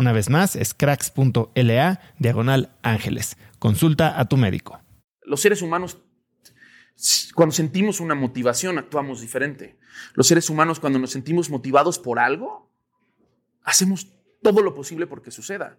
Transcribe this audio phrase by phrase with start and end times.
[0.00, 3.36] Una vez más, es cracks.la diagonal ángeles.
[3.58, 4.80] Consulta a tu médico.
[5.24, 5.98] Los seres humanos,
[7.34, 9.78] cuando sentimos una motivación, actuamos diferente.
[10.14, 12.72] Los seres humanos, cuando nos sentimos motivados por algo,
[13.62, 14.08] hacemos
[14.42, 15.78] todo lo posible porque suceda.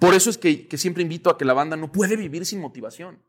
[0.00, 2.60] Por eso es que, que siempre invito a que la banda no puede vivir sin
[2.60, 3.22] motivación.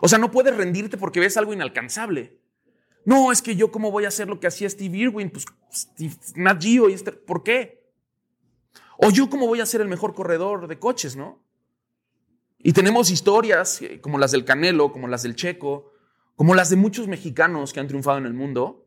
[0.00, 2.36] O sea, no puedes rendirte porque ves algo inalcanzable.
[3.04, 6.16] No, es que yo cómo voy a hacer lo que hacía Steve Irwin, pues Steve,
[6.34, 7.79] Nat Geo y este, ¿por qué?
[9.02, 11.42] O yo cómo voy a ser el mejor corredor de coches, ¿no?
[12.58, 15.92] Y tenemos historias eh, como las del Canelo, como las del Checo,
[16.36, 18.86] como las de muchos mexicanos que han triunfado en el mundo,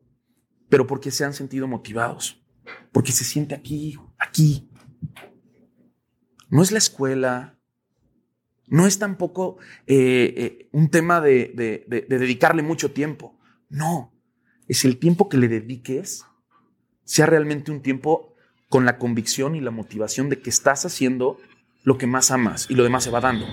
[0.69, 2.43] pero porque se han sentido motivados,
[2.91, 4.69] porque se siente aquí, aquí.
[6.49, 7.59] No es la escuela,
[8.67, 9.57] no es tampoco
[9.87, 14.13] eh, eh, un tema de dedicarle mucho tiempo, no,
[14.67, 16.25] es el tiempo que le dediques
[17.03, 18.32] sea realmente un tiempo
[18.73, 21.37] con la convicción y la motivación de que estás haciendo
[21.83, 23.45] lo que más amas y lo demás se va dando.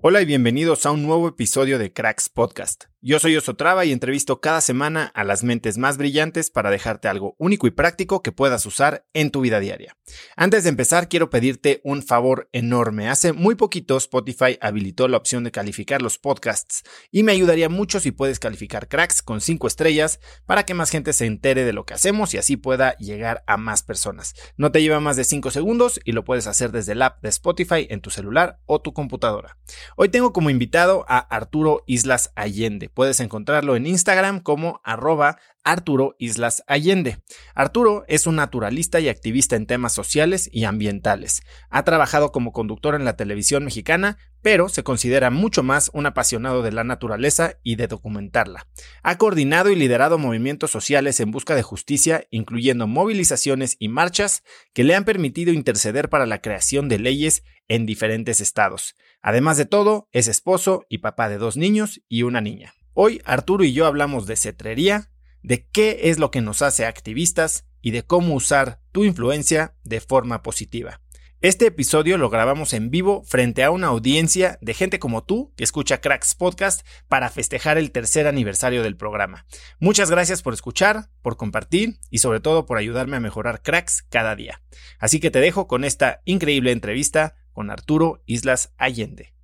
[0.00, 2.84] Hola y bienvenidos a un nuevo episodio de Cracks Podcast.
[3.08, 7.36] Yo soy Osotrava y entrevisto cada semana a las mentes más brillantes para dejarte algo
[7.38, 9.96] único y práctico que puedas usar en tu vida diaria.
[10.34, 13.08] Antes de empezar, quiero pedirte un favor enorme.
[13.08, 18.00] Hace muy poquito Spotify habilitó la opción de calificar los podcasts y me ayudaría mucho
[18.00, 21.86] si puedes calificar Cracks con 5 estrellas para que más gente se entere de lo
[21.86, 24.34] que hacemos y así pueda llegar a más personas.
[24.56, 27.28] No te lleva más de 5 segundos y lo puedes hacer desde el app de
[27.28, 29.58] Spotify en tu celular o tu computadora.
[29.94, 32.90] Hoy tengo como invitado a Arturo Islas Allende.
[32.96, 37.18] Puedes encontrarlo en Instagram como arroba Arturo Islas Allende.
[37.54, 41.42] Arturo es un naturalista y activista en temas sociales y ambientales.
[41.68, 46.62] Ha trabajado como conductor en la televisión mexicana, pero se considera mucho más un apasionado
[46.62, 48.66] de la naturaleza y de documentarla.
[49.02, 54.84] Ha coordinado y liderado movimientos sociales en busca de justicia, incluyendo movilizaciones y marchas que
[54.84, 58.94] le han permitido interceder para la creación de leyes en diferentes estados.
[59.20, 62.72] Además de todo, es esposo y papá de dos niños y una niña.
[62.98, 65.10] Hoy Arturo y yo hablamos de cetrería,
[65.42, 70.00] de qué es lo que nos hace activistas y de cómo usar tu influencia de
[70.00, 71.02] forma positiva.
[71.42, 75.64] Este episodio lo grabamos en vivo frente a una audiencia de gente como tú que
[75.64, 79.44] escucha Cracks Podcast para festejar el tercer aniversario del programa.
[79.78, 84.34] Muchas gracias por escuchar, por compartir y sobre todo por ayudarme a mejorar Cracks cada
[84.36, 84.62] día.
[84.98, 89.35] Así que te dejo con esta increíble entrevista con Arturo Islas Allende.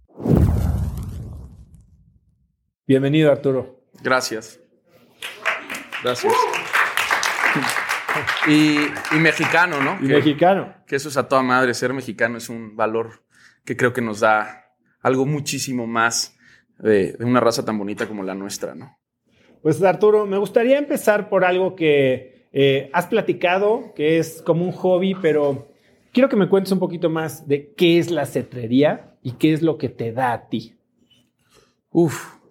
[2.84, 3.80] Bienvenido, Arturo.
[4.02, 4.58] Gracias.
[6.02, 6.32] Gracias.
[8.48, 9.98] Y, mexicano, ¿no?
[10.00, 10.74] Y mexicano.
[10.86, 11.74] Que eso es a toda madre.
[11.74, 13.22] Ser mexicano es un valor
[13.64, 16.36] que creo que nos da algo muchísimo más
[16.78, 18.98] de, una raza tan bonita como la nuestra, ¿no?
[19.62, 24.72] Pues Arturo, me gustaría empezar por algo que eh, has platicado, que es como un
[24.72, 25.68] hobby, pero
[26.12, 29.62] quiero que me cuentes un poquito más de qué es la cetrería y qué es
[29.62, 30.74] lo que te da a ti.
[31.90, 32.41] Uf,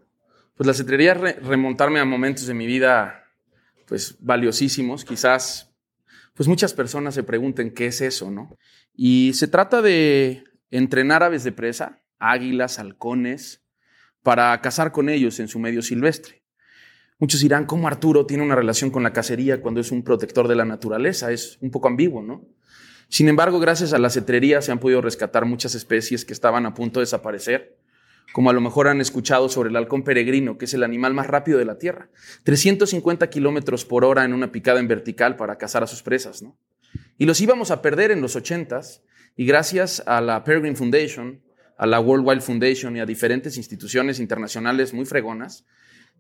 [0.62, 3.26] pues la cetrería es remontarme a momentos de mi vida,
[3.88, 5.74] pues valiosísimos, quizás,
[6.36, 8.56] pues muchas personas se pregunten qué es eso, ¿no?
[8.94, 13.64] Y se trata de entrenar aves de presa, águilas, halcones,
[14.22, 16.44] para cazar con ellos en su medio silvestre.
[17.18, 20.54] Muchos dirán, ¿cómo Arturo tiene una relación con la cacería cuando es un protector de
[20.58, 21.32] la naturaleza?
[21.32, 22.46] Es un poco ambiguo, ¿no?
[23.10, 26.76] Sin embargo, gracias a la cetrería se han podido rescatar muchas especies que estaban a
[26.76, 27.81] punto de desaparecer,
[28.32, 31.28] como a lo mejor han escuchado sobre el halcón peregrino, que es el animal más
[31.28, 32.10] rápido de la Tierra.
[32.44, 36.56] 350 kilómetros por hora en una picada en vertical para cazar a sus presas, ¿no?
[37.18, 39.04] Y los íbamos a perder en los ochentas,
[39.36, 41.42] y gracias a la Peregrine Foundation,
[41.78, 45.66] a la World Wild Foundation y a diferentes instituciones internacionales muy fregonas,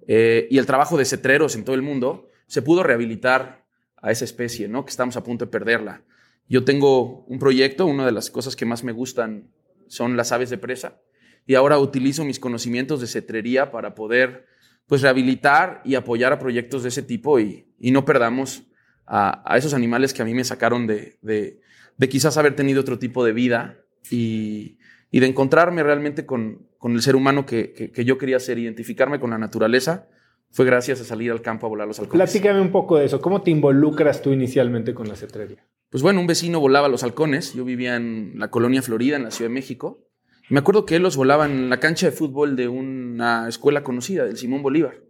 [0.07, 3.63] eh, y el trabajo de cetreros en todo el mundo, se pudo rehabilitar
[4.01, 4.85] a esa especie, ¿no?
[4.85, 6.03] Que estamos a punto de perderla.
[6.49, 9.47] Yo tengo un proyecto, una de las cosas que más me gustan
[9.87, 10.99] son las aves de presa,
[11.45, 14.45] y ahora utilizo mis conocimientos de cetrería para poder
[14.87, 18.63] pues rehabilitar y apoyar a proyectos de ese tipo y, no perdamos
[19.07, 23.23] a, esos animales que a mí me sacaron de, de quizás haber tenido otro tipo
[23.23, 23.77] de vida
[24.09, 24.77] y,
[25.11, 29.19] y de encontrarme realmente con, con el ser humano que, que, yo quería ser, identificarme
[29.19, 30.07] con la naturaleza,
[30.49, 32.31] fue gracias a salir al campo a volar los halcones.
[32.31, 33.21] Platícame un poco de eso.
[33.21, 35.67] ¿Cómo te involucras tú inicialmente con la cetrería?
[35.89, 37.53] Pues bueno, un vecino volaba los halcones.
[37.53, 40.07] Yo vivía en la colonia Florida, en la Ciudad de México.
[40.51, 44.25] Me acuerdo que él los volaba en la cancha de fútbol de una escuela conocida,
[44.25, 45.01] del Simón Bolívar.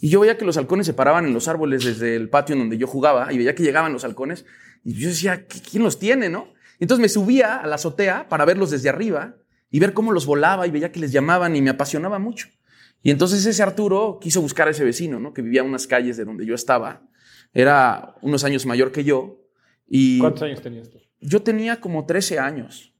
[0.00, 2.60] Y yo veía que los halcones se paraban en los árboles desde el patio en
[2.60, 4.44] donde yo jugaba y veía que llegaban los halcones.
[4.84, 6.52] Y yo decía, ¿quién los tiene, no?
[6.78, 9.36] Entonces me subía a la azotea para verlos desde arriba
[9.70, 12.48] y ver cómo los volaba y veía que les llamaban y me apasionaba mucho.
[13.02, 15.32] Y entonces ese Arturo quiso buscar a ese vecino, ¿no?
[15.32, 17.02] Que vivía en unas calles de donde yo estaba.
[17.52, 19.40] Era unos años mayor que yo.
[19.88, 20.98] Y ¿Cuántos años tenías tú?
[21.20, 22.95] Yo tenía como 13 años.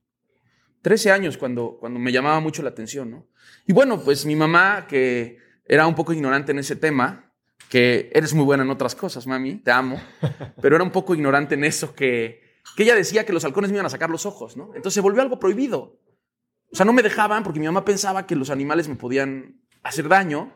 [0.86, 3.26] 13 años cuando, cuando me llamaba mucho la atención, ¿no?
[3.66, 7.32] Y bueno, pues mi mamá, que era un poco ignorante en ese tema,
[7.68, 10.00] que eres muy buena en otras cosas, mami, te amo,
[10.62, 13.76] pero era un poco ignorante en eso que que ella decía que los halcones me
[13.76, 14.66] iban a sacar los ojos, ¿no?
[14.74, 16.00] Entonces se volvió algo prohibido.
[16.72, 20.08] O sea, no me dejaban porque mi mamá pensaba que los animales me podían hacer
[20.08, 20.52] daño.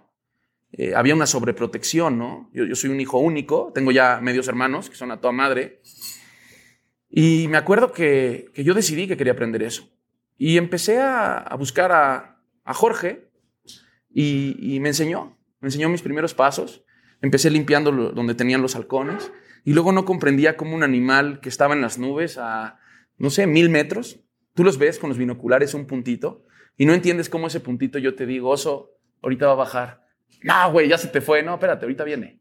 [0.73, 2.50] Eh, había una sobreprotección, ¿no?
[2.53, 5.81] Yo, soy un hijo único, tengo ya medios hermanos que son a toda madre.
[7.09, 9.88] Y me acuerdo que, yo decidí que quería aprender eso.
[10.43, 13.29] Y empecé a, buscar a, Jorge
[14.09, 16.83] y, me enseñó, me enseñó mis primeros pasos.
[17.21, 19.31] Empecé limpiando donde tenían los halcones
[19.67, 22.81] y luego no comprendía cómo un animal que estaba en las nubes a,
[23.19, 24.21] no sé, mil metros,
[24.55, 26.47] tú los ves con los binoculares un puntito
[26.79, 30.07] y no entiendes cómo ese puntito yo te digo, oso, ahorita va a bajar.
[30.43, 31.43] No, güey, ya se te fue.
[31.43, 32.41] No, espérate, ahorita viene.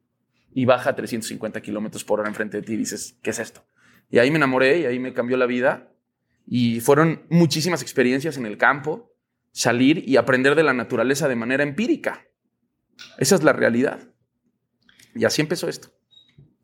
[0.53, 3.65] Y baja a 350 kilómetros por hora enfrente de ti y dices, ¿qué es esto?
[4.09, 5.91] Y ahí me enamoré y ahí me cambió la vida.
[6.45, 9.13] Y fueron muchísimas experiencias en el campo,
[9.51, 12.25] salir y aprender de la naturaleza de manera empírica.
[13.17, 13.99] Esa es la realidad.
[15.15, 15.89] Y así empezó esto.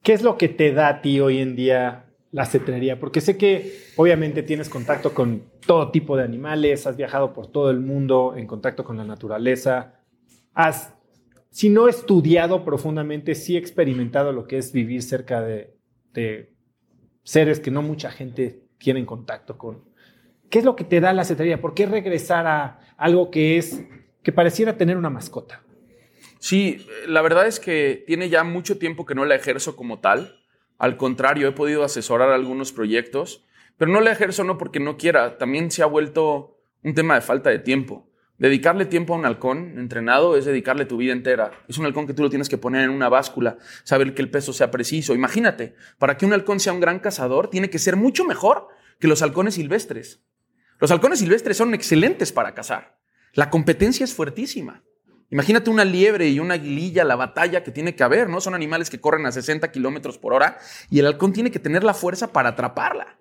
[0.02, 3.00] ¿Qué es lo que te da a ti hoy en día la cetrería?
[3.00, 7.72] Porque sé que obviamente tienes contacto con todo tipo de animales, has viajado por todo
[7.72, 10.00] el mundo en contacto con la naturaleza,
[10.54, 10.94] has,
[11.50, 15.76] si no estudiado profundamente, sí experimentado lo que es vivir cerca de,
[17.24, 19.84] seres que no mucha gente tiene en contacto con.
[20.50, 21.60] ¿Qué es lo que te da la cetrería?
[21.60, 23.84] ¿Por qué regresar a algo que es
[24.24, 25.62] que pareciera tener una mascota?
[26.40, 30.40] Sí, la verdad es que tiene ya mucho tiempo que no la ejerzo como tal.
[30.78, 33.46] Al contrario, he podido asesorar algunos proyectos,
[33.78, 37.22] pero no la ejerzo no porque no quiera, también se ha vuelto un tema de
[37.22, 38.08] falta de tiempo.
[38.38, 41.52] Dedicarle tiempo a un halcón entrenado es dedicarle tu vida entera.
[41.70, 44.30] Es un halcón que tú lo tienes que poner en una báscula, saber que el
[44.30, 45.14] peso sea preciso.
[45.14, 48.68] Imagínate, para que un halcón sea un gran cazador, tiene que ser mucho mejor
[49.00, 50.22] que los halcones silvestres.
[50.80, 53.00] Los halcones silvestres son excelentes para cazar.
[53.34, 54.84] La competencia es fuertísima.
[55.30, 58.42] Imagínate una liebre y una aguililla, la batalla que tiene que haber, ¿no?
[58.42, 60.58] Son animales que corren a 60 kilómetros por hora
[60.90, 63.18] y el halcón tiene que tener la fuerza para atraparla.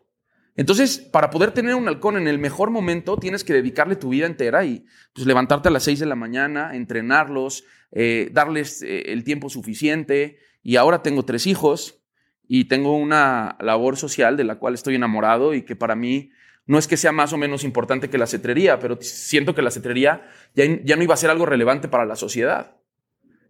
[0.57, 4.27] Entonces, para poder tener un halcón en el mejor momento, tienes que dedicarle tu vida
[4.27, 9.25] entera y pues, levantarte a las 6 de la mañana, entrenarlos, eh, darles eh, el
[9.25, 10.39] tiempo suficiente.
[10.63, 12.03] Y ahora tengo tres hijos
[12.47, 16.31] y tengo una labor social de la cual estoy enamorado y que para mí
[16.67, 19.71] No es que sea más o menos importante que la cetrería, pero siento que la
[19.71, 22.77] cetrería ya, ya no iba a ser algo relevante para la sociedad.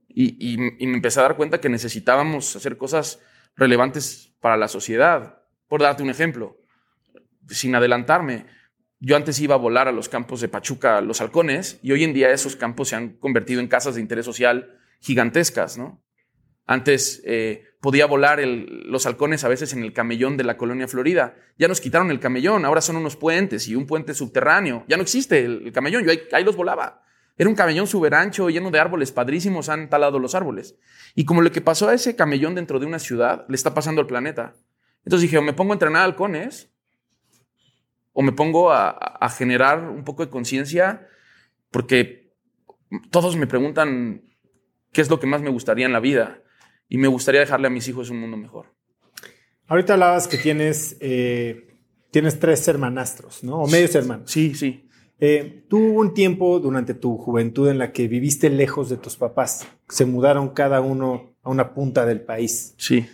[0.08, 3.20] Y, y, me empecé a dar cuenta que necesitábamos hacer cosas
[3.56, 5.42] relevantes para la sociedad.
[5.68, 6.56] Por darte un ejemplo,
[7.48, 8.46] sin adelantarme,
[9.00, 12.14] yo antes iba a volar a los campos de Pachuca, los halcones, y hoy en
[12.14, 16.02] día esos campos se han convertido en casas de interés social gigantescas, ¿no?
[16.66, 21.34] Antes eh, podía volar los halcones a veces en el camellón de la colonia Florida.
[21.58, 24.84] Ya nos quitaron el camellón, ahora son unos puentes y un puente subterráneo.
[24.88, 27.02] Ya no existe el, camellón, yo ahí, los volaba.
[27.36, 30.78] Era un camellón ancho, lleno de árboles padrísimos, han talado los árboles.
[31.14, 34.00] Y como lo que pasó a ese camellón dentro de una ciudad, le está pasando
[34.00, 34.54] al planeta.
[35.04, 36.73] Entonces dije, me pongo a entrenar halcones,
[38.14, 41.06] o me pongo a generar un poco de conciencia,
[41.70, 42.24] porque
[43.10, 44.22] todos me preguntan
[44.92, 46.42] qué es lo que más me gustaría en la vida
[46.88, 48.66] y me gustaría dejarle a mis hijos un mundo mejor.
[49.66, 51.76] Ahorita hablabas que tienes, eh,
[52.10, 53.62] tienes tres hermanastros, ¿no?
[53.62, 54.30] O medios hermanos.
[54.30, 54.88] Sí, sí.
[55.18, 59.66] Eh, tuvo un tiempo durante tu juventud en la que viviste lejos de tus papás.
[59.88, 62.74] Se mudaron cada uno a una punta del país.
[62.76, 63.06] Sí.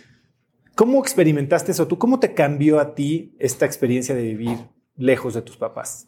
[0.75, 1.87] ¿Cómo experimentaste eso?
[1.87, 4.57] ¿Tú cómo te cambió a ti esta experiencia de vivir
[4.95, 6.07] lejos de tus papás?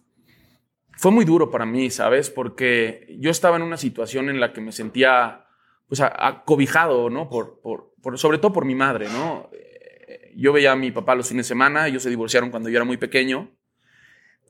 [0.95, 2.29] Fue muy duro para mí, ¿sabes?
[2.29, 5.47] Porque yo estaba en una situación en la que me sentía
[5.87, 7.29] pues, acobijado, ¿no?
[7.29, 9.49] Por, por, sobre todo por mi madre, ¿no?
[9.53, 12.77] Eh, yo veía a mi papá los fines de semana, ellos se divorciaron cuando yo
[12.77, 13.51] era muy pequeño.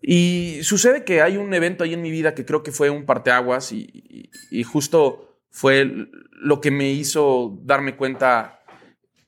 [0.01, 3.05] Y sucede que hay un evento ahí en mi vida que creo que fue un
[3.05, 5.89] parteaguas y, y, justo fue
[6.31, 8.59] lo que me hizo darme cuenta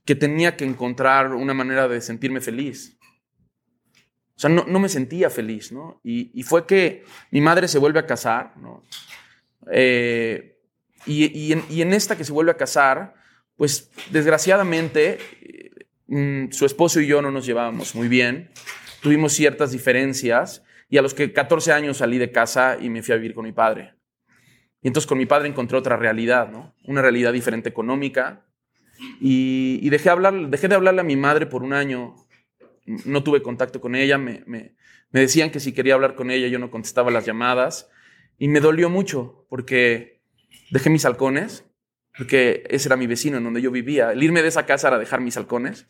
[0.04, 2.95] que tenía que encontrar una manera de sentirme feliz.
[4.36, 6.02] O sea, no, no me sentía feliz, ¿no?
[6.04, 8.84] Y, y, fue que mi madre se vuelve a casar, ¿no?
[9.72, 10.56] Eh,
[11.06, 11.52] y,
[11.82, 13.14] en, esta que se vuelve a casar,
[13.56, 15.20] pues desgraciadamente
[16.08, 18.50] mm, su esposo y yo no nos llevábamos muy bien,
[19.02, 23.14] tuvimos ciertas diferencias y a los que 14 años salí de casa y me fui
[23.14, 23.94] a vivir con mi padre.
[24.82, 26.76] Y entonces con mi padre encontré otra realidad, ¿no?
[26.84, 28.46] Una realidad diferente económica.
[29.20, 32.16] Y, dejé, hablar, dejé de hablarle a mi madre por un año.
[32.86, 34.18] No tuve contacto con ella.
[34.18, 34.76] Me, me,
[35.12, 37.90] me decían que si quería hablar con ella yo no contestaba las llamadas.
[38.38, 40.16] Y me dolió mucho porque
[40.70, 41.66] Dejé mis halcones,
[42.18, 44.12] porque ese era mi vecino en donde yo vivía.
[44.12, 45.88] El irme de esa casa era dejar mis halcones.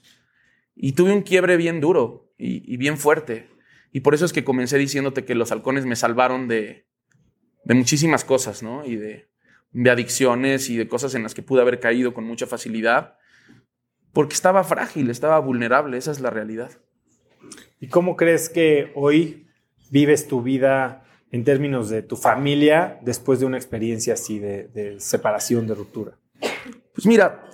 [0.75, 3.49] Y tuve un quiebre bien duro y, bien fuerte.
[3.91, 6.87] Y por eso es que comencé diciéndote que los halcones me salvaron de,
[7.63, 8.85] de muchísimas cosas, ¿no?
[8.85, 9.29] Y de,
[9.71, 13.17] de adicciones y de cosas en las que pude haber caído con mucha facilidad.
[14.11, 16.71] Porque estaba frágil, estaba vulnerable, esa es la realidad.
[17.85, 19.45] ¿Y cómo crees que hoy
[19.91, 25.67] vives tu vida en términos de tu familia después de una experiencia así de, separación,
[25.67, 26.17] de ruptura?
[26.95, 27.45] Pues mira,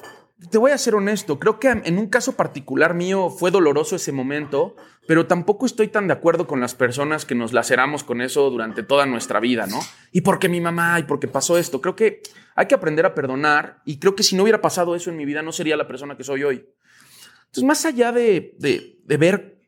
[0.50, 4.14] te voy a ser honesto, creo que en un caso particular mío fue doloroso ese
[4.14, 8.50] momento, pero tampoco estoy tan de acuerdo con las personas que nos laceramos con eso
[8.50, 9.82] durante toda nuestra vida, ¿no?
[10.14, 12.22] Y porque mi mamá, y porque pasó esto, creo que
[12.56, 15.26] hay que aprender a perdonar y creo que si no hubiera pasado eso en mi
[15.26, 16.66] vida no sería la persona que soy hoy.
[17.48, 19.61] Entonces, más allá de, de ver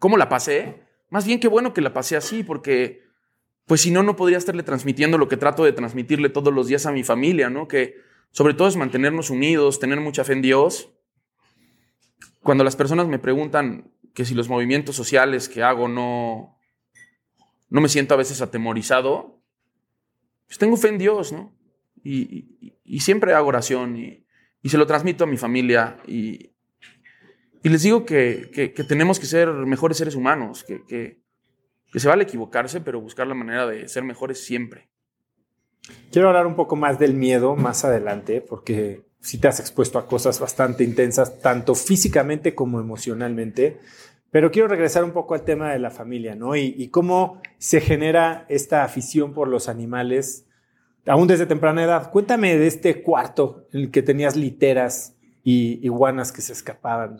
[0.00, 3.04] cómo la pasé, más bien qué bueno que la pasé así, porque
[3.66, 6.86] pues si no, no podría estarle transmitiendo lo que trato de transmitirle todos los días
[6.86, 7.68] a mi familia, ¿no?
[7.68, 7.94] Que
[8.32, 10.90] sobre todo es mantenernos unidos, tener mucha fe en Dios.
[12.42, 16.58] Cuando las personas me preguntan que si los movimientos sociales que hago no,
[17.68, 19.40] no me siento a veces atemorizado,
[20.46, 21.54] pues tengo fe en Dios, ¿no?
[22.02, 22.56] Y,
[22.98, 24.26] siempre hago oración y,
[24.62, 26.50] y, se lo transmito a mi familia y,
[27.62, 31.20] y les digo que, tenemos que ser mejores seres humanos, que, que,
[31.98, 34.88] se vale equivocarse, pero buscar la manera de ser mejores siempre.
[36.10, 40.06] Quiero hablar un poco más del miedo más adelante, porque sí te has expuesto a
[40.06, 43.78] cosas bastante intensas, tanto físicamente como emocionalmente.
[44.30, 46.56] Pero quiero regresar un poco al tema de la familia, ¿no?
[46.56, 50.46] Y, y cómo se genera esta afición por los animales,
[51.06, 52.10] aún desde temprana edad.
[52.10, 57.18] Cuéntame de este cuarto en el que tenías literas y iguanas que se escapaban.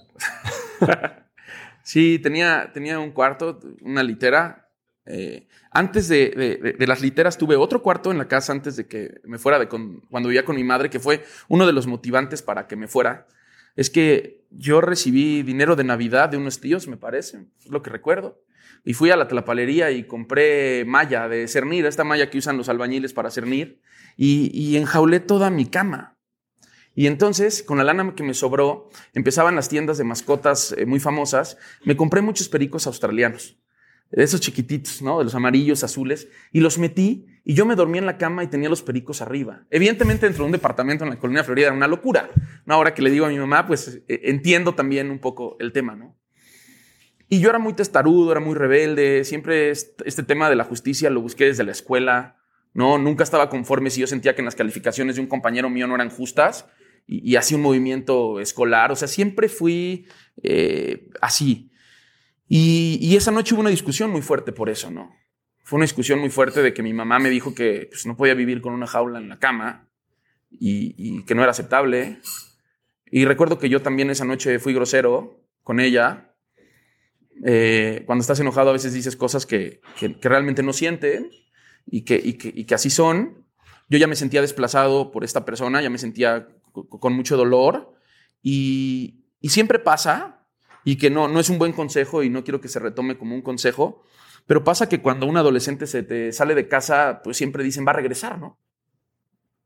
[1.82, 4.68] sí, tenía, tenía un cuarto, una litera.
[5.06, 9.38] Eh, antes de, las literas tuve otro cuarto en la casa antes de que me
[9.38, 12.76] fuera de cuando vivía con mi madre, que fue uno de los motivantes para que
[12.76, 13.26] me fuera.
[13.76, 17.90] Es que yo recibí dinero de Navidad de unos tíos, me parece, es lo que
[17.90, 18.42] recuerdo.
[18.84, 22.68] Y fui a la tlapalería y compré malla de cernir, esta malla que usan los
[22.68, 23.80] albañiles para cernir,
[24.16, 26.16] y, y enjaulé toda mi cama.
[26.94, 31.00] Y entonces, con la lana que me sobró, empezaban las tiendas de mascotas eh, muy
[31.00, 31.56] famosas.
[31.85, 33.56] Me compré muchos pericos australianos,
[34.11, 35.18] de esos chiquititos, ¿no?
[35.18, 38.49] De los amarillos, azules, y los metí y yo me dormí en la cama y
[38.49, 39.64] tenía los pericos arriba.
[39.70, 42.28] Evidentemente, dentro de un departamento en la colonia Florida era una locura.
[42.66, 45.97] Ahora que le digo a mi mamá, pues eh, entiendo también un poco el tema,
[45.97, 46.16] ¿no?
[47.28, 51.20] Y yo era muy testarudo, era muy rebelde, siempre este tema de la justicia lo
[51.20, 52.37] busqué desde la escuela,
[52.75, 52.99] ¿no?
[52.99, 56.11] Nunca estaba conforme si yo sentía que las calificaciones de un compañero mío no eran
[56.11, 56.66] justas
[57.12, 60.07] y, hacía un movimiento escolar, o sea, siempre fui
[60.45, 61.73] eh, así.
[62.47, 65.12] Y, esa noche hubo una discusión muy fuerte por eso, ¿no?
[65.64, 68.35] Fue una discusión muy fuerte de que mi mamá me dijo que pues, no podía
[68.35, 69.88] vivir con una jaula en la cama
[70.50, 72.19] y, que no era aceptable.
[73.11, 76.35] Y recuerdo que yo también esa noche fui grosero con ella.
[77.45, 79.81] Eh, cuando estás enojado a veces dices cosas que,
[80.21, 81.31] realmente no sienten
[81.87, 83.47] y que, y que, así son.
[83.88, 87.94] Yo ya me sentía desplazado por esta persona, ya me sentía con mucho dolor
[88.42, 90.46] y, y, siempre pasa
[90.84, 93.34] y que no, no es un buen consejo y no quiero que se retome como
[93.34, 94.02] un consejo,
[94.46, 97.90] pero pasa que cuando un adolescente se te sale de casa, pues siempre dicen va
[97.90, 98.58] a regresar, ¿no?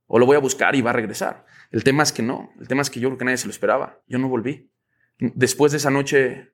[0.06, 1.46] O lo voy a buscar y va a regresar.
[1.70, 2.52] El tema es que no.
[2.60, 4.00] El tema es que yo creo que nadie se lo esperaba.
[4.06, 4.70] Yo no volví.
[5.18, 6.53] Después de esa noche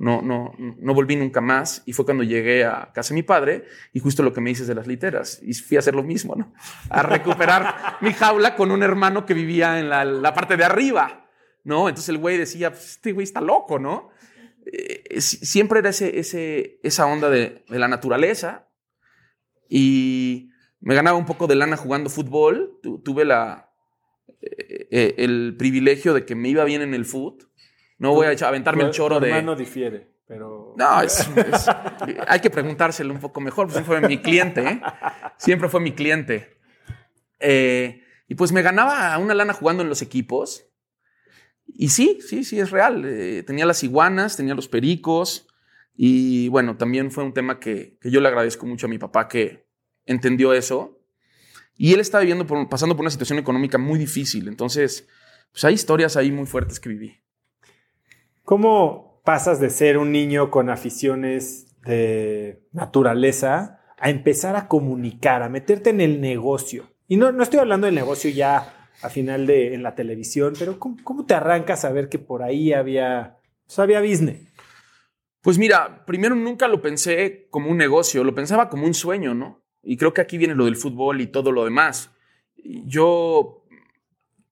[0.00, 3.66] no, no, no volví nunca más y fue cuando llegué a casa de mi padre
[3.92, 6.34] y justo lo que me dices de las literas y fui a hacer lo mismo,
[6.34, 6.54] ¿no?
[6.88, 11.28] A recuperar mi jaula con un hermano que vivía en la, parte de arriba,
[11.64, 11.88] ¿no?
[11.88, 14.08] Entonces el güey decía, pues, este güey está loco, ¿no?
[14.64, 18.68] Eh, siempre era ese, ese, esa onda de, de la naturaleza
[19.68, 22.80] y me ganaba un poco de lana jugando fútbol.
[23.04, 23.70] tuve la,
[24.40, 27.49] eh, eh, el privilegio de que me iba bien en el fútbol.
[28.00, 29.40] No voy a aventarme el choro de.
[29.42, 30.74] no difiere, pero.
[30.76, 30.88] No,
[32.26, 33.66] hay que preguntárselo un poco mejor.
[33.66, 34.80] Pues siempre fue mi cliente, ¿eh?
[35.36, 36.56] Siempre fue mi cliente.
[37.40, 40.66] y pues me ganaba una lana jugando en los equipos.
[41.66, 43.02] Y sí, sí, sí, es real.
[43.46, 45.46] tenía las iguanas, tenía los pericos.
[45.94, 49.28] Y bueno, también fue un tema que, que yo le agradezco mucho a mi papá
[49.28, 49.70] que,
[50.10, 50.98] entendió eso.
[51.76, 54.48] Y él estaba viviendo por, pasando por una situación económica muy difícil.
[54.48, 55.08] Entonces,
[55.52, 57.22] pues hay historias ahí muy fuertes que viví.
[58.50, 65.48] ¿Cómo pasas de ser un niño con aficiones de naturaleza a empezar a comunicar, a
[65.48, 66.90] meterte en el negocio?
[67.06, 70.80] Y no, no estoy hablando del negocio ya a final de en la televisión, pero
[70.80, 74.02] ¿cómo, te arrancas a ver que por ahí había, pues había?
[75.42, 79.62] Pues mira, primero nunca lo pensé como un negocio, lo pensaba como un sueño, ¿no?
[79.80, 82.10] Y creo que aquí viene lo del fútbol y todo lo demás.
[82.56, 83.64] Yo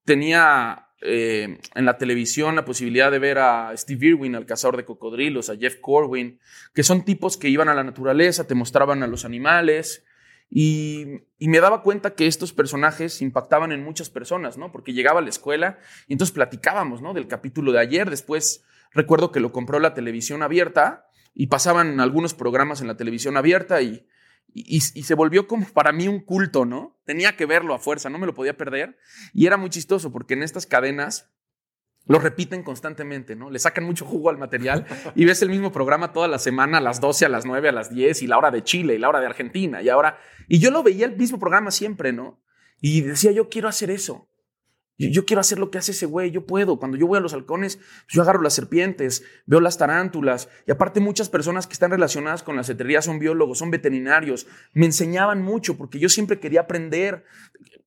[0.05, 4.85] tenía eh, en la televisión la posibilidad de ver a Steve Irwin, al cazador de
[4.85, 6.39] cocodrilos, a Jeff Corwin,
[6.73, 10.05] que son tipos que iban a la naturaleza, te mostraban a los animales.
[10.51, 11.05] Y,
[11.37, 14.71] y, me daba cuenta que estos personajes impactaban en muchas personas, ¿no?
[14.71, 17.13] Porque llegaba a la escuela y entonces platicábamos, ¿no?
[17.13, 18.09] Del capítulo de ayer.
[18.09, 23.37] Después recuerdo que lo compró la televisión abierta y pasaban algunos programas en la televisión
[23.37, 24.07] abierta y,
[24.53, 26.99] y, se volvió como para mí un culto, ¿no?
[27.05, 28.97] Tenía que verlo a fuerza, no me lo podía perder.
[29.33, 31.31] Y era muy chistoso porque en estas cadenas
[32.05, 33.49] lo repiten constantemente, ¿no?
[33.51, 34.85] Le sacan mucho jugo al material
[35.15, 37.71] y ves el mismo programa toda la semana a las 12, a las 9, a
[37.71, 40.17] las 10 y la hora de Chile y la hora de Argentina y ahora...
[40.47, 42.41] Y yo lo veía el mismo programa siempre, ¿no?
[42.81, 44.29] Y decía, yo quiero hacer eso.
[44.99, 46.77] Yo, quiero hacer lo que hace ese güey, yo puedo.
[46.77, 50.49] Cuando yo voy a los halcones, yo agarro las serpientes, veo las tarántulas.
[50.67, 54.45] Y aparte muchas personas que están relacionadas con la cetrería son biólogos, son veterinarios.
[54.73, 57.23] Me enseñaban mucho porque yo siempre quería aprender.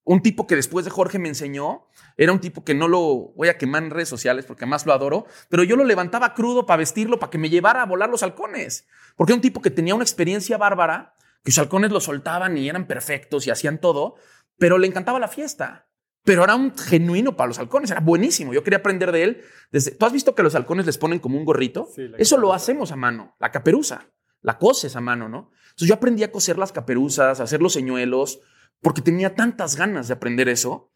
[0.04, 3.48] Un tipo que después de Jorge me enseñó, era un tipo que no lo voy
[3.48, 6.78] a quemar en redes sociales porque más lo adoro, pero yo lo levantaba crudo para
[6.78, 8.88] vestirlo, para que me llevara a volar los halcones.
[9.16, 12.70] Porque era un tipo que tenía una experiencia bárbara, que los halcones lo soltaban y
[12.70, 14.14] eran perfectos y hacían todo,
[14.56, 15.91] pero le encantaba la fiesta
[16.24, 18.54] pero era un genuino para los halcones, era buenísimo.
[18.54, 19.42] Yo quería aprender de él.
[19.70, 21.88] Desde, ¿Tú has visto que los halcones les ponen como un gorrito?
[22.18, 24.08] Eso lo hacemos a mano, la caperuza,
[24.40, 25.50] la coses a mano, ¿no?
[25.64, 28.40] Entonces yo aprendí a coser las caperuzas, a hacer los señuelos,
[28.80, 30.92] porque tenía tantas ganas de aprender eso.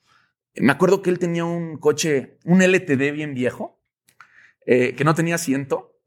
[0.55, 3.83] Me acuerdo que él tenía un coche, un LTD bien viejo,
[4.65, 5.99] eh, que no tenía asiento,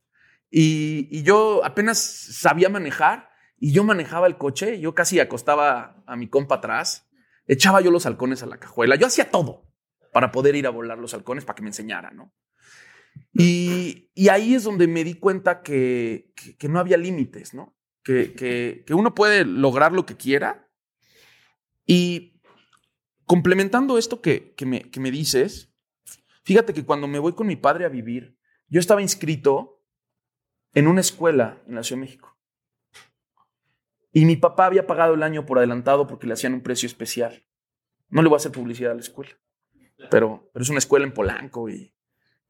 [0.49, 6.15] y, y yo apenas sabía manejar, y yo manejaba el coche, yo casi acostaba a
[6.15, 7.08] mi compa atrás,
[7.49, 8.95] echaba yo los halcones a la cajuela.
[8.95, 9.67] Yo hacía todo
[10.13, 12.33] para poder ir a volar los halcones para que me enseñara, ¿no?
[13.33, 16.31] Y, ahí es donde me di cuenta que,
[16.69, 17.75] no había límites, ¿no?
[18.03, 20.69] Que, uno puede lograr lo que quiera.
[21.85, 22.39] Y
[23.25, 25.73] complementando esto que, me, que me dices,
[26.43, 29.83] fíjate que cuando me voy con mi padre a vivir, yo estaba inscrito
[30.73, 32.38] en una escuela en la Ciudad de México.
[34.11, 37.45] Y mi papá había pagado el año por adelantado porque le hacían un precio especial.
[38.09, 39.31] No le voy a hacer publicidad a la escuela,
[40.09, 41.69] pero, es una escuela en Polanco.
[41.69, 41.93] Y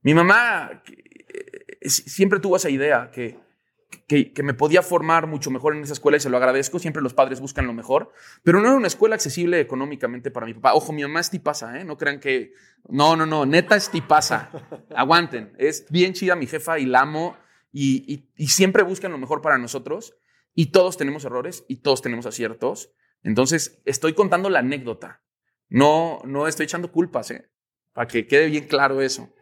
[0.01, 3.37] mi mamá eh, siempre tuvo esa idea que,
[4.07, 6.79] que, me podía formar mucho mejor en esa escuela y se lo agradezco.
[6.79, 10.53] Siempre los padres buscan lo mejor, pero no era una escuela accesible económicamente para mi
[10.53, 10.73] papá.
[10.75, 11.83] Ojo, mi mamá es tipaza, ¿eh?
[11.83, 12.53] No crean que.
[12.87, 14.49] No, no, no, neta es tipaza.
[14.95, 15.53] Aguanten.
[15.57, 17.35] Es bien chida mi jefa y la amo
[17.73, 20.15] y, y siempre buscan lo mejor para nosotros
[20.59, 22.91] y todos tenemos errores y todos tenemos aciertos.
[23.23, 25.23] Entonces, estoy contando la anécdota.
[25.69, 27.49] No, no estoy echando culpas, ¿eh?
[27.93, 29.33] para que quede bien claro eso.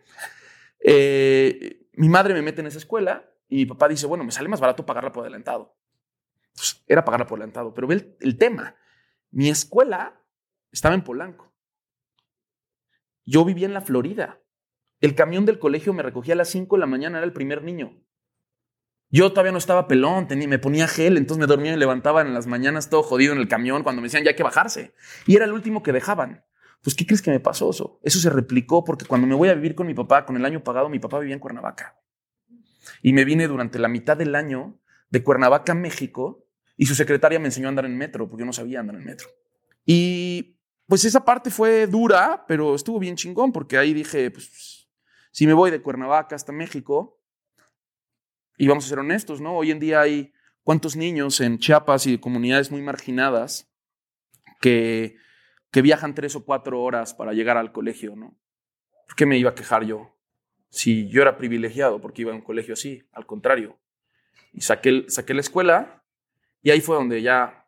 [0.79, 4.47] Eh, mi madre me mete en esa escuela y mi papá dice, bueno, me sale
[4.47, 5.75] más barato pagarla por adelantado.
[6.53, 8.75] Pues, era pagarla por adelantado, pero ve el, el tema.
[9.31, 10.23] Mi escuela
[10.71, 11.51] estaba en Polanco.
[13.25, 14.39] Yo vivía en la Florida.
[15.01, 17.63] El camión del colegio me recogía a las 5 de la mañana, era el primer
[17.63, 18.03] niño.
[19.09, 22.33] Yo todavía no estaba pelón, tenía, me ponía gel, entonces me dormía y levantaba en
[22.33, 24.93] las mañanas todo jodido en el camión cuando me decían ya hay que bajarse.
[25.25, 26.43] Y era el último que dejaban.
[26.81, 27.99] Pues, ¿qué crees que me pasó eso?
[28.03, 30.63] Eso se replicó porque cuando me voy a vivir con mi papá, con el año
[30.63, 31.99] pagado, mi papá vivía en Cuernavaca.
[33.01, 37.47] Y me vine durante la mitad del año de Cuernavaca México y su secretaria me
[37.47, 39.27] enseñó a andar en metro porque yo no sabía andar en metro.
[39.85, 44.87] Y pues esa parte fue dura, pero estuvo bien chingón porque ahí dije, pues
[45.31, 47.16] si me voy de Cuernavaca hasta México,
[48.57, 49.55] y vamos a ser honestos, ¿no?
[49.55, 53.71] Hoy en día hay cuántos niños en Chiapas y de comunidades muy marginadas
[54.59, 55.15] que,
[55.71, 58.35] que viajan tres o cuatro horas para llegar al colegio, ¿no?
[59.07, 60.17] ¿Por qué me iba a quejar yo?
[60.69, 63.79] Si yo era privilegiado porque iba a un colegio así, al contrario.
[64.51, 66.03] Y saqué, saqué la escuela
[66.63, 67.65] y ahí fue donde ya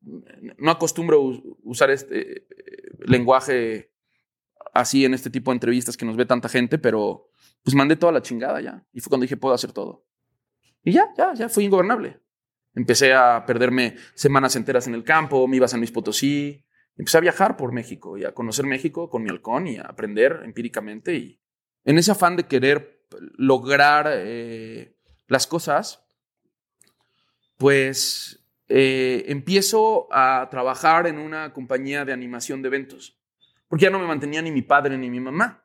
[0.00, 1.20] no acostumbro
[1.62, 2.46] usar este eh,
[3.00, 3.90] lenguaje
[4.72, 7.27] así en este tipo de entrevistas que nos ve tanta gente, pero
[7.62, 8.84] pues mandé toda la chingada ya.
[8.92, 10.06] Y fue cuando dije, puedo hacer todo.
[10.82, 12.20] Y ya, ya, ya fui ingobernable.
[12.74, 16.64] Empecé a perderme semanas enteras en el campo, me iba a San Luis Potosí,
[16.96, 20.42] empecé a viajar por México y a conocer México con mi halcón y a aprender
[20.44, 21.14] empíricamente.
[21.14, 21.40] Y
[21.84, 23.04] en ese afán de querer
[23.36, 26.06] lograr eh, las cosas,
[27.56, 33.18] pues eh, empiezo a trabajar en una compañía de animación de eventos,
[33.66, 35.64] porque ya no me mantenía ni mi padre ni mi mamá.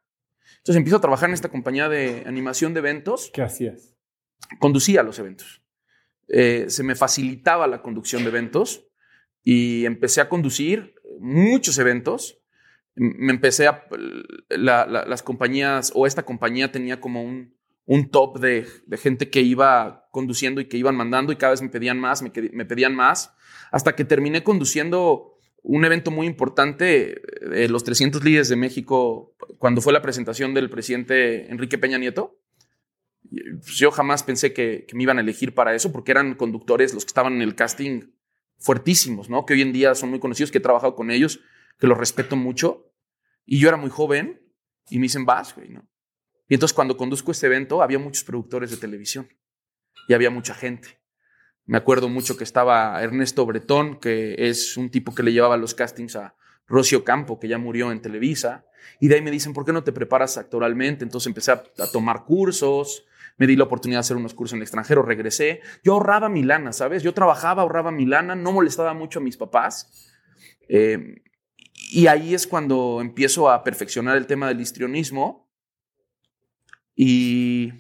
[0.63, 3.29] Entonces empiezo a trabajar en esta compañía de animación de eventos.
[3.33, 3.97] ¿Qué hacías?
[4.59, 5.61] Conducía los eventos.
[6.29, 8.87] Eh, se me facilitaba la conducción de eventos
[9.43, 12.39] y empecé a conducir muchos eventos.
[12.95, 13.83] Me empecé a...
[14.47, 20.07] las compañías o esta compañía tenía como un, un top de, de, gente que iba
[20.11, 23.35] conduciendo y que iban mandando y cada vez me pedían más, me, me pedían más,
[23.69, 25.32] hasta que terminé conduciendo
[25.63, 30.69] un evento muy importante, de los 300 líderes de México, cuando fue la presentación del
[30.69, 32.37] presidente Enrique Peña Nieto.
[33.29, 37.05] Pues, yo jamás pensé que, me iban a elegir para eso, porque eran conductores los
[37.05, 38.11] que estaban en el casting
[38.57, 39.45] fuertísimos, ¿no?
[39.45, 41.39] Que hoy en día son muy conocidos, que he trabajado con ellos,
[41.79, 42.93] que los respeto mucho.
[43.45, 44.41] Y yo era muy joven
[44.89, 45.87] y me dicen, vas, güey, ¿no?
[46.49, 49.29] Y entonces cuando conduzco este evento, había muchos productores de televisión
[50.09, 51.02] y había mucha gente.
[51.65, 55.73] Me acuerdo mucho que estaba Ernesto Bretón, que es un tipo que le llevaba los
[55.73, 56.35] castings a
[56.67, 58.65] Rocio Campo, que ya murió en Televisa.
[58.99, 61.03] Y de ahí me dicen, ¿por qué no te preparas actoralmente?
[61.03, 63.05] Entonces empecé a, tomar cursos,
[63.37, 65.61] me di la oportunidad de hacer unos cursos en extranjero, regresé.
[65.83, 67.01] Yo ahorraba mi lana, ¿sabes?
[67.01, 70.11] Yo trabajaba, ahorraba mi lana, no molestaba mucho a mis papás.
[70.67, 71.21] Eh,
[71.91, 75.49] y ahí es cuando empiezo a perfeccionar el tema del histrionismo.
[76.95, 77.71] Y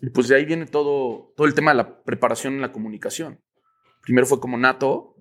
[0.00, 3.40] y pues de ahí viene todo, todo el tema de la preparación en la comunicación.
[4.02, 5.16] Primero fue como nato.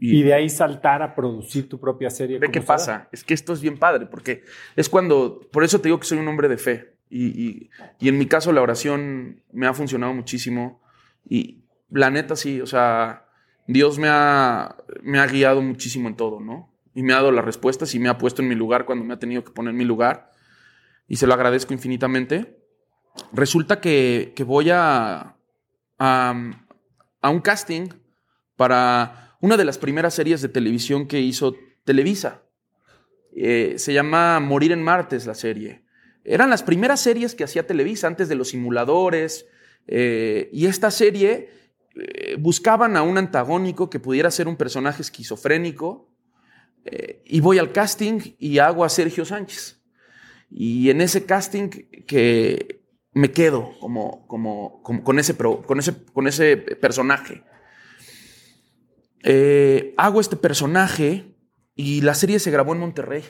[0.00, 2.38] Y, de ahí saltar a producir tu propia serie.
[2.38, 3.08] Ve qué pasa.
[3.10, 4.44] Es que esto es bien padre, porque
[4.76, 6.94] es cuando, por eso te digo que soy un hombre de fe.
[7.10, 10.82] Y, y, en mi caso la oración me ha funcionado muchísimo.
[11.28, 13.26] Y la neta sí, o sea,
[13.66, 16.72] Dios me ha, me ha guiado muchísimo en todo, ¿no?
[16.94, 19.14] Y me ha dado las respuestas y me ha puesto en mi lugar cuando me
[19.14, 20.30] ha tenido que poner en mi lugar.
[21.08, 22.57] Y se lo agradezco infinitamente
[23.32, 25.36] resulta que, voy a,
[25.98, 26.34] a,
[27.22, 27.88] un casting
[28.56, 32.42] para una de las primeras series de televisión que hizo Televisa.
[33.34, 35.82] Eh, se llama Morir en Martes la serie.
[36.24, 39.46] Eran las primeras series que hacía Televisa antes de los simuladores.
[39.86, 41.50] Eh, y esta serie
[41.94, 46.06] eh, buscaban a un antagónico que pudiera ser un personaje esquizofrénico.
[47.24, 49.78] y voy al casting y hago a Sergio Sánchez.
[50.50, 52.77] Y en ese casting que
[53.12, 57.42] me quedo como, como, con, ese con, ese, con ese personaje.
[59.22, 61.34] Eh, hago este personaje
[61.74, 63.24] y la serie se grabó en Monterrey.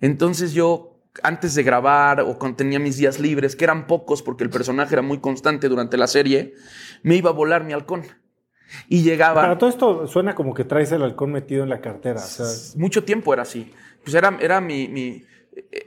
[0.00, 4.44] Entonces yo, antes de grabar o cuando tenía mis días libres, que eran pocos porque
[4.44, 6.54] el personaje era muy constante durante la serie,
[7.02, 8.04] me iba a volar mi halcón.
[8.88, 9.42] Y llegaba...
[9.42, 12.20] Para todo esto suena como que traes el halcón metido en la cartera.
[12.76, 13.72] Mucho tiempo era así.
[14.02, 15.22] Pues era, era mi, mi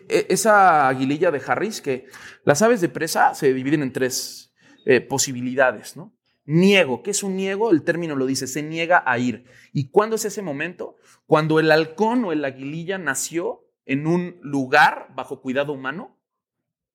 [0.07, 2.07] esa aguililla de Harris, que
[2.43, 4.53] las aves de presa se dividen en tres
[4.85, 6.13] eh, posibilidades, ¿no?
[6.45, 7.03] Niego.
[7.03, 7.71] ¿Qué es un niego?
[7.71, 9.45] El término lo dice, se niega a ir.
[9.73, 10.95] ¿Y cuándo es ese momento?
[11.25, 16.17] Cuando el halcón o el aguililla nació en un lugar bajo cuidado humano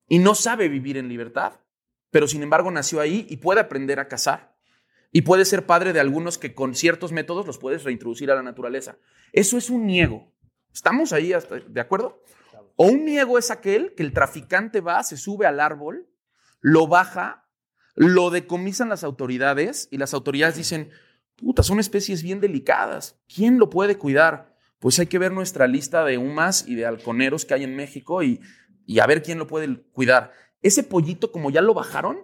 [0.07, 1.53] y no sabe vivir en libertad
[2.13, 4.55] pero sin embargo nació ahí y puede aprender a cazar.
[5.11, 8.43] Y puede ser padre de algunos que con ciertos métodos los puedes reintroducir a la
[8.43, 8.97] naturaleza.
[9.31, 10.31] Eso es un niego.
[10.71, 11.33] ¿Estamos ahí
[11.67, 12.21] de acuerdo?
[12.83, 16.09] O un niego es aquel que el traficante va, se sube al árbol,
[16.59, 17.47] lo baja,
[17.95, 20.89] lo decomisan las autoridades y las autoridades dicen,
[21.37, 23.17] puta, son especies bien delicadas.
[23.33, 24.57] ¿Quién lo puede cuidar?
[24.79, 28.21] Pues hay que ver nuestra lista de humas y de halconeros que hay en México
[28.21, 28.41] y,
[28.85, 30.33] y a ver quién lo puede cuidar.
[30.61, 32.17] Ese pollito, como ya lo bajaron,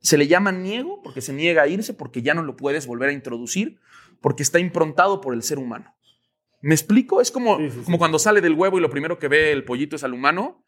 [0.00, 3.08] se le llama niego porque se niega a irse, porque ya no lo puedes volver
[3.08, 3.80] a introducir,
[4.20, 5.96] porque está improntado por el ser humano.
[6.60, 7.20] ¿Me explico?
[7.20, 10.04] Es como, como cuando sale del huevo y lo primero que ve el pollito es
[10.04, 10.64] al humano,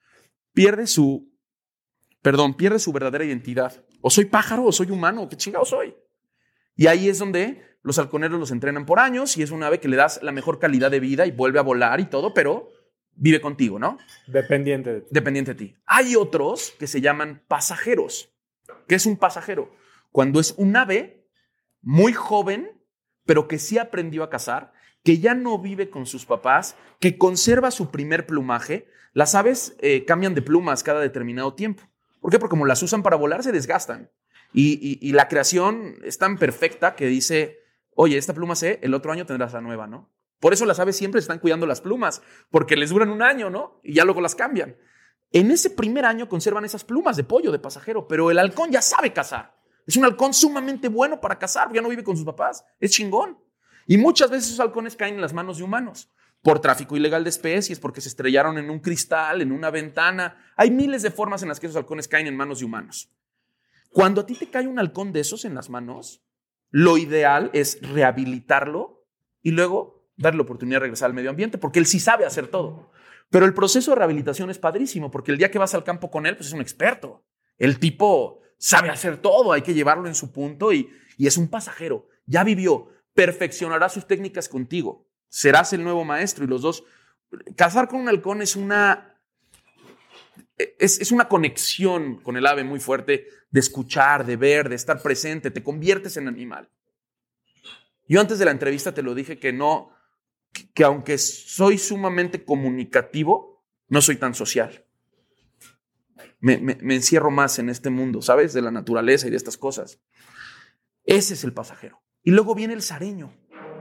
[0.52, 1.32] pierde su,
[2.22, 3.84] perdón, pierde su verdadera identidad.
[4.00, 5.94] O soy pájaro o soy humano, ¿qué chingado soy?
[6.76, 9.88] Y ahí es donde los halconeros los entrenan por años y es un ave que
[9.88, 12.68] le das la mejor calidad de vida y vuelve a volar y todo, pero
[13.14, 13.98] vive contigo, ¿no?
[14.26, 15.06] Dependiente de ti.
[15.10, 15.76] Dependiente de ti.
[15.86, 18.32] Hay otros que se llaman pasajeros.
[18.86, 19.74] ¿Qué es un pasajero?
[20.10, 21.26] Cuando es un ave
[21.82, 22.70] muy joven,
[23.24, 27.70] pero que sí aprendió a cazar, que ya no vive con sus papás, que conserva
[27.70, 28.88] su primer plumaje.
[29.12, 31.84] Las aves eh, cambian de plumas cada determinado tiempo.
[32.20, 32.38] ¿Por qué?
[32.38, 34.10] Porque como las usan para volar, se desgastan.
[34.52, 37.60] Y, la creación es tan perfecta que dice,
[37.94, 40.10] oye, esta pluma sé, el otro año tendrás la nueva, ¿no?
[40.40, 43.80] Por eso las aves siempre están cuidando las plumas, porque les duran un año, ¿no?
[43.84, 44.76] Y ya luego las cambian.
[45.32, 48.82] En ese primer año conservan esas plumas de pollo, de pasajero, pero el halcón ya
[48.82, 49.56] sabe cazar.
[49.86, 53.38] Es un halcón sumamente bueno para cazar, ya no vive con sus papás, es chingón.
[53.86, 56.10] Y muchas veces esos halcones caen en las manos de humanos
[56.42, 60.38] por tráfico ilegal de especies, porque se estrellaron en un cristal, en una ventana.
[60.56, 63.10] Hay miles de formas en las que esos halcones caen en manos de humanos.
[63.90, 66.22] Cuando a ti te cae un halcón de esos en las manos,
[66.70, 69.04] lo ideal es rehabilitarlo
[69.42, 72.48] y luego darle la oportunidad de regresar al medio ambiente, porque él sí sabe hacer
[72.48, 72.90] todo.
[73.30, 76.26] Pero el proceso de rehabilitación es padrísimo, porque el día que vas al campo con
[76.26, 77.24] él, pues es un experto.
[77.58, 82.08] El tipo sabe hacer todo, hay que llevarlo en su punto y, es un pasajero.
[82.26, 82.88] Ya vivió,
[83.20, 85.06] perfeccionará sus técnicas contigo.
[85.28, 86.84] Serás el nuevo maestro y los dos.
[87.54, 89.20] Cazar con un halcón es una,
[90.56, 95.02] es, es, una conexión con el ave muy fuerte de escuchar, de ver, de estar
[95.02, 95.50] presente.
[95.50, 96.70] Te conviertes en animal.
[98.08, 99.92] Yo antes de la entrevista te lo dije que no,
[100.72, 104.86] que aunque soy sumamente comunicativo, no soy tan social.
[106.38, 106.54] Me,
[106.94, 108.54] encierro más en este mundo, ¿sabes?
[108.54, 110.00] De la naturaleza y de estas cosas.
[111.04, 112.00] Ese es el pasajero.
[112.22, 113.32] Y luego viene el sareño.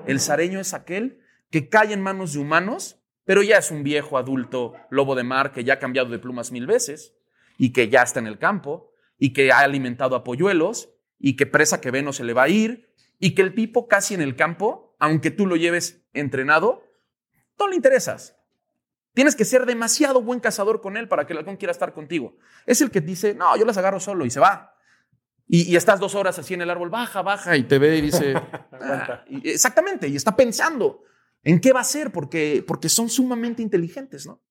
[0.06, 4.18] El sareño es aquel que cae en manos de humanos, pero ya es un viejo
[4.18, 7.14] adulto lobo de mar que ya ha cambiado de plumas mil veces
[7.58, 11.46] y que ya está en el campo y que ha alimentado a polluelos y que
[11.46, 14.22] presa que ve no se le va a ir y que el tipo casi en
[14.22, 16.84] el campo, aunque tú lo lleves entrenado,
[17.60, 18.38] no le interesas.
[19.14, 22.38] Tienes que ser demasiado buen cazador con él para que el halcón quiera estar contigo.
[22.66, 24.69] Es el que dice, no, yo las agarro solo y se va.
[25.52, 28.36] Y, estás dos horas así en el árbol, baja, baja, y te ve y dice,
[28.72, 31.04] ah", exactamente, y está pensando
[31.42, 34.44] en qué va a hacer, porque, porque son sumamente inteligentes, ¿no?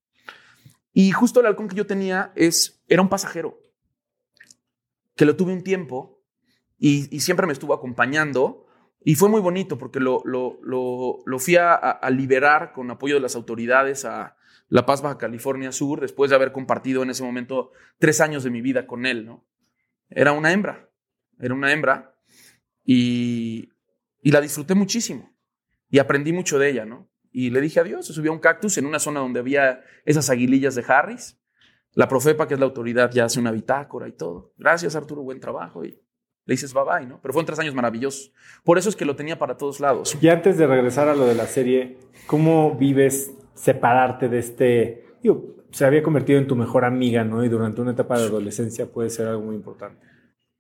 [0.92, 3.60] Y justo el halcón que yo tenía es, era un pasajero,
[5.14, 6.20] que lo tuve un tiempo
[6.76, 8.68] y siempre me estuvo acompañando
[9.04, 13.36] y fue muy bonito porque lo, lo, lo, fui a, liberar con apoyo de las
[13.36, 14.36] autoridades a
[14.68, 18.50] La Paz, Baja California Sur, después de haber compartido en ese momento tres años de
[18.50, 19.46] mi vida con él, ¿no?
[20.10, 20.87] Era una hembra,
[21.40, 22.14] era una hembra
[22.84, 23.68] y,
[24.22, 25.34] y la disfruté muchísimo
[25.90, 27.08] y aprendí mucho de ella, ¿no?
[27.30, 30.30] Y le dije adiós, se subió a un cactus en una zona donde había esas
[30.30, 31.38] aguilillas de Harris.
[31.94, 34.52] La Profepa, que es la autoridad, ya hace una bitácora y todo.
[34.56, 35.84] Gracias, Arturo, buen trabajo.
[35.84, 37.20] Y le dices bye bye, ¿no?
[37.20, 38.32] Pero fueron tres años maravillosos.
[38.64, 40.16] Por eso es que lo tenía para todos lados.
[40.20, 45.06] Y antes de regresar a lo de la serie, ¿cómo vives separarte de este...
[45.22, 47.44] Digo, se había convertido en tu mejor amiga, ¿no?
[47.44, 50.07] Y durante una etapa de adolescencia puede ser algo muy importante.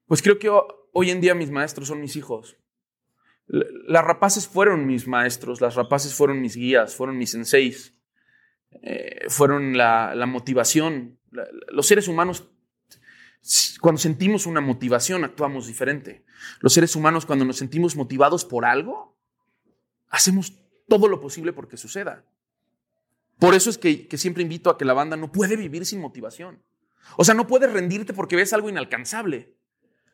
[0.08, 0.50] Pues creo que
[0.92, 2.56] hoy en día mis maestros son mis hijos.
[3.46, 7.94] Las rapaces fueron mis maestros, las rapaces fueron mis guías, fueron mis senseis,
[8.82, 11.18] eh, fueron la, motivación.
[11.70, 12.50] los seres humanos
[13.80, 16.24] cuando sentimos una motivación, actuamos diferente.
[16.60, 19.16] Los seres humanos, cuando nos sentimos motivados por algo,
[20.08, 20.54] hacemos
[20.88, 22.24] todo lo posible porque suceda.
[23.38, 26.62] Por eso es que, siempre invito a que la banda no puede vivir sin motivación.
[27.16, 29.54] O sea, no puedes rendirte porque ves algo inalcanzable.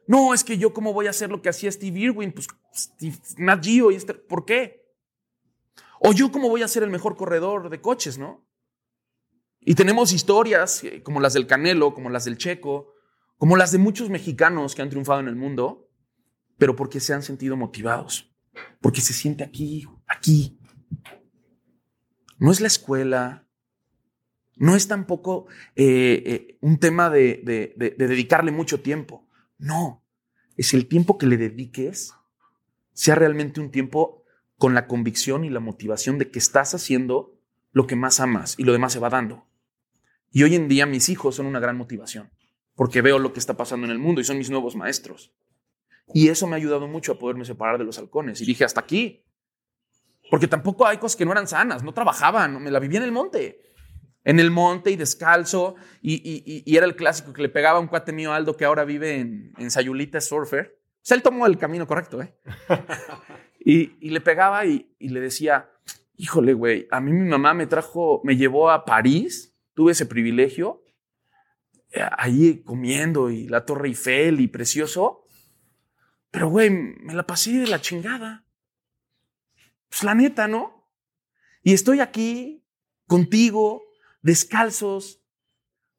[0.06, 3.16] No, es que yo cómo voy a hacer lo que hacía Steve Irwin, pues Steve,
[3.38, 4.84] Nat y este, ¿por qué?
[6.00, 8.46] O yo cómo voy a ser el mejor corredor de coches, ¿no?
[9.60, 12.92] Y tenemos historias eh, como las del Canelo, como las del Checo,
[13.38, 15.88] como las de muchos mexicanos que han triunfado en el mundo,
[16.58, 18.30] pero porque se han sentido motivados,
[18.82, 20.60] porque se siente aquí, aquí.
[22.38, 23.40] No es la escuela,
[24.56, 27.42] No es tampoco eh, eh, un tema de
[27.96, 29.26] dedicarle mucho tiempo.
[29.58, 30.04] No,
[30.56, 32.14] es el tiempo que le dediques
[32.92, 34.24] sea realmente un tiempo
[34.56, 37.34] con la convicción y la motivación de que estás haciendo
[37.72, 39.46] lo que más amas y lo demás se va dando.
[40.30, 42.30] Y hoy en día mis hijos son una gran motivación
[42.74, 45.32] porque veo lo que está pasando en el mundo y son mis nuevos maestros.
[46.12, 48.40] Y eso me ha ayudado mucho a poderme separar de los halcones.
[48.40, 49.24] Y dije, hasta aquí.
[50.30, 53.12] Porque tampoco hay cosas que no eran sanas, no trabajaban, me la vivía en el
[53.12, 53.73] monte.
[54.24, 55.76] En el monte y descalzo.
[56.02, 59.20] Y, era el clásico que le pegaba a un cuate mío Aldo que ahora vive
[59.20, 60.78] en, en Sayulita Surfer.
[60.78, 62.34] O sea, él tomó el camino correcto, ¿eh?
[63.60, 65.70] y, le pegaba y, y le decía,
[66.16, 70.82] híjole, güey, a mí mi mamá me trajo, me llevó a París, tuve ese privilegio,
[71.94, 75.26] eh, ahí comiendo y la Torre Eiffel y precioso.
[76.30, 78.44] Pero, güey, me la pasé de la chingada.
[79.88, 80.88] Pues la neta, ¿no?
[81.62, 82.64] Y estoy aquí
[83.06, 83.83] contigo,
[84.24, 85.22] descalzos,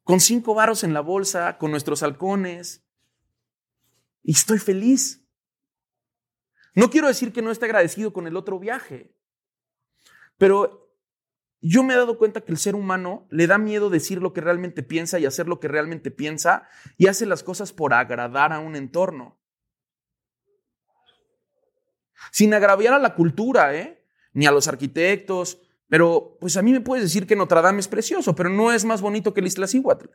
[0.02, 2.84] con cinco varos en la bolsa, con nuestros halcones.
[4.22, 5.26] Y estoy feliz.
[6.74, 9.16] No quiero decir que no esté agradecido con el otro viaje,
[10.36, 10.92] pero
[11.62, 14.42] yo me he dado cuenta que el ser humano le da miedo decir lo que
[14.42, 18.58] realmente piensa y hacer lo que realmente piensa y hace las cosas por agradar a
[18.58, 19.40] un entorno
[22.30, 24.04] sin agraviar a la cultura, ¿eh?
[24.32, 25.62] ni a los arquitectos.
[25.88, 28.84] Pero, pues a mí me puedes decir que Notre Dame es precioso, pero no es
[28.84, 30.06] más bonito que el Iztaccíhuatl.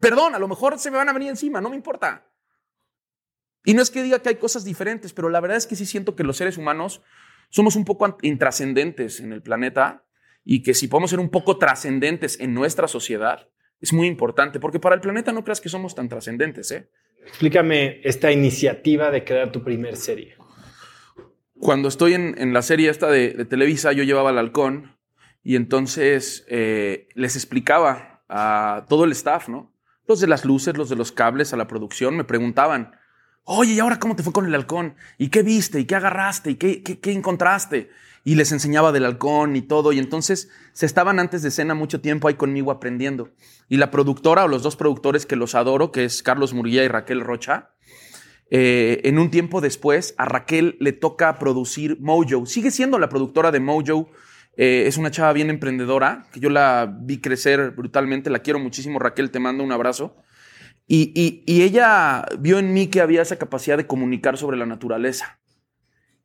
[0.00, 2.30] Perdón, a lo mejor se me van a venir encima, no me importa.
[3.64, 5.86] Y no es que diga que hay cosas diferentes, pero la verdad es que sí
[5.86, 7.02] siento que los seres humanos
[7.48, 10.04] somos un poco intrascendentes en el planeta
[10.44, 13.48] y que si podemos ser un poco trascendentes en nuestra sociedad,
[13.80, 16.90] es muy importante, porque para el planeta no creas que somos tan trascendentes, ¿eh?
[17.26, 20.36] Explícame esta iniciativa de crear tu primer serie.
[21.64, 24.98] Cuando estoy en, la serie esta de, Televisa, yo llevaba al halcón
[25.42, 29.72] y entonces eh, les explicaba a todo el staff, ¿no?
[30.06, 32.94] Los de las luces, los de los cables, a la producción, me preguntaban,
[33.44, 34.96] oye, ¿y ahora cómo te fue con el halcón?
[35.16, 35.80] ¿Y qué viste?
[35.80, 36.50] ¿Y qué agarraste?
[36.50, 37.88] ¿Y qué, qué, qué encontraste?
[38.26, 39.92] y les enseñaba del halcón y todo.
[39.92, 43.30] Y entonces se estaban antes de cena mucho tiempo ahí conmigo aprendiendo.
[43.68, 46.88] Y la productora o los dos productores que los adoro, que es Carlos Murguía y
[46.88, 47.73] Raquel Rocha,
[48.50, 52.46] eh, en un tiempo después a Raquel le toca producir Mojo.
[52.46, 54.10] Sigue siendo la productora de Mojo.
[54.56, 58.98] Eh, es una chava bien emprendedora, que yo la vi crecer brutalmente, la quiero muchísimo.
[58.98, 60.16] Raquel, te mando un abrazo.
[60.86, 65.40] Y, ella vio en mí que había esa capacidad de comunicar sobre la naturaleza.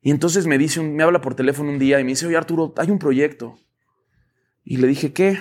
[0.02, 2.74] Y entonces me dice, me habla por teléfono un día y me dice, oye Arturo,
[2.76, 3.58] hay un proyecto.
[4.64, 5.38] Y le dije, ¿qué?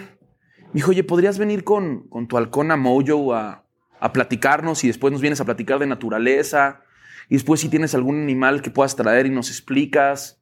[0.67, 3.68] Me dijo, oye, ¿podrías venir con, con tu halcón a Mojo a,
[3.99, 6.83] a platicarnos y después nos vienes a platicar de naturaleza?
[7.29, 10.41] Y después si tienes algún animal que puedas traer y nos explicas.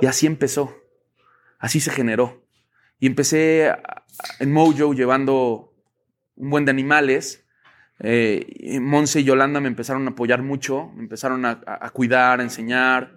[0.00, 0.76] Y así empezó.
[1.58, 2.44] Así se generó.
[3.00, 3.72] Y empecé
[4.38, 5.74] en Mojo llevando
[6.36, 7.44] un buen de animales.
[8.00, 13.16] Eh, Monse y Yolanda me empezaron a apoyar mucho, me empezaron a, cuidar, a enseñar.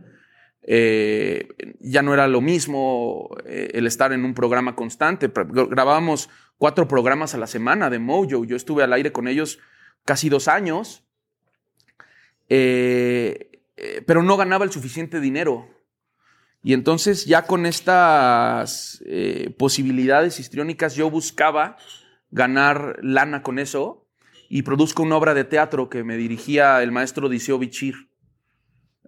[0.63, 1.47] Eh,
[1.79, 5.31] ya no era lo mismo eh, el estar en un programa constante.
[5.33, 6.29] Grabábamos
[6.61, 8.45] cuatro programas a la semana de Mojo.
[8.45, 9.57] Yo estuve al aire con ellos
[10.05, 11.03] casi dos años,
[12.49, 13.63] eh,
[14.05, 15.67] pero no ganaba el suficiente dinero.
[16.61, 19.03] Y entonces ya con estas
[19.57, 21.77] posibilidades histriónicas yo buscaba
[22.29, 24.07] ganar lana con eso
[24.47, 28.11] y produzco una obra de teatro que me dirigía el maestro Diceo Bichir.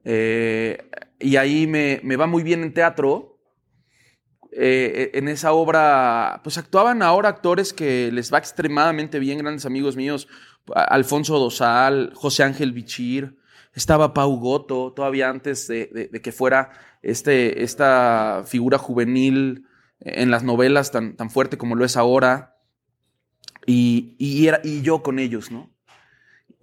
[0.03, 0.89] Eh,
[1.19, 3.32] y ahí me, va muy bien en teatro.
[4.55, 9.95] Eh, en esa obra, pues actuaban ahora actores que les va extremadamente bien, grandes amigos
[9.95, 10.27] míos,
[10.75, 13.37] Alfonso Dosal, José Ángel Bichir,
[13.73, 19.65] estaba Pau Goto, todavía antes de, que fuera este, esta figura juvenil
[19.99, 22.57] en las novelas tan, tan fuerte como lo es ahora.
[23.65, 25.73] Y, y, era, y yo con ellos, ¿no?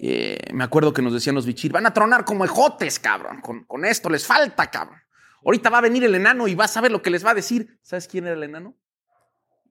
[0.02, 3.42] Eh, me acuerdo que nos decían los bichir, van a tronar como ejotes, cabrón.
[3.42, 4.98] Con, esto les falta, cabrón.
[5.44, 7.34] Ahorita va a venir el enano y vas a ver lo que les va a
[7.34, 7.78] decir.
[7.82, 8.76] ¿Sabes quién era el enano?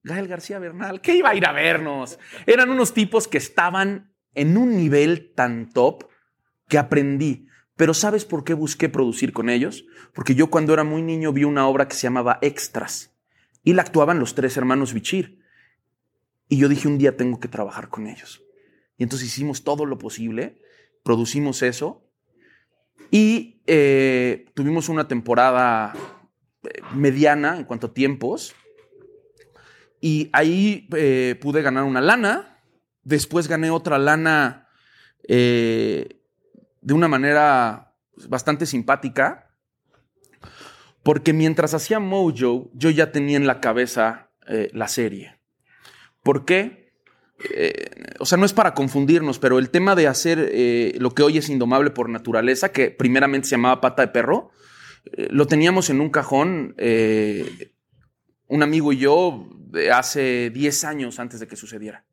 [0.03, 1.01] Gael García Bernal.
[1.01, 2.19] ¿Qué iba a ir a vernos?
[2.45, 6.05] Eran unos tipos que estaban en un nivel tan top
[6.67, 7.47] que aprendí.
[7.75, 9.85] Pero ¿sabes por qué busqué producir con ellos?
[10.13, 13.15] Porque yo cuando era muy niño vi una obra que se llamaba Extras
[13.63, 15.39] y la actuaban los tres hermanos Bichir.
[16.47, 18.43] Y yo dije, un día tengo que trabajar con ellos.
[18.97, 20.61] Y entonces hicimos todo lo posible,
[21.03, 22.08] producimos eso
[23.11, 25.93] y eh, tuvimos una temporada
[26.63, 28.55] eh, mediana en cuanto a tiempos.
[30.01, 32.61] Y ahí eh, pude ganar una lana.
[33.03, 34.67] Después gané otra lana
[35.27, 36.07] de
[36.93, 37.93] una manera
[38.27, 39.55] bastante simpática.
[41.03, 44.31] Porque mientras hacía Mojo, yo ya tenía en la cabeza
[44.73, 45.39] la serie.
[46.23, 46.78] ¿Por qué?
[47.51, 51.23] Eh, o sea, no es para confundirnos, pero el tema de hacer eh, lo que
[51.23, 54.51] hoy es indomable por naturaleza, que primeramente se llamaba pata de perro,
[55.31, 56.75] lo teníamos en un cajón,
[58.47, 59.49] un amigo y yo,
[59.91, 62.05] hace 10 años antes de que sucediera.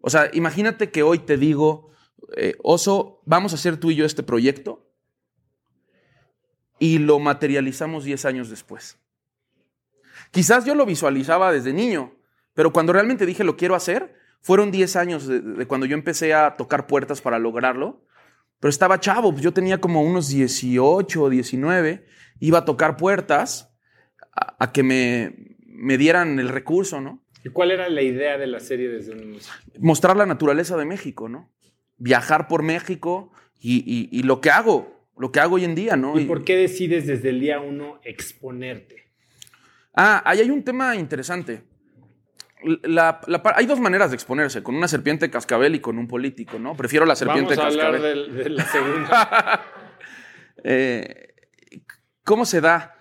[0.00, 1.90] O sea, imagínate que hoy te digo,
[2.62, 4.90] Oso, vamos a hacer tú y yo este proyecto
[6.80, 8.98] y lo materializamos 10 años después.
[10.32, 12.12] Quizás yo lo visualizaba desde niño,
[12.54, 16.56] pero cuando realmente dije lo quiero hacer, fueron 10 años de, cuando yo empecé a
[16.56, 18.04] tocar puertas para lograrlo.
[18.58, 22.04] Pero estaba chavo, pues yo tenía como unos 18 o 19,
[22.40, 23.74] iba a tocar puertas
[24.32, 27.24] a, que me, me, dieran el recurso, ¿no?
[27.42, 29.50] ¿Y cuál era la idea de la serie desde un inicio?
[29.78, 31.50] Mostrar la naturaleza de México, ¿no?
[31.96, 36.18] Viajar por México y, y lo que hago, lo que hago hoy en día, ¿no?
[36.18, 39.10] ¿Y por qué decides desde el día uno exponerte?
[39.94, 41.62] Ah, ahí hay un tema interesante.
[43.54, 46.76] Hay dos maneras de exponerse, con una serpiente cascabel y con un político, ¿no?
[46.76, 49.60] Prefiero la serpiente Vamos a hablar de, la segunda.
[50.62, 51.34] Eh,
[52.22, 52.94] ¿Cómo se da?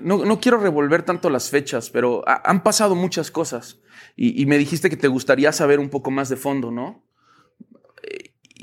[0.00, 3.82] No, quiero revolver tanto las fechas, pero han pasado muchas cosas.
[4.16, 7.04] y, me dijiste que te gustaría saber un poco más de fondo, ¿no?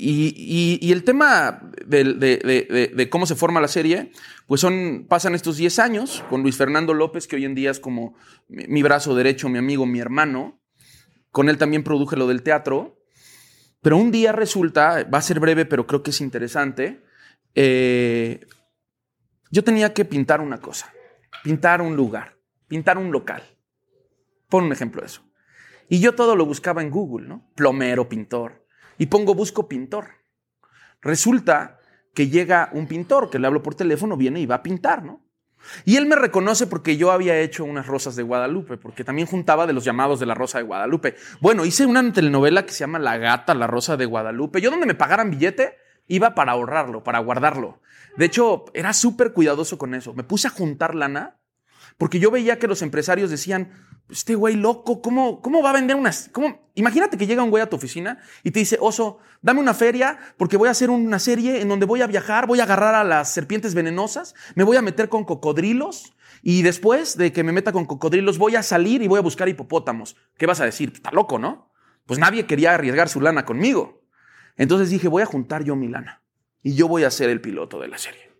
[0.04, 4.10] Y, el tema de, cómo se forma la serie,
[4.48, 7.78] pues son, pasan estos 10 años con Luis Fernando López, que hoy en día es
[7.78, 8.16] como
[8.48, 10.60] mi, brazo derecho, mi amigo, mi hermano.
[11.30, 12.98] Con él también produje lo del teatro.
[13.80, 17.04] Pero un día resulta, va a ser breve, pero creo que es interesante,
[17.54, 18.40] eh,
[19.50, 20.92] yo tenía que pintar una cosa,
[21.44, 22.36] pintar un lugar,
[22.66, 23.42] pintar un local.
[24.48, 25.22] Pon un ejemplo de eso.
[25.88, 27.50] Y yo todo lo buscaba en Google, ¿no?
[27.54, 28.61] Plomero, pintor
[29.02, 30.10] y pongo busco pintor.
[31.00, 31.80] Resulta
[32.14, 35.24] que llega un pintor que le hablo por teléfono, viene y va a pintar, ¿no?
[35.84, 39.66] Y él me reconoce porque yo había hecho unas rosas de Guadalupe, porque también juntaba
[39.66, 41.16] de los llamados de la Rosa de Guadalupe.
[41.40, 44.60] Bueno, hice una telenovela que se llama La Gata, la Rosa de Guadalupe.
[44.60, 47.80] Yo donde me pagaran billete, iba para ahorrarlo, para guardarlo.
[48.16, 50.14] De hecho, era súper cuidadoso con eso.
[50.14, 51.40] Me puse a juntar lana
[51.98, 53.72] porque yo veía que los empresarios decían,
[54.10, 56.28] este güey loco, ¿cómo, ¿cómo va a vender unas?
[56.32, 56.70] ¿Cómo?
[56.74, 60.18] Imagínate que llega un güey a tu oficina y te dice, oso, dame una feria
[60.36, 63.04] porque voy a hacer una serie en donde voy a viajar, voy a agarrar a
[63.04, 67.72] las serpientes venenosas, me voy a meter con cocodrilos y después de que me meta
[67.72, 70.16] con cocodrilos voy a salir y voy a buscar hipopótamos.
[70.36, 70.92] ¿Qué vas a decir?
[70.94, 71.72] Está loco, ¿no?
[72.06, 74.02] Pues nadie quería arriesgar su lana conmigo.
[74.56, 76.22] Entonces dije, voy a juntar yo mi lana
[76.62, 78.32] y yo voy a ser el piloto de la serie.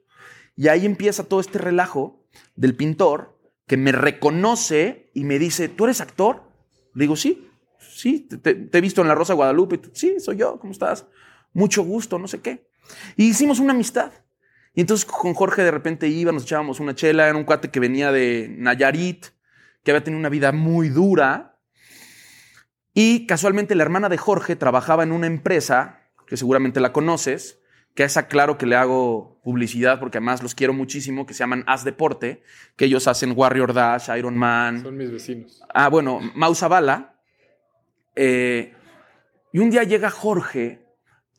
[0.56, 2.26] Y ahí empieza todo este relajo
[2.56, 6.42] del pintor que me reconoce y me dice, ¿tú eres actor?
[6.94, 7.48] Le digo, sí,
[7.78, 9.80] sí, te, he visto en La Rosa Guadalupe.
[9.92, 11.06] Sí, soy yo, ¿cómo estás?
[11.52, 12.68] Mucho gusto, no sé qué.
[13.16, 14.12] Y hicimos una amistad.
[14.74, 17.80] Y entonces con Jorge de repente iba, nos echábamos una chela, era un cuate que
[17.80, 19.26] venía de Nayarit,
[19.84, 21.58] que había tenido una vida muy dura.
[22.94, 27.61] Y casualmente la hermana de Jorge trabajaba en una empresa, que seguramente la conoces,
[27.94, 31.64] que es claro que le hago publicidad porque además los quiero muchísimo, que se llaman
[31.66, 32.42] As Deporte,
[32.76, 34.82] que ellos hacen Warrior Dash, Iron Man.
[34.82, 35.62] Son mis vecinos.
[35.74, 37.16] Ah, bueno, Mausabala.
[38.14, 38.74] Eh,
[39.52, 40.82] y un día llega Jorge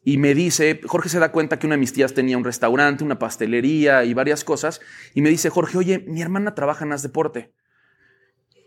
[0.03, 3.03] y me dice, Jorge se da cuenta que una de mis tías tenía un restaurante,
[3.03, 4.81] una pastelería y varias cosas,
[5.13, 7.53] y me dice, Jorge, oye, mi hermana trabaja en As Deporte.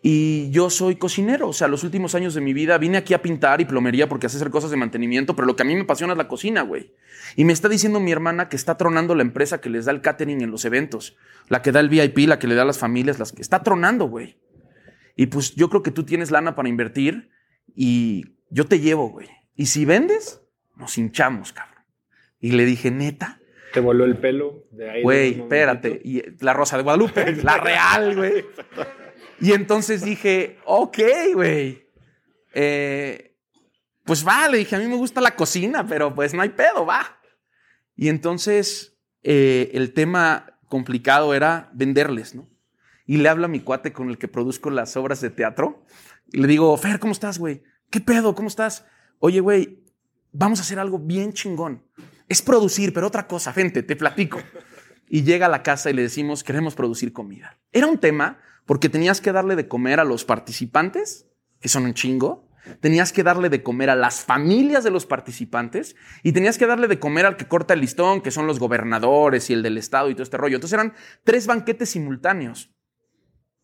[0.02, 3.22] Y yo soy cocinero, o sea, los últimos años de mi vida vine aquí a
[3.22, 5.82] pintar y plomería porque hace hacer cosas de mantenimiento, pero lo que a mí me
[5.82, 6.92] apasiona es la cocina, güey.
[7.34, 10.02] Y me está diciendo mi hermana que está tronando la empresa que les da el
[10.02, 11.16] catering en los eventos,
[11.48, 13.62] la que da el VIP, la que le da a las familias, las que está
[13.62, 14.38] tronando, güey.
[15.16, 17.30] Y pues yo creo que tú tienes lana para invertir
[17.74, 19.28] y yo te llevo, güey.
[19.56, 20.42] Y si vendes,
[20.76, 21.84] nos hinchamos, cabrón.
[22.38, 23.40] Y le dije, neta.
[23.72, 25.02] Te voló el pelo de ahí.
[25.02, 26.00] Güey, espérate.
[26.04, 28.44] Y la rosa de Guadalupe, la real, güey.
[29.40, 30.98] Y entonces dije, ok,
[31.34, 31.86] güey.
[32.54, 33.36] Eh,
[34.04, 37.18] pues vale, dije, a mí me gusta la cocina, pero pues no hay pedo, va.
[37.96, 42.48] Y entonces eh, el tema complicado era venderles, ¿no?
[43.06, 45.84] Y le hablo a mi cuate con el que produzco las obras de teatro.
[46.32, 47.62] Y le digo, Fer, ¿cómo estás, güey?
[47.90, 48.34] ¿Qué pedo?
[48.34, 48.84] ¿Cómo estás?
[49.18, 49.84] Oye, güey,
[50.32, 51.84] vamos a hacer algo bien chingón.
[52.28, 54.40] Es producir, pero otra cosa, gente, te platico.
[55.08, 57.58] Y llega a la casa y le decimos, queremos producir comida.
[57.72, 61.26] Era un tema porque tenías que darle de comer a los participantes,
[61.60, 62.46] que son un chingo,
[62.80, 66.88] tenías que darle de comer a las familias de los participantes y tenías que darle
[66.88, 70.10] de comer al que corta el listón, que son los gobernadores y el del Estado
[70.10, 70.56] y todo este rollo.
[70.56, 70.94] Entonces eran
[71.24, 72.70] tres banquetes simultáneos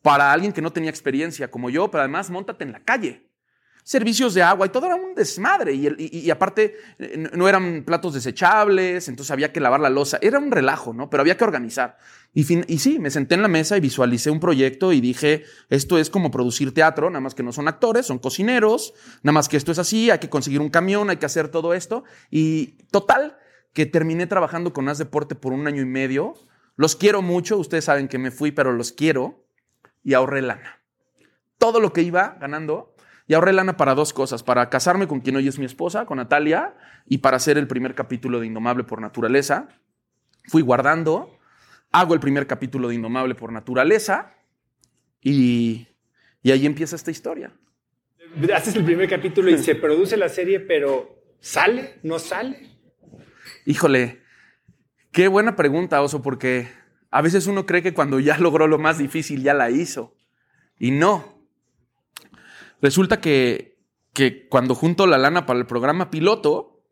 [0.03, 3.29] para alguien que no tenía experiencia como yo, pero además montate en la calle.
[3.85, 5.75] Servicios de agua y todo era un desmadre.
[5.75, 6.77] Y, y, aparte,
[7.33, 10.19] no eran platos desechables, entonces había que lavar la losa.
[10.23, 11.11] Era un relajo, ¿no?
[11.11, 11.99] Pero había que organizar.
[12.35, 16.09] Y, sí, me senté en la mesa y visualicé un proyecto y dije, esto es
[16.09, 19.71] como producir teatro, nada más que no son actores, son cocineros, nada más que esto
[19.71, 22.05] es así, hay que conseguir un camión, hay que hacer todo esto.
[22.31, 23.37] Y total,
[23.75, 26.35] que terminé trabajando con As Deporte por un año y medio.
[26.77, 29.45] Los quiero mucho, ustedes saben que me fui, pero los quiero.
[30.03, 30.81] Y ahorré lana.
[31.59, 32.95] Todo lo que iba ganando,
[33.29, 36.17] y ahorré lana para dos cosas, para casarme con quien hoy es mi esposa, con
[36.17, 36.75] Natalia,
[37.07, 39.69] y para hacer el primer capítulo de Indomable por Naturaleza.
[40.49, 41.39] Fui guardando
[41.93, 44.35] hago el primer capítulo de Indomable por naturaleza
[45.21, 45.87] y,
[46.43, 47.53] y ahí empieza esta historia.
[48.55, 52.01] Haces el primer capítulo y se produce la serie, pero ¿sale?
[52.03, 52.71] ¿No sale?
[53.67, 54.23] Híjole,
[55.13, 56.69] qué buena pregunta, Oso, porque
[57.11, 60.17] a veces uno cree que cuando ya logró lo más difícil ya la hizo.
[60.79, 61.47] Y no.
[62.81, 63.79] Resulta que,
[64.15, 66.83] que cuando junto la lana para el programa piloto,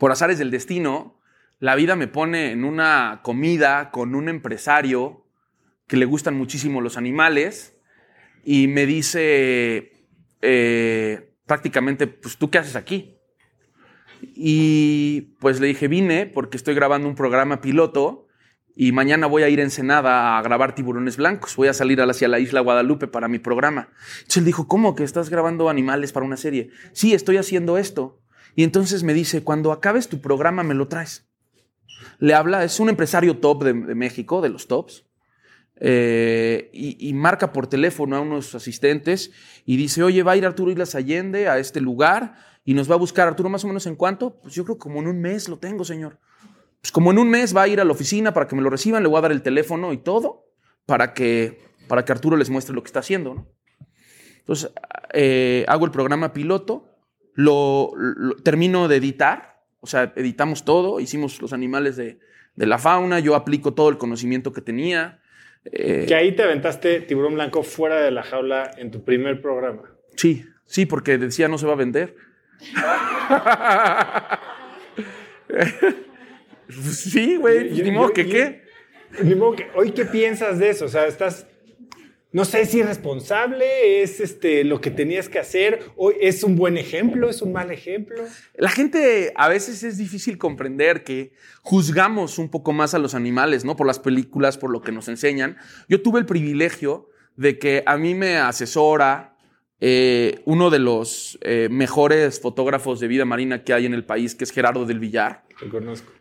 [0.00, 1.20] por azares del destino,
[1.62, 5.28] la vida me pone en una comida con un empresario
[5.86, 7.78] que le gustan muchísimo los animales
[8.44, 10.08] y me dice
[10.40, 13.16] eh, prácticamente, pues tú qué haces aquí?
[14.22, 18.26] Y pues le dije, vine porque estoy grabando un programa piloto
[18.74, 21.54] y mañana voy a ir a Ensenada a grabar tiburones blancos.
[21.54, 23.90] Voy a salir hacia la isla Guadalupe para mi programa.
[24.14, 26.70] Entonces él dijo, ¿cómo que estás grabando animales para una serie?
[26.92, 28.20] Sí, estoy haciendo esto.
[28.56, 31.31] Y entonces me dice, cuando acabes tu programa me lo traes.
[32.18, 35.04] Le habla, es un empresario top de, México, de los tops.
[35.84, 39.32] eh, y, marca por teléfono a unos asistentes
[39.66, 42.34] y dice, oye, va a ir Arturo Islas Allende a este lugar
[42.64, 44.40] y nos va a buscar Arturo más o menos en cuánto.
[44.40, 46.18] Pues yo creo que como en un mes lo tengo, señor.
[46.80, 48.70] Pues como en un mes va a ir a la oficina para que me lo
[48.70, 50.46] reciban, le voy a dar el teléfono y todo
[50.86, 53.34] para que, para que Arturo les muestre lo que está haciendo.
[53.34, 53.48] ¿no?
[54.38, 54.70] Entonces,
[55.14, 56.88] eh, hago el programa piloto,
[57.34, 59.51] lo, lo- termino de editar,
[59.82, 62.18] o sea, editamos todo, hicimos los animales de,
[62.56, 65.20] de la fauna, yo aplico todo el conocimiento que tenía.
[65.66, 69.82] eh, Que ahí te aventaste tiburón blanco fuera de la jaula en tu primer programa.
[70.16, 72.16] Sí, sí, porque decía no se va a vender.
[76.90, 78.62] Sí, güey, ni modo que yo- qué.
[79.22, 80.86] Ni modo que, hoy, ¿qué piensas de eso?
[80.86, 81.46] O sea, estás,
[82.32, 86.56] no sé si es responsable, es este, lo que tenías que hacer, o es un
[86.56, 88.22] buen ejemplo, es un mal ejemplo.
[88.54, 93.66] La gente a veces es difícil comprender que juzgamos un poco más a los animales,
[93.66, 93.76] ¿no?
[93.76, 95.58] Por las películas, por lo que nos enseñan.
[95.88, 99.36] Yo tuve el privilegio de que a mí me asesora
[99.80, 104.34] eh, uno de los eh, mejores fotógrafos de vida marina que hay en el país,
[104.34, 105.44] que es Gerardo del Villar.
[105.60, 106.12] Lo conozco.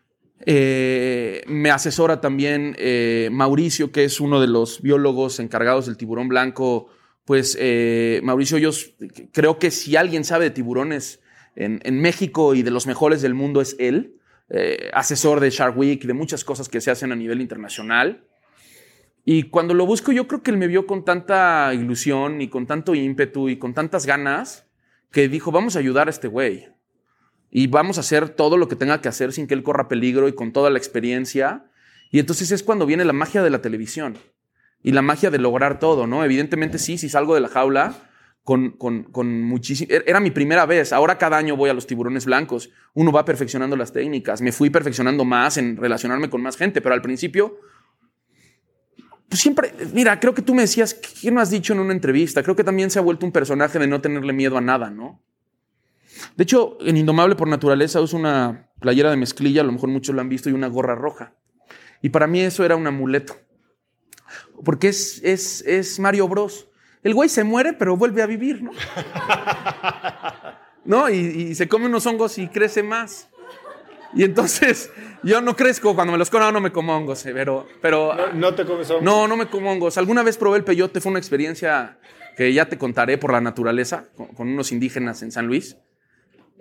[0.45, 6.27] Eh, me asesora también eh, Mauricio, que es uno de los biólogos encargados del tiburón
[6.27, 6.89] blanco.
[7.25, 8.71] Pues eh, Mauricio, yo
[9.31, 11.21] creo que si alguien sabe de tiburones
[11.55, 14.17] en, en México y de los mejores del mundo es él.
[14.91, 18.25] Asesor de Shark Week, de muchas cosas que se hacen a nivel internacional.
[19.23, 22.67] Y cuando lo busco, yo creo que él me vio con tanta ilusión y con
[22.67, 24.67] tanto ímpetu y con tantas ganas
[25.09, 26.67] que dijo, vamos a ayudar a este güey
[27.51, 30.29] y vamos a hacer todo lo que tenga que hacer sin que él corra peligro
[30.29, 31.65] y con toda la experiencia.
[32.09, 34.17] Y entonces es cuando viene la magia de la televisión
[34.81, 36.23] y la magia de lograr todo, ¿no?
[36.23, 38.09] Evidentemente sí, si salgo de la jaula
[38.43, 39.91] con, con, con muchísimo...
[40.05, 43.75] Era mi primera vez, ahora cada año voy a los tiburones blancos, uno va perfeccionando
[43.75, 47.59] las técnicas, me fui perfeccionando más en relacionarme con más gente, pero al principio...
[49.27, 52.43] Pues siempre, mira, creo que tú me decías, ¿qué no has dicho en una entrevista?
[52.43, 55.23] Creo que también se ha vuelto un personaje de no tenerle miedo a nada, ¿no?
[56.35, 60.13] De hecho, en Indomable por Naturaleza uso una playera de mezclilla, a lo mejor muchos
[60.15, 61.33] lo han visto, y una gorra roja.
[62.01, 63.35] Y para mí eso era un amuleto.
[64.63, 66.67] Porque es, es, es Mario Bros.
[67.03, 68.71] El güey se muere, pero vuelve a vivir, ¿no?
[70.85, 71.09] ¿No?
[71.09, 73.29] Y, y se come unos hongos y crece más.
[74.13, 74.91] Y entonces,
[75.23, 77.67] yo no crezco cuando me los como, no, me como hongos, eh, pero...
[77.81, 79.03] pero No, no te comes hongos.
[79.03, 79.97] no, no me como hongos.
[79.97, 81.97] Alguna vez probé el peyote, fue una experiencia
[82.35, 85.77] que ya te contaré por la naturaleza, con, con unos indígenas en San Luis.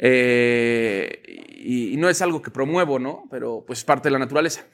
[0.02, 1.22] Eh,
[1.62, 3.24] y, no es algo que promuevo, ¿no?
[3.30, 4.64] Pero pues es parte de la naturaleza.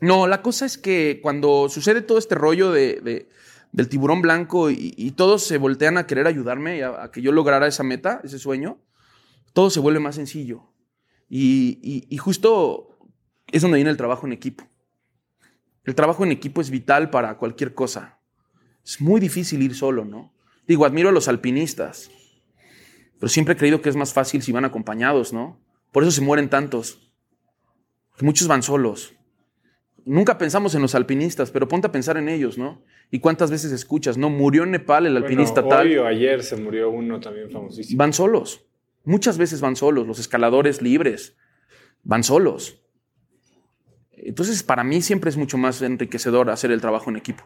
[0.00, 3.28] No, la cosa es que cuando sucede todo este rollo de, de-
[3.72, 7.68] del tiburón blanco y, todos se voltean a querer ayudarme y a, que yo lograra
[7.68, 8.78] esa meta, ese sueño,
[9.52, 10.64] todo se vuelve más sencillo.
[11.28, 12.98] Y- y justo
[13.52, 14.64] es donde viene el trabajo en equipo.
[15.84, 18.18] El trabajo en equipo es vital para cualquier cosa.
[18.84, 20.32] Es muy difícil ir solo, ¿no?
[20.66, 22.10] Digo, admiro a los alpinistas,
[23.20, 25.60] pero siempre he creído que es más fácil si van acompañados, ¿no?
[25.92, 27.12] Por eso se mueren tantos.
[28.20, 29.14] Muchos van solos.
[30.06, 32.82] Nunca pensamos en los alpinistas, pero ponte a pensar en ellos, ¿no?
[33.10, 34.30] Y cuántas veces escuchas, ¿no?
[34.30, 35.86] Murió en Nepal el alpinista Bueno, tal.
[35.86, 37.98] hoy o ayer se murió uno también famosísimo.
[37.98, 38.64] Van solos.
[39.04, 40.06] Muchas veces van solos.
[40.06, 41.36] Los escaladores libres
[42.02, 42.82] van solos.
[44.12, 47.44] Entonces, para mí siempre es mucho más enriquecedor hacer el trabajo en equipo.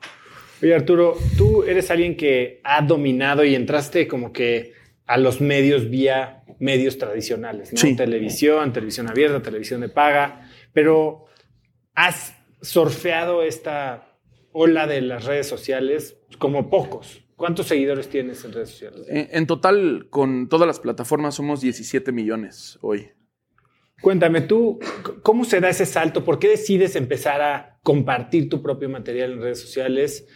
[0.62, 4.72] Oye, Arturo, tú eres alguien que ha dominado y entraste como que
[5.06, 7.78] a los medios vía medios tradicionales, ¿no?
[7.78, 7.96] Sí.
[7.96, 11.26] Televisión, televisión abierta, televisión de paga, pero
[11.94, 14.18] has surfeado esta
[14.52, 17.22] ola de las redes sociales como pocos.
[17.36, 19.06] ¿Cuántos seguidores tienes en redes sociales?
[19.08, 23.10] En, en total, con todas las plataformas somos 17 millones hoy.
[24.00, 24.78] Cuéntame tú,
[25.22, 26.24] ¿cómo se da ese salto?
[26.24, 30.26] ¿Por qué decides empezar a compartir tu propio material en redes sociales?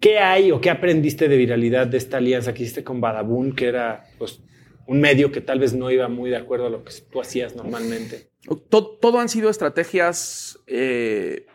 [0.00, 3.66] ¿Qué hay o qué aprendiste de viralidad de esta alianza que hiciste con Badabun, que
[3.66, 4.40] era pues,
[4.86, 7.56] un medio que tal vez no iba muy de acuerdo a lo que tú hacías
[7.56, 8.30] normalmente?
[8.68, 11.46] To- todo han sido estrategias eh,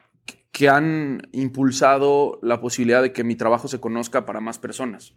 [0.52, 5.14] que han impulsado la posibilidad de que mi trabajo se conozca para más personas.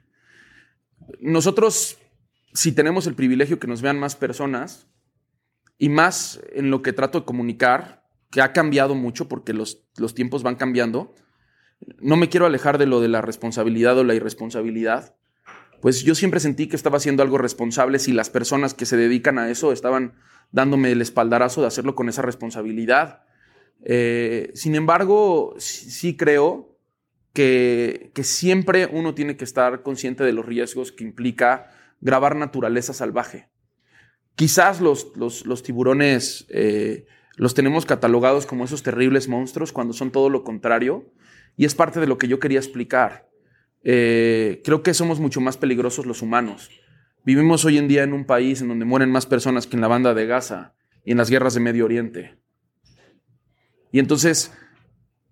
[1.21, 1.99] Nosotros,
[2.53, 4.87] si tenemos el privilegio que nos vean más personas,
[5.77, 10.15] y más en lo que trato de comunicar, que ha cambiado mucho porque los, los
[10.15, 11.15] tiempos van cambiando,
[11.99, 15.17] no me quiero alejar de lo de la responsabilidad o la irresponsabilidad.
[15.81, 19.39] Pues yo siempre sentí que estaba haciendo algo responsable si las personas que se dedican
[19.39, 20.15] a eso estaban
[20.51, 23.25] dándome el espaldarazo de hacerlo con esa responsabilidad.
[23.85, 26.79] Eh, sin embargo, sí, creo
[27.33, 31.71] que, que siempre uno tiene que estar consciente de los riesgos que implica
[32.01, 33.49] grabar naturaleza salvaje.
[34.37, 37.07] Quizás los, los, los tiburones eh,
[37.37, 41.13] los tenemos catalogados como esos terribles monstruos cuando son todo lo contrario,
[41.57, 43.29] y es parte de lo que yo quería explicar.
[43.83, 46.71] Eh, creo que somos mucho más peligrosos los humanos.
[47.25, 49.89] Vivimos hoy en día en un país en donde mueren más personas que en la
[49.89, 50.75] banda de Gaza
[51.05, 52.39] y en las guerras de Medio Oriente.
[53.93, 54.53] Y entonces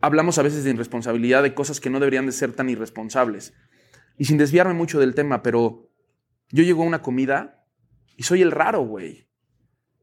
[0.00, 3.54] hablamos a veces de irresponsabilidad, de cosas que no deberían de ser tan irresponsables.
[4.18, 5.90] Y sin desviarme mucho del tema, pero
[6.50, 7.64] yo llego a una comida
[8.16, 9.28] y soy el raro, güey.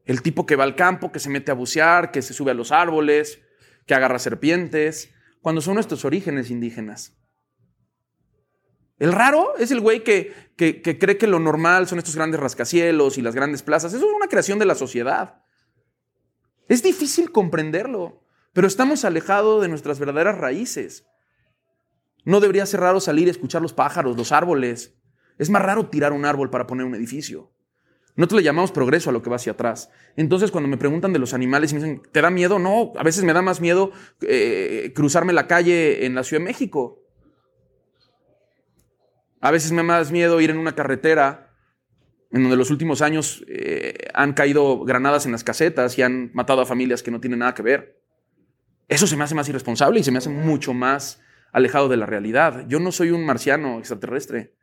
[0.04, 2.54] El tipo que va al campo, que se mete a bucear, que se sube a
[2.54, 3.40] los árboles,
[3.86, 7.16] que agarra serpientes, cuando son nuestros orígenes indígenas.
[8.98, 13.16] El raro es el güey que, que, cree que lo normal son estos grandes rascacielos
[13.16, 13.94] y las grandes plazas.
[13.94, 15.42] Eso es una creación de la sociedad.
[16.68, 18.22] Es difícil comprenderlo,
[18.52, 21.06] pero estamos alejados de nuestras verdaderas raíces.
[22.24, 24.94] No debería ser raro salir y escuchar los pájaros, los árboles.
[25.38, 27.54] Es más raro tirar un árbol para poner un edificio.
[28.16, 29.90] Nosotros le llamamos progreso a lo que va hacia atrás.
[30.16, 32.58] Entonces, cuando me preguntan de los animales y me dicen, ¿te da miedo?
[32.58, 33.92] No, a veces me da más miedo
[34.22, 37.02] eh, cruzarme la calle en la Ciudad de México.
[39.40, 41.50] A veces me da más miedo ir en una carretera
[42.30, 46.60] en donde los últimos años eh, han caído granadas en las casetas y han matado
[46.60, 48.00] a familias que no tienen nada que ver.
[48.88, 51.20] Eso se me hace más irresponsable y se me hace mucho más
[51.52, 52.66] alejado de la realidad.
[52.68, 54.54] Yo no soy un marciano extraterrestre.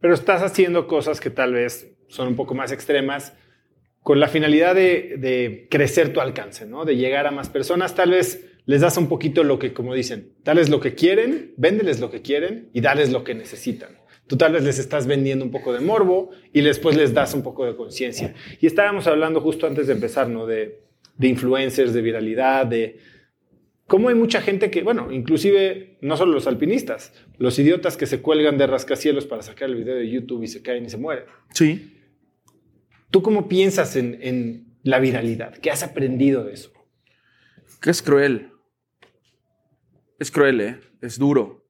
[0.00, 3.34] Pero estás haciendo cosas que tal vez son un poco más extremas
[4.02, 6.84] con la finalidad de, crecer tu alcance, ¿no?
[6.84, 7.94] De llegar a más personas.
[7.94, 12.00] Tal vez les das un poquito lo que, como dicen, dales lo que quieren, véndeles
[12.00, 13.98] lo que quieren y dales lo que necesitan.
[14.26, 17.42] Tú tal vez les estás vendiendo un poco de morbo y después les das un
[17.42, 18.34] poco de conciencia.
[18.60, 20.46] Y estábamos hablando justo antes de empezar, ¿no?
[20.46, 20.82] De,
[21.16, 22.98] de influencers, de viralidad, de
[23.94, 28.20] cómo hay mucha gente que, bueno, inclusive no solo los alpinistas, los idiotas que se
[28.20, 31.26] cuelgan de rascacielos para sacar el video de YouTube y se caen y se mueren.
[31.52, 32.02] Sí.
[33.12, 35.58] ¿Tú cómo piensas en, en la viralidad?
[35.58, 36.72] ¿Qué has aprendido de eso?
[37.80, 38.50] Que es cruel.
[40.18, 40.80] Es cruel, ¿eh?
[41.00, 41.64] Es duro.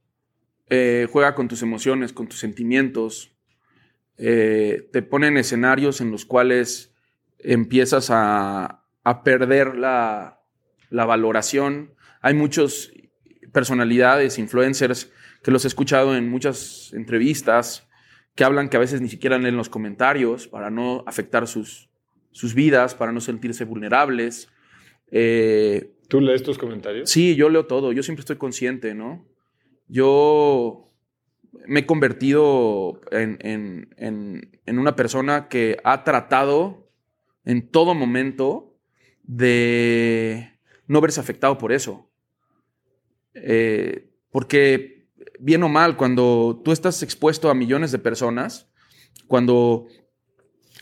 [0.70, 3.37] Eh, juega con tus emociones, con tus sentimientos.
[4.16, 6.95] Eh, te pone en escenarios en los cuales
[7.39, 10.41] empiezas a, a perder la,
[10.89, 11.93] la, valoración.
[12.25, 12.91] Hay muchas
[13.53, 15.12] personalidades, influencers,
[15.43, 17.87] que los he escuchado en muchas entrevistas,
[18.35, 21.91] que hablan que a veces ni siquiera leen los comentarios para no afectar sus,
[22.31, 24.49] sus vidas, para no sentirse vulnerables.
[25.11, 27.11] Eh, ¿Tú lees tus comentarios?
[27.11, 27.93] Sí, yo leo todo.
[27.93, 29.29] Yo siempre estoy consciente, ¿no?
[29.87, 30.91] Yo
[31.66, 36.91] me he convertido en, en, en, en, una persona que ha tratado
[37.45, 38.75] en todo momento
[39.25, 40.55] de
[40.87, 42.11] no verse afectado por eso.
[43.35, 45.09] Eh, porque,
[45.39, 48.70] bien o mal, cuando tú estás expuesto a millones de personas,
[49.26, 49.87] cuando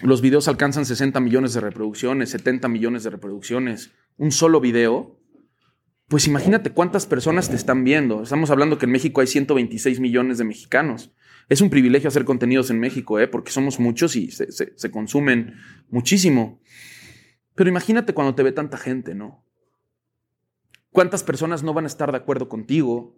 [0.01, 5.19] los videos alcanzan 60 millones de reproducciones, 70 millones de reproducciones, un solo video,
[6.09, 8.23] pues imagínate cuántas personas te están viendo.
[8.23, 11.13] Estamos hablando que en México hay 126 millones de mexicanos.
[11.49, 13.29] Es un privilegio hacer contenidos en México, ¿eh?
[13.29, 15.55] porque somos muchos y se, consumen
[15.89, 16.61] muchísimo.
[17.55, 19.42] Pero imagínate cuando te ve tanta gente, ¿no?
[20.93, 23.17] ¿Cuántas personas no van a estar de acuerdo contigo?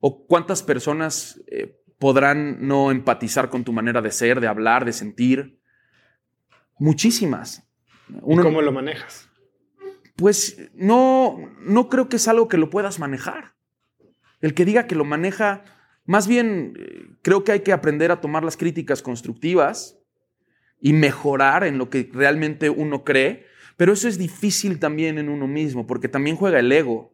[0.00, 4.92] ¿O cuántas personas eh, podrán no empatizar con tu manera de ser, de hablar, de
[4.92, 5.60] sentir?
[6.78, 7.66] Muchísimas.
[8.20, 9.28] Uno, ¿Y ¿Cómo lo manejas?
[10.16, 13.54] pues no, no creo que es algo que lo puedas manejar.
[14.40, 15.64] El que diga que lo maneja,
[16.04, 19.98] más bien eh, creo que hay que aprender a tomar las críticas constructivas
[20.80, 23.46] y mejorar en lo que realmente uno cree,
[23.76, 27.11] pero eso es difícil también en uno mismo, porque también juega el ego.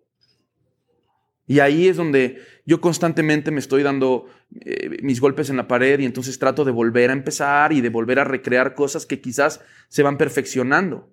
[1.48, 4.26] Y ahí es donde yo constantemente me estoy dando
[4.60, 7.88] eh, mis golpes en la pared y entonces trato de volver a empezar y de
[7.88, 11.10] volver a recrear cosas que quizás se van perfeccionando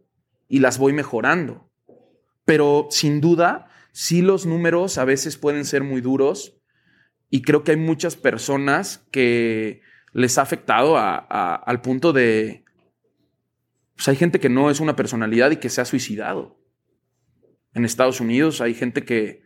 [0.50, 1.72] y las voy mejorando.
[2.44, 6.60] Pero sin duda, sí los números a veces pueden ser muy duros
[7.30, 9.82] y creo que hay muchas personas que
[10.12, 12.66] les ha afectado al punto de...
[13.96, 16.60] Pues hay gente que no es una personalidad y que se ha suicidado.
[17.74, 19.45] En Estados Unidos hay gente que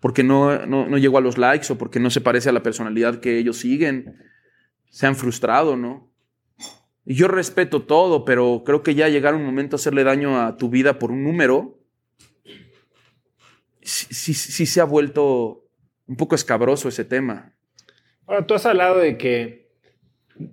[0.00, 3.20] porque no, no, llegó a los likes o porque no se parece a la personalidad
[3.20, 4.16] que ellos siguen,
[4.90, 6.12] se han frustrado, ¿no?
[7.04, 10.56] Y yo respeto todo, pero creo que ya llegar un momento a hacerle daño a
[10.56, 11.78] tu vida por un número,
[13.80, 15.64] sí, sí, se ha vuelto
[16.06, 17.54] un poco escabroso ese tema.
[18.26, 19.70] Ahora, tú has hablado de que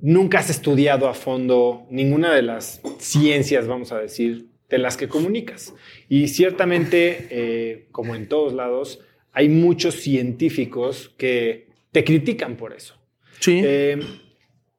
[0.02, 5.08] nunca has estudiado a fondo ninguna de las ciencias, vamos a decir, de las que
[5.08, 5.74] comunicas.
[6.08, 9.00] Y ciertamente, eh, como en todos lados,
[9.34, 12.96] hay muchos científicos que te critican por eso.
[13.40, 13.62] Sí.
[13.64, 14.00] Eh,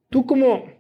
[0.09, 0.73] ¿Tú cómo,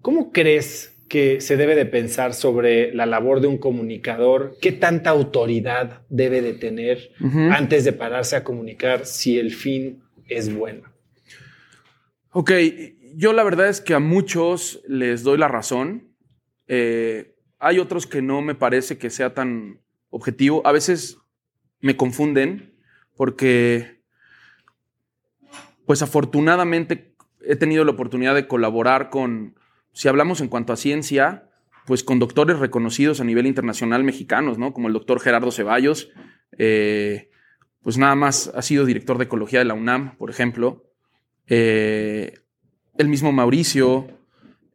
[0.00, 4.56] cómo crees que se debe de pensar sobre la labor de un comunicador?
[4.60, 7.10] ¿Qué tanta autoridad debe de tener
[7.50, 10.82] antes de pararse a comunicar si el fin es bueno?
[12.30, 12.52] Ok,
[13.16, 16.14] yo la verdad es que a muchos les doy la razón.
[16.68, 19.80] Eh, hay otros que no me parece que sea tan
[20.10, 20.64] objetivo.
[20.64, 21.18] A veces
[21.80, 22.69] me confunden
[23.20, 24.00] porque
[25.84, 27.12] pues afortunadamente
[27.42, 29.56] he tenido la oportunidad de colaborar con,
[29.92, 31.50] si hablamos en cuanto a ciencia,
[31.84, 34.72] pues con doctores reconocidos a nivel internacional mexicanos, ¿no?
[34.72, 36.08] Como el doctor Gerardo Ceballos,
[36.56, 37.28] eh,
[37.82, 40.90] pues nada más ha sido director de ecología de la UNAM, por ejemplo.
[41.46, 42.38] Eh,
[42.96, 44.18] el mismo Mauricio,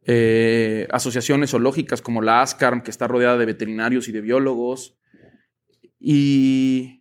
[0.04, 4.96] eh, asociaciones zoológicas como la ASCARM, que está rodeada de veterinarios y de biólogos.
[5.98, 6.95] Y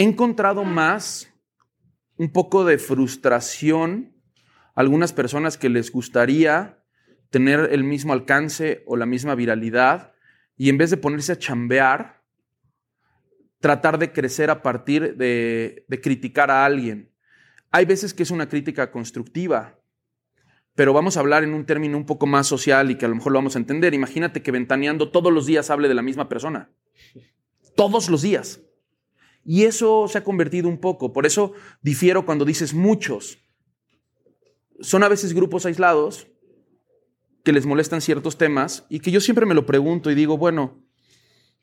[0.00, 1.30] he encontrado más
[2.16, 4.16] un poco de frustración
[4.74, 6.82] algunas personas que les gustaría
[7.28, 10.14] tener el mismo alcance o la misma viralidad
[10.56, 12.22] y en vez de ponerse a chambear,
[13.58, 17.12] tratar de crecer a partir de, de criticar a alguien.
[17.70, 19.80] Hay veces que es una crítica constructiva,
[20.74, 23.16] pero vamos a hablar en un término un poco más social y que a lo
[23.16, 23.92] mejor lo vamos a entender.
[23.92, 26.70] Imagínate que ventaneando todos los días hable de la misma persona.
[27.76, 28.62] Todos los días.
[29.44, 31.12] Y eso se ha convertido un poco.
[31.12, 33.38] Por eso difiero cuando dices muchos.
[34.80, 36.28] Son a veces grupos aislados
[37.42, 40.82] que les molestan ciertos temas y que yo siempre me lo pregunto y digo, bueno,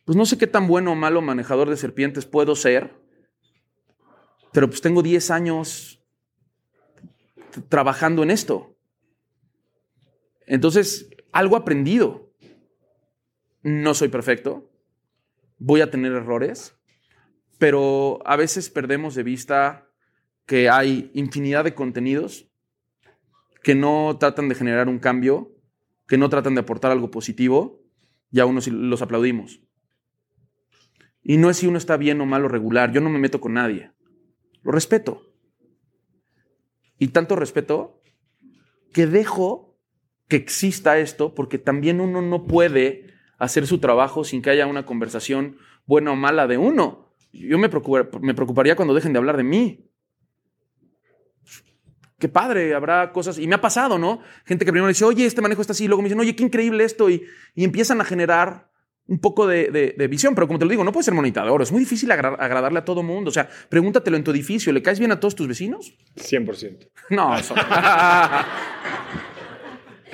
[0.05, 2.95] pues no sé qué tan bueno o malo manejador de serpientes puedo ser,
[4.53, 6.01] pero pues tengo 10 años
[7.69, 8.75] trabajando en esto.
[10.45, 12.31] Entonces, algo aprendido.
[13.63, 14.71] No soy perfecto,
[15.57, 16.76] voy a tener errores,
[17.57, 19.89] pero a veces perdemos de vista
[20.45, 22.49] que hay infinidad de contenidos
[23.63, 25.51] que no tratan de generar un cambio,
[26.07, 27.83] que no tratan de aportar algo positivo,
[28.31, 29.61] y a unos los aplaudimos.
[31.21, 33.41] Y no es si uno está bien o mal o regular, yo no me meto
[33.41, 33.91] con nadie,
[34.61, 35.33] lo respeto.
[36.97, 38.01] Y tanto respeto
[38.93, 39.77] que dejo
[40.29, 44.85] que exista esto porque también uno no puede hacer su trabajo sin que haya una
[44.85, 47.69] conversación buena o mala de uno yo me,
[48.21, 49.87] me preocuparía cuando dejen de hablar de mí.
[52.19, 53.37] Qué padre, habrá cosas.
[53.37, 54.21] Y me ha pasado, ¿no?
[54.45, 56.83] Gente que primero dice, oye, este manejo está así, luego me dicen, oye, qué increíble
[56.83, 57.09] esto.
[57.09, 57.23] Y,
[57.55, 58.71] empiezan a generar
[59.05, 60.33] un poco de, visión.
[60.33, 61.61] Pero como te lo digo, no puede ser monitador.
[61.61, 63.29] Es muy difícil agradarle a todo mundo.
[63.29, 64.73] O sea, pregúntatelo en tu edificio.
[64.73, 65.93] ¿Le caes bien a todos tus vecinos?
[66.15, 66.89] 100%.
[67.11, 67.53] No, eso.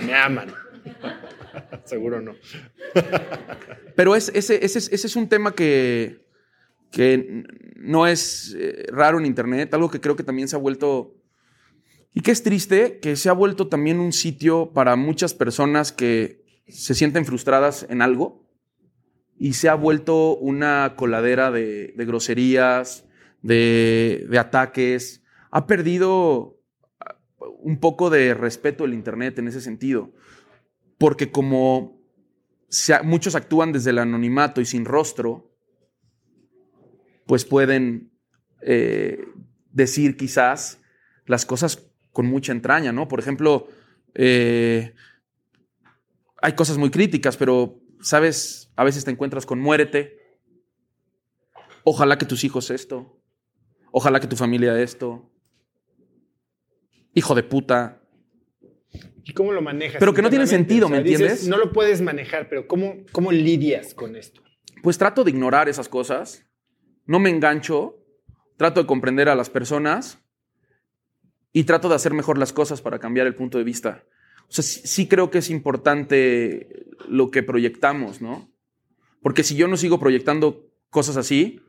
[0.05, 0.53] me aman.
[1.86, 2.36] Seguro no.
[3.95, 4.57] Pero ese, ese
[4.93, 6.22] es un tema que,
[6.94, 7.44] que
[7.76, 11.16] no es eh, raro en Internet, algo que creo que también se ha vuelto,
[12.14, 16.46] y que es triste, que se ha vuelto también un sitio para muchas personas que
[16.68, 18.48] se sienten frustradas en algo,
[19.39, 23.06] y se ha vuelto una coladera de, groserías,
[23.41, 26.62] de, ataques, ha perdido
[27.00, 27.16] ah,
[27.58, 30.14] un poco de respeto el Internet en ese sentido,
[31.00, 32.00] porque como
[33.04, 35.53] muchos actúan desde el anonimato y sin rostro,
[37.26, 38.11] pues pueden
[38.61, 39.26] eh,
[39.71, 40.80] decir quizás
[41.26, 43.07] las cosas con mucha entraña, ¿no?
[43.07, 43.67] Por ejemplo,
[44.13, 44.93] eh,
[46.41, 48.71] hay cosas muy críticas, pero ¿sabes?
[48.76, 50.19] A veces te encuentras con muérete.
[51.84, 53.19] Ojalá que tus hijos esto.
[53.91, 55.30] Ojalá que tu familia esto.
[57.13, 58.01] Hijo de puta.
[59.24, 59.99] ¿Y cómo lo manejas?
[59.99, 61.47] Pero que no tiene sentido, ¿me dices, entiendes?
[61.47, 64.41] no lo puedes manejar, pero ¿cómo, ¿cómo lidias con esto?
[64.82, 66.45] Pues trato de ignorar esas cosas.
[67.06, 67.97] No me engancho.
[68.58, 70.20] Trato de comprender a las personas.
[71.51, 74.04] Y trato de hacer mejor las cosas para cambiar el punto de vista.
[74.49, 78.49] O sea, sí, sí creo que es importante lo que proyectamos, ¿no?
[79.22, 81.62] Porque si yo no sigo proyectando cosas así,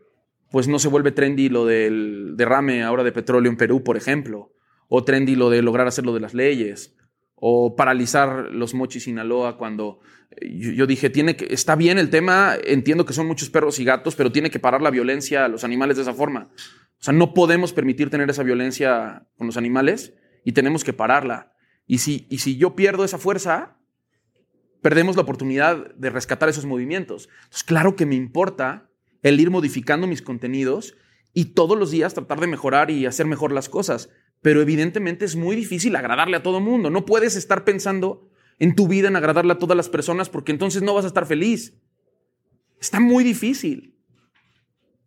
[0.51, 4.53] pues no se vuelve trendy lo del derrame ahora de petróleo en Perú, por ejemplo.
[4.89, 6.97] O trendy lo de lograr hacer lo de las leyes.
[7.37, 12.57] O paralizar los mochis Sinaloa cuando eh, yo, dije, tiene que, está bien el tema,
[12.64, 15.64] entiendo que son muchos perros y gatos, pero tiene que parar la violencia a los
[15.64, 16.51] animales de esa forma.
[16.99, 20.14] O sea, no podemos permitir tener esa violencia con los animales
[20.45, 21.53] y tenemos que pararla.
[21.87, 23.78] Y si, y si yo pierdo esa fuerza,
[24.80, 27.28] perdemos la oportunidad de rescatar esos movimientos.
[27.45, 28.91] Entonces, claro que me importa
[29.22, 30.95] el ir modificando mis contenidos
[31.32, 34.11] y todos los días tratar de mejorar y hacer mejor las cosas.
[34.45, 36.90] Pero evidentemente es muy difícil agradarle a todo mundo.
[36.90, 38.28] No puedes estar pensando
[38.59, 41.24] en tu vida en agradarle a todas las personas porque entonces no vas a estar
[41.24, 41.78] feliz.
[42.78, 43.95] Está muy difícil.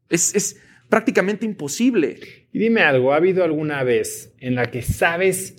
[0.10, 0.60] Es, es
[0.90, 2.20] prácticamente imposible.
[2.52, 5.56] Y dime algo, ¿ha habido alguna vez en la que sabes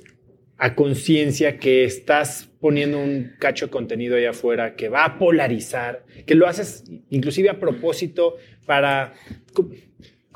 [0.57, 6.05] a conciencia que estás poniendo un cacho de contenido allá afuera que va a polarizar,
[6.27, 9.15] que lo haces inclusive a propósito para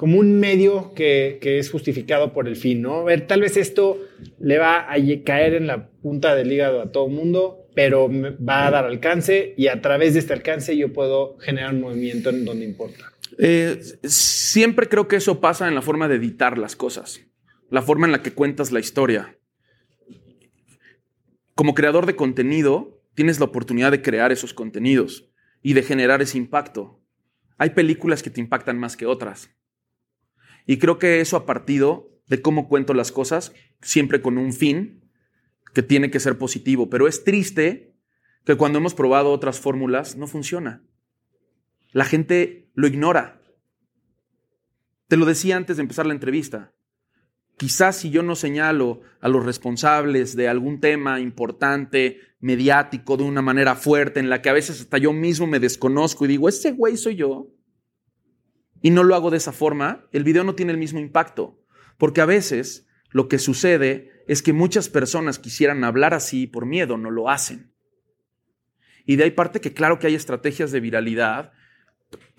[0.03, 3.03] como un medio que, es justificado por el fin, ¿no?
[3.03, 4.01] A ver, tal vez esto
[4.41, 8.67] le va a caer en la punta del hígado a todo el mundo, pero va
[8.67, 12.45] a dar alcance y a través de este alcance yo puedo generar un movimiento en
[12.45, 13.13] donde importa.
[13.39, 17.21] Eh, siempre creo que eso pasa en la forma de editar las cosas,
[17.71, 19.39] la forma en la que cuentas la historia.
[21.55, 25.31] Como creador de contenido, tienes la oportunidad de crear esos contenidos
[25.63, 27.01] y de generar ese impacto.
[27.57, 29.49] Hay películas que te impactan más que otras.
[30.67, 35.11] Y creo que eso ha partido de cómo cuento las cosas, siempre con un fin
[35.75, 36.89] que tiene que ser positivo.
[36.91, 37.95] Pero es triste
[38.45, 40.83] que cuando hemos probado otras fórmulas no funciona.
[41.93, 43.43] La gente lo ignora.
[45.09, 46.73] Te lo decía antes de empezar la entrevista.
[47.59, 53.43] Quizás si yo no señalo a los responsables de algún tema importante, mediático, de una
[53.43, 56.73] manera fuerte, en la que a veces hasta yo mismo me desconozco y digo, ese
[56.73, 57.49] güey soy yo,
[58.83, 61.59] y no lo hago de esa forma, el video no tiene el mismo impacto.
[61.99, 66.99] Porque a veces lo que sucede es que muchas personas quisieran hablar así por miedo,
[66.99, 67.73] no lo hacen.
[69.07, 71.53] Y de ahí parte que claro que hay estrategias de viralidad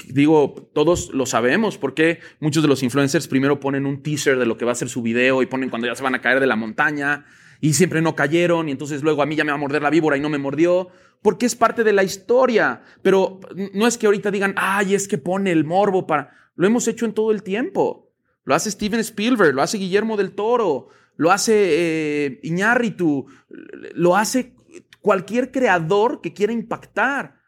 [0.08, 4.58] digo, todos lo sabemos, porque muchos de los influencers primero ponen un teaser de lo
[4.58, 6.48] que va a ser su video y ponen cuando ya se van a caer de
[6.48, 7.26] la montaña
[7.64, 9.90] y siempre no cayeron y entonces luego a mí ya me va a morder la
[9.90, 10.90] víbora y no me mordió,
[11.22, 12.82] porque es parte de la historia.
[13.02, 13.40] Pero
[13.74, 16.30] no es que ahorita digan, ay, es que pone el morbo para...
[16.56, 18.12] Lo hemos hecho en todo el tiempo.
[18.44, 24.56] Lo hace Steven Spielberg, lo hace Guillermo del Toro, lo hace eh, Iñárritu, lo hace
[25.00, 27.40] cualquier creador que quiera impactar.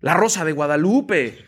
[0.00, 1.44] La Rosa de Guadalupe.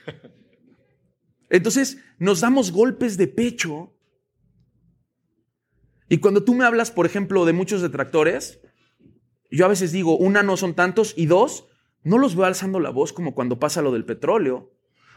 [1.49, 3.95] Entonces nos damos golpes de pecho.
[6.11, 8.61] Y cuando tú me hablas, por ejemplo, de muchos detractores,
[9.49, 11.69] yo a veces digo, una, no son tantos, y dos,
[12.03, 14.75] no los veo alzando la voz como cuando pasa lo del petróleo.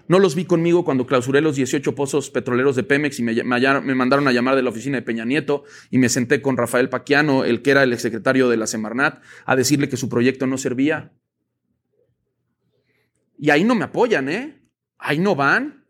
[0.07, 3.95] No los vi conmigo cuando clausuré los 18 pozos petroleros de Pemex y me, me,
[3.95, 7.43] mandaron a llamar de la oficina de Peña Nieto y me senté con Rafael Paquiano,
[7.43, 11.11] el que era el exsecretario de la Semarnat, a decirle que su proyecto no servía.
[13.39, 14.61] Y ahí no me apoyan, ¿eh?
[14.99, 15.87] Ahí no van.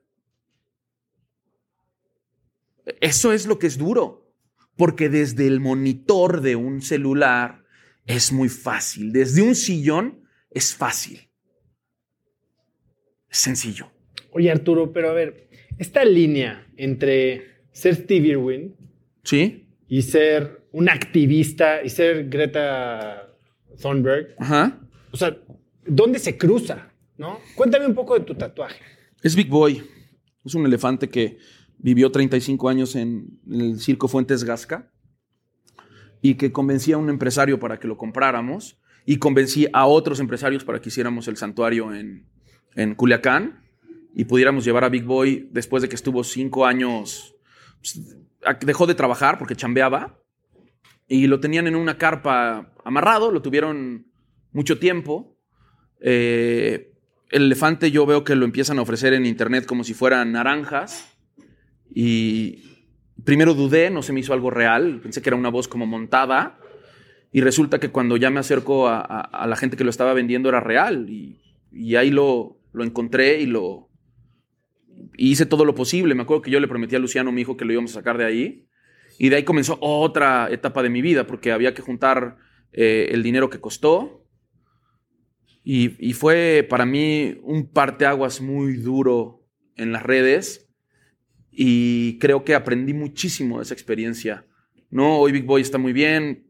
[3.01, 4.22] Eso es lo que es duro,
[4.75, 7.63] porque desde el monitor de un celular
[8.05, 11.29] es muy fácil, desde un sillón es fácil.
[13.29, 13.91] Es sencillo.
[14.31, 18.75] Oye, Arturo, pero a ver, esta línea entre ser Steve Irwin
[19.23, 19.67] ¿Sí?
[19.87, 23.35] y ser un activista y ser Greta
[23.81, 24.79] Thunberg, Ajá.
[25.11, 25.37] o sea,
[25.85, 26.93] ¿dónde se cruza?
[27.17, 27.39] ¿no?
[27.55, 28.81] Cuéntame un poco de tu tatuaje.
[29.21, 29.81] Es Big Boy.
[30.45, 31.37] Es un elefante que
[31.83, 34.89] vivió 35 años en el circo Fuentes Gasca
[36.21, 40.63] y que convencí a un empresario para que lo compráramos y convencí a otros empresarios
[40.63, 42.25] para que hiciéramos el santuario en,
[42.73, 43.61] en Culiacán
[44.15, 47.35] y pudiéramos llevar a Big Boy después de que estuvo cinco años,
[47.79, 48.17] pues,
[48.61, 50.19] dejó de trabajar porque chambeaba
[51.07, 54.07] y lo tenían en una carpa amarrado, lo tuvieron
[54.53, 55.37] mucho tiempo.
[55.99, 56.93] Eh,
[57.29, 61.12] el elefante yo veo que lo empiezan a ofrecer en internet como si fueran naranjas.
[61.93, 62.63] Y
[63.23, 66.59] primero dudé, no se me hizo algo real, pensé que era una voz como montada.
[67.31, 70.49] Y resulta que cuando ya me acerco a, a, la gente que lo estaba vendiendo
[70.49, 71.09] era real.
[71.09, 73.89] Y y ahí lo, lo encontré y lo
[75.17, 76.15] hice todo lo posible.
[76.15, 78.17] Me acuerdo que yo le prometí a Luciano, mi hijo, que lo íbamos a sacar
[78.17, 78.67] de ahí.
[79.17, 82.37] Y de ahí comenzó otra etapa de mi vida, porque había que juntar
[82.71, 84.25] eh, el dinero que costó.
[85.63, 90.62] Y, y, fue para mí un parteaguas muy duro en las redes.
[91.55, 94.45] Y creo que aprendí muchísimo de esa experiencia.
[94.89, 96.47] No, hoy Big Boy está muy bien.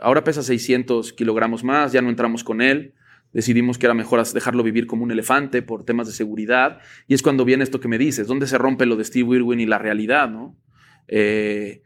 [0.00, 2.94] Ahora pesa 600 kilogramos más, ya no entramos con él
[3.36, 6.80] decidimos que era mejor dejarlo vivir como un elefante por temas de seguridad.
[7.06, 9.60] Y es cuando viene esto que me dices, ¿dónde se rompe lo de Steve Irwin
[9.60, 10.30] y la realidad?
[10.30, 10.58] ¿no?
[11.06, 11.82] Eh,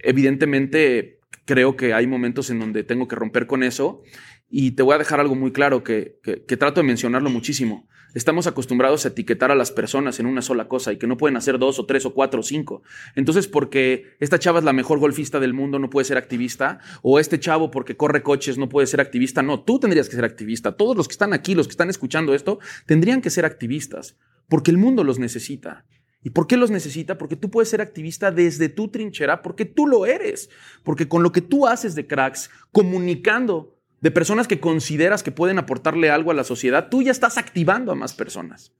[0.00, 4.02] evidentemente, creo que hay momentos en donde tengo que romper con eso.
[4.48, 7.88] Y te voy a dejar algo muy claro que, que trato de mencionarlo muchísimo.
[8.12, 11.36] Estamos acostumbrados a etiquetar a las personas en una sola cosa y que no pueden
[11.36, 12.82] hacer dos o tres o cuatro o cinco.
[13.14, 17.20] Entonces, porque esta chava es la mejor golfista del mundo, no puede ser activista, o
[17.20, 19.42] este chavo porque corre coches no puede ser activista.
[19.42, 20.72] No, tú tendrías que ser activista.
[20.72, 24.16] Todos los que están aquí, los que están escuchando esto, tendrían que ser activistas,
[24.48, 25.84] porque el mundo los necesita.
[26.22, 27.16] ¿Y por qué los necesita?
[27.16, 30.50] Porque tú puedes ser activista desde tu trinchera, porque tú lo eres,
[30.82, 35.58] porque con lo que tú haces de cracks, comunicando de personas que consideras que pueden
[35.58, 38.72] aportarle algo a la sociedad, tú ya estás activando a más personas.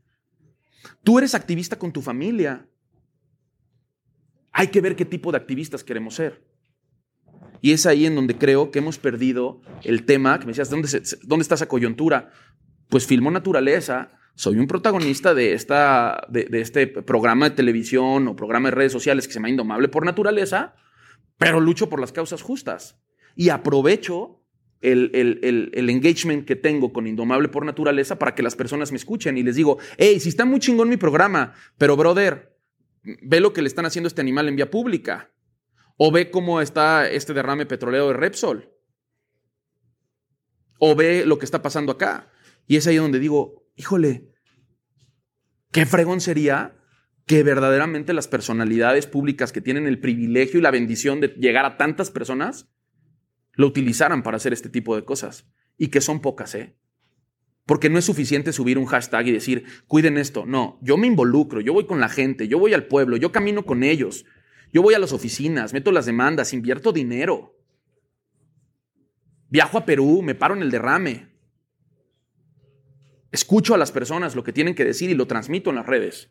[1.04, 2.66] Tú eres activista con tu familia.
[4.52, 6.42] Hay que ver qué tipo de activistas queremos ser.
[7.60, 10.88] Y es ahí en donde creo que hemos perdido el tema, que me decías, ¿dónde,
[11.22, 12.30] dónde está esa coyuntura?
[12.88, 18.36] Pues filmo naturaleza, soy un protagonista de, esta, de, de, este programa de televisión o
[18.36, 20.74] programa de redes sociales que se llama Indomable por Naturaleza,
[21.36, 22.98] pero lucho por las causas justas.
[23.36, 24.39] Y aprovecho
[24.80, 29.42] el, engagement que tengo con Indomable por naturaleza para que las personas me escuchen y
[29.42, 32.56] les digo, hey, si está muy chingón mi programa, pero brother,
[33.02, 35.32] ve lo que le están haciendo a este animal en vía pública.
[35.96, 38.72] O ve cómo está este derrame petrolero de Repsol.
[40.78, 42.30] O ve lo que está pasando acá.
[42.66, 44.32] Y es ahí donde digo, híjole,
[45.72, 46.76] qué fregón sería
[47.26, 51.76] que verdaderamente las personalidades públicas que tienen el privilegio y la bendición de llegar a
[51.76, 52.70] tantas personas
[53.52, 55.46] lo utilizaran para hacer este tipo de cosas.
[55.76, 56.76] Y que son pocas, ¿eh?
[57.66, 60.44] Porque no es suficiente subir un hashtag y decir, cuiden esto.
[60.46, 63.64] No, yo me involucro, yo voy con la gente, yo voy al pueblo, yo camino
[63.64, 64.24] con ellos,
[64.72, 67.56] yo voy a las oficinas, meto las demandas, invierto dinero.
[69.48, 71.28] Viajo a Perú, me paro en el derrame.
[73.32, 76.30] Escucho a las personas lo que tienen que decir y lo transmito en las redes.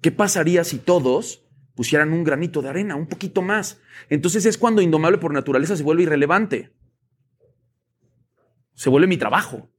[0.00, 1.47] ¿Qué pasaría si todos
[1.78, 3.80] pusieran un granito de arena, un poquito más.
[4.08, 6.72] Entonces es cuando Indomable por naturaleza se vuelve irrelevante.
[8.74, 9.70] Se vuelve mi trabajo.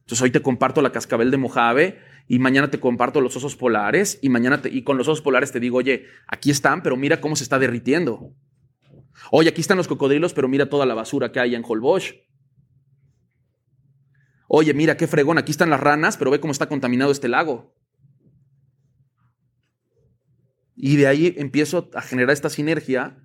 [0.00, 4.18] Entonces hoy te comparto la cascabel de Mojave y mañana te comparto los osos polares
[4.22, 7.36] y mañana y con los osos polares te digo, oye, aquí están, pero mira cómo
[7.36, 8.34] se está derritiendo.
[9.30, 12.16] Oye, aquí están los cocodrilos, pero mira toda la basura que hay en Holbox.
[14.48, 17.72] Oye, mira qué fregón, aquí están las ranas, pero ve cómo está contaminado este lago.
[20.82, 23.18] Y de ahí empiezo a generar esta sinergia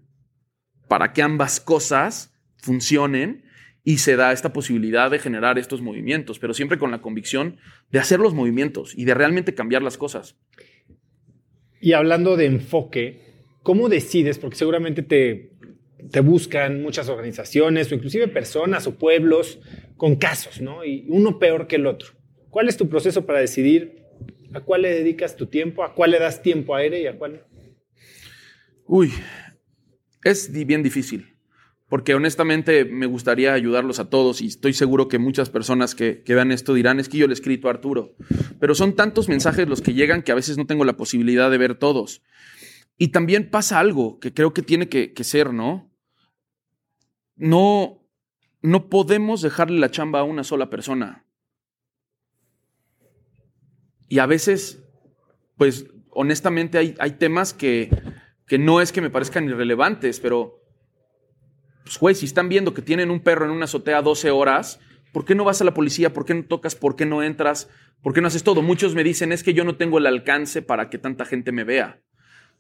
[0.89, 3.45] para que ambas cosas funcionen
[3.81, 7.57] y se da esta posibilidad de generar estos movimientos, pero siempre con la convicción
[7.91, 10.35] de hacer los movimientos y de realmente cambiar las cosas.
[11.79, 13.21] Y hablando de enfoque,
[13.63, 14.37] ¿cómo decides?
[14.37, 15.51] Porque seguramente te,
[16.11, 19.59] te buscan muchas organizaciones o inclusive personas o pueblos
[19.95, 20.83] con casos, ¿no?
[20.83, 22.09] Y uno peor que el otro.
[22.49, 24.04] ¿Cuál es tu proceso para decidir
[24.55, 25.83] ¿A cuál le dedicas tu tiempo?
[25.83, 27.45] ¿A cuál le das tiempo aire y a cuál?
[28.87, 29.11] Uy,
[30.23, 31.35] es bien difícil,
[31.89, 36.53] porque honestamente me gustaría ayudarlos a todos y estoy seguro que muchas personas que, vean
[36.53, 38.15] esto dirán, es que yo le he escrito a Arturo,
[38.57, 41.57] pero son tantos mensajes los que llegan que a veces no tengo la posibilidad de
[41.57, 42.21] ver todos.
[42.97, 45.91] Y también pasa algo que creo que tiene que, que ser, ¿no?
[47.35, 48.07] No,
[48.61, 51.24] no podemos dejarle la chamba a una sola persona.
[54.07, 54.83] Y a veces,
[55.57, 57.89] pues honestamente hay, hay temas que,
[58.47, 60.61] que no es que me parezcan irrelevantes, pero,
[61.83, 64.79] pues güey, si están viendo que tienen un perro en una azotea 12 horas,
[65.11, 66.13] ¿por qué no vas a la policía?
[66.13, 66.75] ¿Por qué no tocas?
[66.75, 67.69] ¿Por qué no entras?
[68.01, 68.61] ¿Por qué no haces todo?
[68.61, 71.63] Muchos me dicen, es que yo no tengo el alcance para que tanta gente me
[71.63, 72.01] vea.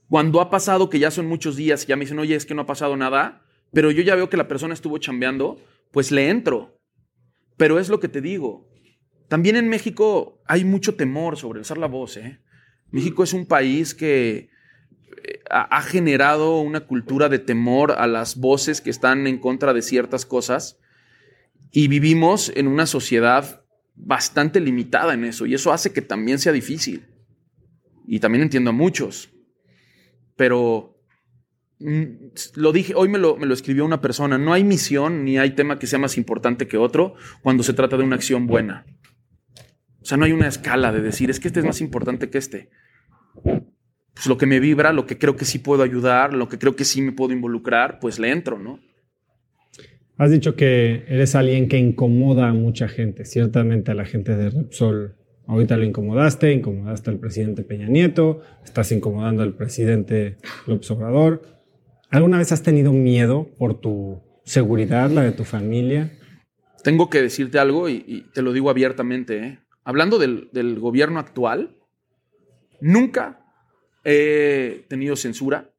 [0.09, 2.53] Cuando ha pasado que ya son muchos días y ya me dicen, oye, es que
[2.53, 5.57] no ha pasado nada, pero yo ya veo que la persona estuvo chambeando,
[5.91, 6.79] pues le entro.
[7.57, 8.67] Pero es lo que te digo,
[9.27, 12.17] también en México hay mucho temor sobre alzar la voz.
[12.17, 12.39] ¿eh?
[12.91, 14.49] México es un país que
[15.23, 19.81] eh, ha generado una cultura de temor a las voces que están en contra de
[19.81, 20.79] ciertas cosas
[21.71, 23.65] y vivimos en una sociedad
[23.95, 27.05] bastante limitada en eso y eso hace que también sea difícil.
[28.07, 29.31] Y también entiendo a muchos,
[30.35, 30.99] pero
[31.79, 32.03] mm,
[32.55, 35.51] lo dije, hoy me lo, me lo escribió una persona, no hay misión ni hay
[35.51, 38.85] tema que sea más importante que otro cuando se trata de una acción buena.
[40.05, 42.37] O sea, no hay una escala de decir, es que este es más importante que
[42.37, 42.69] este.
[44.13, 46.75] Pues lo que me vibra, lo que creo que sí puedo ayudar, lo que creo
[46.75, 48.79] que sí me puedo involucrar, pues le entro, ¿no?
[50.15, 54.51] Has dicho que eres alguien que incomoda a mucha gente, ciertamente a la gente de
[54.51, 55.15] Repsol.
[55.47, 60.37] Ahorita lo incomodaste, incomodaste al presidente Peña Nieto, estás incomodando al presidente
[60.67, 61.41] López Obrador.
[62.11, 66.11] ¿Alguna vez has tenido miedo por tu seguridad, la de tu familia?
[66.83, 69.39] Tengo que decirte algo y, y te lo digo abiertamente.
[69.39, 69.64] ¿eh?
[69.85, 71.77] Hablando del, del gobierno actual,
[72.81, 73.45] nunca
[74.03, 75.73] he tenido censura,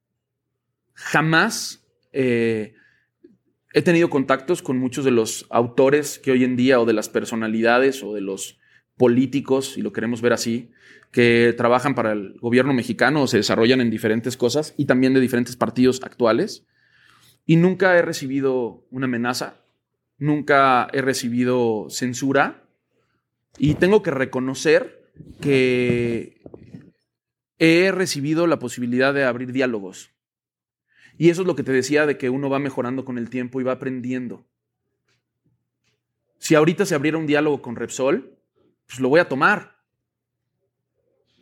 [0.94, 2.74] jamás eh,
[3.72, 7.08] he tenido contactos con muchos de los autores que hoy en día, o de las
[7.08, 8.58] personalidades, o de los
[8.96, 10.70] políticos, si lo queremos ver así,
[11.12, 15.20] que trabajan para el gobierno mexicano o se desarrollan en diferentes cosas y también de
[15.20, 16.66] diferentes partidos actuales.
[17.44, 19.62] Y nunca he recibido una amenaza,
[20.18, 22.65] nunca he recibido censura
[23.58, 26.40] y tengo que reconocer que
[27.58, 30.10] he recibido la posibilidad de abrir diálogos.
[31.18, 33.60] Y eso es lo que te decía de que uno va mejorando con el tiempo
[33.60, 34.46] y va aprendiendo.
[36.38, 38.38] Si ahorita se abriera un diálogo con Repsol,
[38.86, 39.76] pues lo voy a tomar.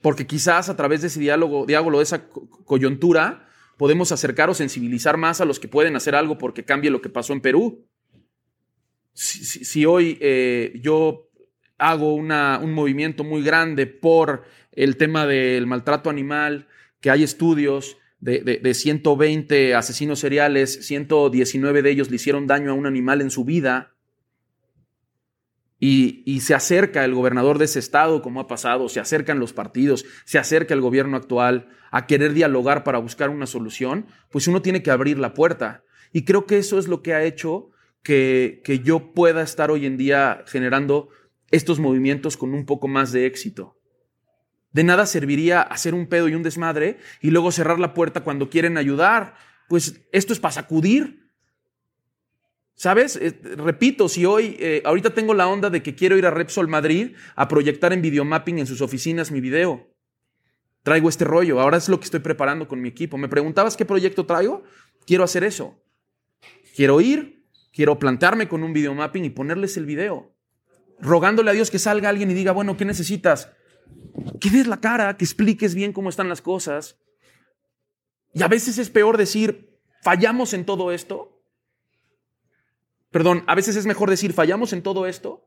[0.01, 5.17] Porque quizás a través de ese diálogo, diálogo de esa coyuntura, podemos acercar o sensibilizar
[5.17, 7.87] más a los que pueden hacer algo porque cambie lo que pasó en Perú.
[9.13, 11.31] Si, hoy eh, yo
[11.79, 16.69] hago una, un movimiento muy grande por el tema del maltrato animal,
[17.01, 22.71] que hay estudios de, de, de, 120 asesinos seriales, 119 de ellos le hicieron daño
[22.71, 23.95] a un animal en su vida,
[25.81, 29.53] y, y, se acerca el gobernador de ese estado, como ha pasado, se acercan los
[29.53, 34.63] partidos, se acerca el gobierno actual a querer dialogar para buscar una solución, pues uno
[34.63, 35.85] tiene que abrir la puerta.
[36.11, 37.71] Y creo que eso es lo que ha hecho
[38.03, 41.11] que, que yo pueda estar hoy en día generando
[41.51, 43.79] estos movimientos con un poco más de éxito.
[44.73, 48.51] De nada serviría hacer un pedo y un desmadre y luego cerrar la puerta cuando
[48.51, 49.37] quieren ayudar.
[49.69, 51.31] Pues esto es para sacudir.
[52.75, 53.15] ¿Sabes?
[53.15, 56.67] Eh, repito, si hoy, eh, ahorita tengo la onda de que quiero ir a Repsol
[56.67, 59.95] Madrid a proyectar en videomapping en sus oficinas mi video.
[60.83, 63.17] Traigo este rollo, ahora es lo que estoy preparando con mi equipo.
[63.17, 64.65] ¿Me preguntabas qué proyecto traigo?
[65.07, 65.81] Quiero hacer eso.
[66.75, 70.34] Quiero ir, quiero plantarme con un videomapping y ponerles el video.
[71.01, 73.51] Rogándole a Dios que salga alguien y diga, bueno, ¿qué necesitas?
[74.41, 76.99] Que des la cara, que expliques bien cómo están las cosas.
[78.33, 81.35] Y a veces es peor decir, fallamos en todo esto,
[83.15, 85.47] Perdón, a veces es mejor decir, fallamos en todo esto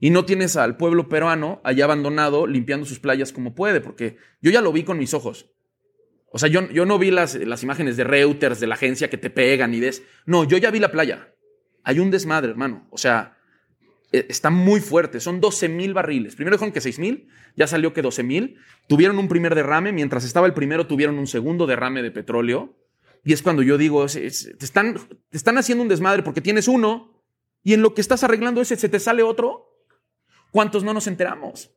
[0.00, 4.50] y no tienes al pueblo peruano allá abandonado limpiando sus playas como puede, porque yo
[4.50, 5.52] ya lo vi con mis ojos.
[6.32, 9.18] O sea, yo, yo no vi las, las imágenes de Reuters, de la agencia que
[9.18, 10.02] te pegan y des.
[10.26, 11.32] No, yo ya vi la playa.
[11.84, 12.88] Hay un desmadre, hermano.
[12.90, 13.38] O sea,
[14.12, 15.20] está muy fuerte.
[15.20, 16.34] Son 12 mil barriles.
[16.34, 18.56] Primero dijeron que 6 mil, ya salió que 12 mil.
[18.88, 22.76] Tuvieron un primer derrame, mientras estaba el primero tuvieron un segundo derrame de petróleo.
[23.24, 24.94] Y es cuando yo digo, están,
[25.28, 27.22] te están haciendo un desmadre porque tienes uno
[27.62, 29.66] y en lo que estás arreglando ese se te sale otro.
[30.50, 31.70] ¿Cuántos no nos enteramos?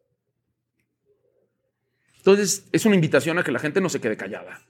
[2.17, 4.61] Entonces, es una invitación a que la gente no se quede callada.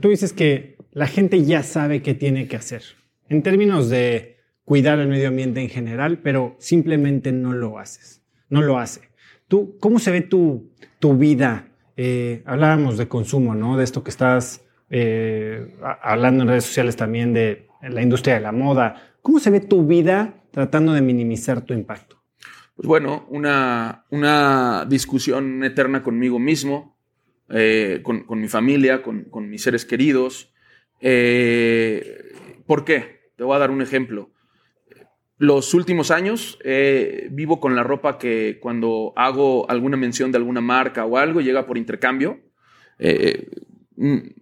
[0.00, 2.82] Tú dices que la gente ya sabe qué tiene que hacer
[3.28, 4.31] en términos de
[4.72, 9.02] cuidar el medio ambiente en general, pero simplemente no lo haces, no lo hace.
[9.46, 11.68] ¿Tú, ¿Cómo se ve tu, tu vida?
[11.98, 13.76] Eh, hablábamos de consumo, ¿no?
[13.76, 18.52] De esto que estás eh, hablando en redes sociales también de la industria de la
[18.52, 19.12] moda.
[19.20, 22.22] ¿Cómo se ve tu vida tratando de minimizar tu impacto?
[22.74, 26.96] Pues bueno, una, una discusión eterna conmigo mismo,
[27.50, 30.50] eh, con, con, mi familia, con, con mis seres queridos.
[31.02, 32.32] Eh,
[32.66, 33.20] ¿Por qué?
[33.36, 34.31] Te voy a dar un ejemplo.
[35.42, 40.60] Los últimos años eh, vivo con la ropa que cuando hago alguna mención de alguna
[40.60, 42.38] marca o algo llega por intercambio.
[43.00, 43.50] Eh,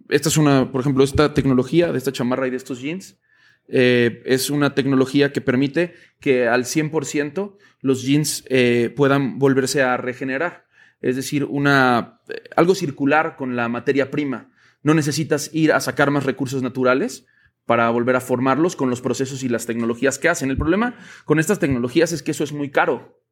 [0.09, 3.19] esta es una, por ejemplo, esta tecnología de esta chamarra y de estos jeans.
[3.67, 9.97] Eh, es una tecnología que permite que al 100% los jeans eh, puedan volverse a
[9.97, 10.67] regenerar.
[11.01, 12.21] Es decir, una,
[12.55, 14.51] algo circular con la materia prima.
[14.83, 17.25] No necesitas ir a sacar más recursos naturales
[17.71, 20.49] para volver a formarlos con los procesos y las tecnologías que hacen.
[20.49, 20.93] El problema
[21.23, 23.23] con estas tecnologías es que eso es muy caro.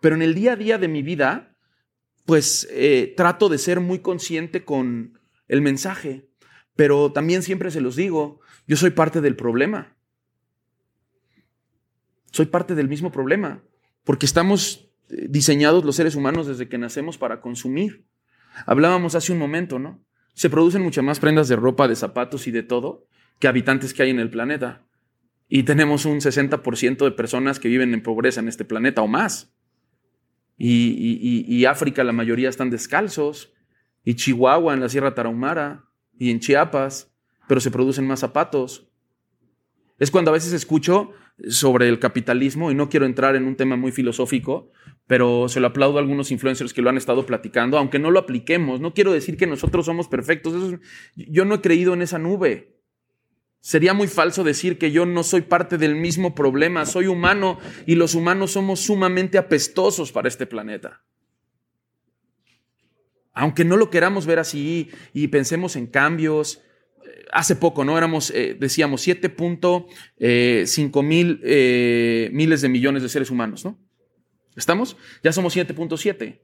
[0.00, 1.54] Pero en el día a día de mi vida,
[2.24, 6.30] pues eh, trato de ser muy consciente con el mensaje.
[6.74, 9.98] Pero también siempre se los digo, yo soy parte del problema.
[12.30, 13.62] Soy parte del mismo problema,
[14.04, 18.06] porque estamos diseñados los seres humanos desde que nacemos para consumir.
[18.64, 20.02] Hablábamos hace un momento, ¿no?
[20.32, 23.06] se producen muchas más prendas de ropa, de zapatos y de todo
[23.38, 24.86] que habitantes que hay en el planeta.
[25.48, 29.54] Y tenemos un 60% de personas que viven en pobreza en este planeta o más.
[30.56, 33.52] Y, y, África la mayoría están descalzos.
[34.04, 35.84] Y Chihuahua en la Sierra Tarahumara.
[36.18, 37.14] Y en Chiapas.
[37.48, 38.88] Pero se producen más zapatos.
[39.98, 41.12] Es cuando a veces escucho
[41.48, 44.70] sobre el capitalismo, y no quiero entrar en un tema muy filosófico,
[45.06, 48.20] pero se lo aplaudo a algunos influencers que lo han estado platicando, aunque no lo
[48.20, 48.80] apliquemos.
[48.80, 50.78] No quiero decir que nosotros somos perfectos.
[51.14, 52.73] yo no he creído en esa nube.
[53.64, 56.84] Sería muy falso decir que yo no soy parte del mismo problema.
[56.84, 61.02] Soy humano y los humanos somos sumamente apestosos para este planeta.
[63.32, 66.60] Aunque no lo queramos ver así y pensemos en cambios,
[67.06, 67.96] eh, hace poco, ¿no?
[67.96, 69.88] Éramos, eh, decíamos, 7.5
[70.18, 70.66] eh,
[71.02, 71.40] mil
[72.36, 73.78] miles de millones de seres humanos, ¿no?
[74.56, 74.98] ¿Estamos?
[75.22, 76.38] Ya somos 7.7.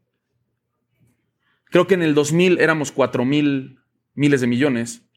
[1.67, 3.79] Creo que en el 2000 éramos 4 mil
[4.15, 5.10] miles de millones.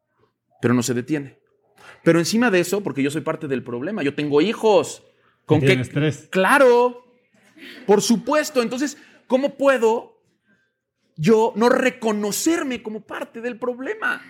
[0.61, 1.39] Pero no se detiene.
[2.03, 5.05] Pero encima de eso, porque yo soy parte del problema, yo tengo hijos.
[5.45, 5.81] ¿Con qué?
[6.29, 7.05] Claro,
[7.85, 8.61] por supuesto.
[8.61, 8.97] Entonces,
[9.27, 10.16] ¿cómo puedo
[11.17, 14.21] yo no reconocerme como parte del problema.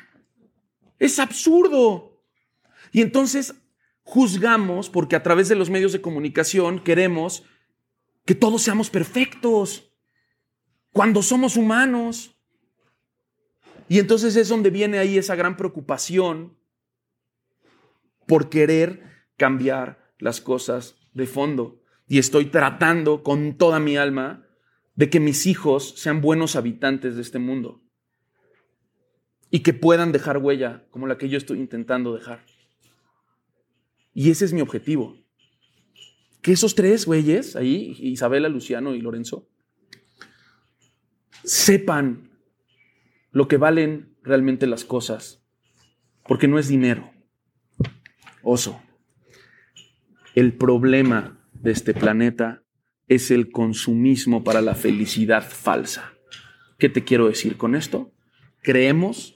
[0.98, 2.24] Es absurdo.
[2.92, 3.54] Y entonces
[4.04, 7.44] juzgamos porque a través de los medios de comunicación queremos
[8.26, 9.92] que todos seamos perfectos
[10.92, 12.36] cuando somos humanos.
[13.90, 16.58] Y entonces es donde viene ahí esa gran preocupación
[18.26, 21.82] por querer cambiar las cosas de fondo.
[22.08, 24.47] Y estoy tratando con toda mi alma
[24.98, 27.84] de que mis hijos sean buenos habitantes de este mundo
[29.52, 32.44] y que puedan dejar huella como la que yo estoy intentando dejar.
[34.14, 35.16] Y ese es mi objetivo.
[36.42, 39.48] Que esos tres güeyes, ahí, Isabela, Luciano y Lorenzo,
[41.44, 42.32] sepan
[43.32, 45.46] lo que valen realmente las cosas,
[46.28, 47.12] porque no es dinero.
[48.42, 48.82] Oso,
[50.34, 52.64] el problema de este planeta
[53.08, 56.14] es el consumismo para la felicidad falsa.
[56.78, 58.12] ¿Qué te quiero decir con esto?
[58.62, 59.36] Creemos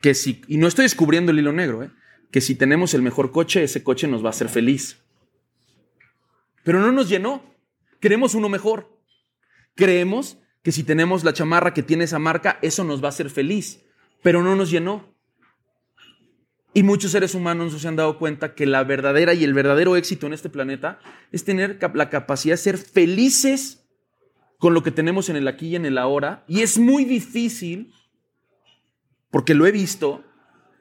[0.00, 1.90] que si, y no estoy descubriendo el hilo negro, ¿eh?
[2.30, 5.02] que si tenemos el mejor coche, ese coche nos va a hacer feliz.
[6.62, 7.42] Pero no nos llenó.
[8.00, 8.98] Queremos uno mejor.
[9.74, 13.30] Creemos que si tenemos la chamarra que tiene esa marca, eso nos va a hacer
[13.30, 13.84] feliz.
[14.22, 15.09] Pero no nos llenó.
[16.72, 19.96] Y muchos seres humanos no se han dado cuenta que la verdadera y el verdadero
[19.96, 21.00] éxito en este planeta
[21.32, 23.84] es tener la capacidad de ser felices
[24.58, 26.44] con lo que tenemos en el aquí y en el ahora.
[26.46, 27.92] Y es muy difícil,
[29.30, 30.22] porque lo he visto,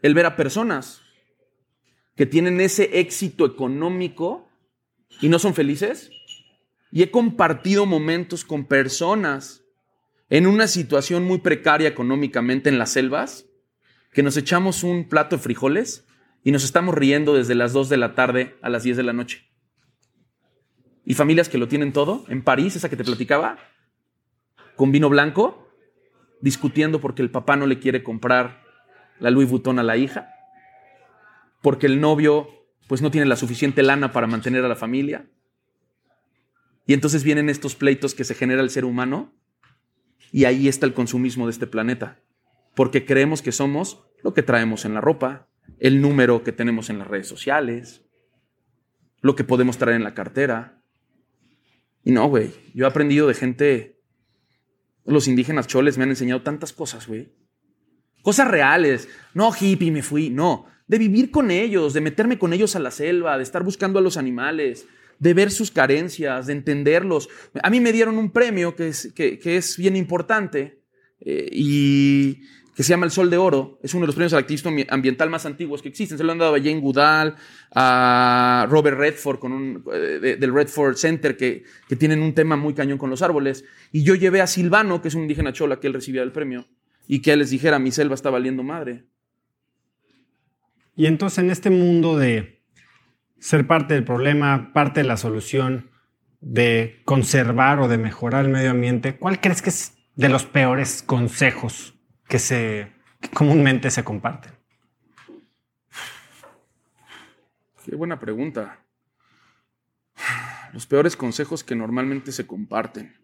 [0.04, 1.02] el ver a personas
[2.16, 4.48] que tienen ese éxito económico
[5.22, 6.12] y no son felices.
[6.92, 9.64] Y he compartido momentos con personas
[10.30, 13.49] en una situación muy precaria económicamente en las selvas
[14.12, 16.08] que nos echamos un plato de frijoles
[16.44, 19.14] y nos estamos riendo desde las 2 de la tarde a las 10 de la
[19.14, 19.50] noche.
[21.06, 23.58] Y familias que lo tienen todo, en París, esa que te platicaba,
[24.76, 25.68] con vino blanco,
[26.42, 28.64] discutiendo porque el papá no le quiere comprar
[29.20, 30.30] la Louis Vuitton a la hija,
[31.62, 32.48] porque el novio
[32.88, 35.30] pues no tiene la suficiente lana para mantener a la familia.
[36.88, 39.34] Y entonces vienen estos pleitos que se genera el ser humano
[40.32, 42.20] y ahí está el consumismo de este planeta
[42.80, 45.50] porque creemos que somos lo que traemos en la ropa,
[45.80, 48.06] el número que tenemos en las redes sociales,
[49.20, 50.82] lo que podemos traer en la cartera.
[52.06, 54.00] Y no, güey, yo he aprendido de gente,
[55.04, 57.34] los indígenas choles me han enseñado tantas cosas, güey.
[58.22, 59.10] Cosas reales.
[59.34, 60.30] No, hippie, me fui.
[60.30, 64.00] No, de vivir con ellos, de meterme con ellos a la selva, de estar buscando
[64.00, 64.88] a los animales,
[65.20, 67.28] de ver sus carencias, de entenderlos.
[67.62, 70.80] A mí me dieron un premio que es, que, es bien importante
[71.20, 72.40] eh, y
[72.80, 73.78] que se llama El Sol de Oro.
[73.84, 76.18] Es uno de los premios al activismo ambiental más antiguos que existen.
[76.18, 77.36] Se lo han dado a Jane Goodall,
[77.76, 82.74] a Robert Redford con un, eh, del Redford Center, que, que, tienen un tema muy
[82.74, 83.66] cañón con los árboles.
[83.92, 86.70] Y yo llevé a Silvano, que es un indígena chola, que él recibía el premio,
[87.06, 89.04] y que él les dijera, mi selva está valiendo madre.
[90.96, 92.64] Y entonces en este mundo de
[93.40, 95.92] ser parte del problema, parte de la solución,
[96.40, 101.04] de conservar o de mejorar el medio ambiente, ¿cuál crees que es de los peores
[101.04, 101.99] consejos
[102.30, 102.94] que, se,
[103.34, 104.54] comúnmente se comparten?
[107.84, 108.86] Qué buena pregunta.
[110.72, 113.18] Los peores consejos que normalmente se comparten.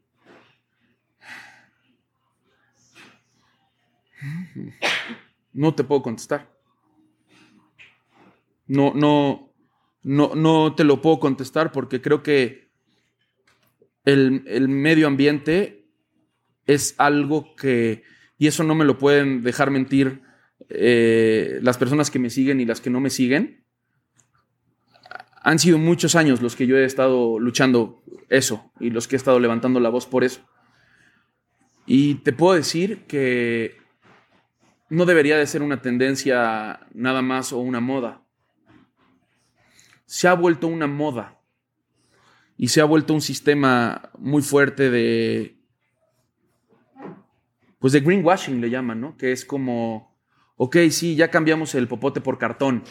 [5.53, 6.51] No te puedo contestar.
[8.65, 9.53] No, no,
[10.01, 12.71] no, no te lo puedo contestar porque creo que
[14.03, 15.87] el, el medio ambiente
[16.65, 18.03] es algo que,
[18.37, 20.21] y eso no me lo pueden dejar mentir
[20.69, 23.63] eh, las personas que me siguen y las que no me siguen,
[25.41, 29.17] han sido muchos años los que yo he estado luchando eso y los que he
[29.17, 30.41] estado levantando la voz por eso.
[31.85, 33.77] Y te puedo decir que
[34.89, 38.23] no debería de ser una tendencia nada más o una moda.
[40.05, 41.39] Se ha vuelto una moda
[42.57, 45.54] y se ha vuelto un sistema muy fuerte de,
[47.85, 49.15] pues de greenwashing le llaman, ¿no?
[49.15, 50.17] Que es como,
[50.55, 52.83] ok, sí, ya cambiamos el popote por cartón.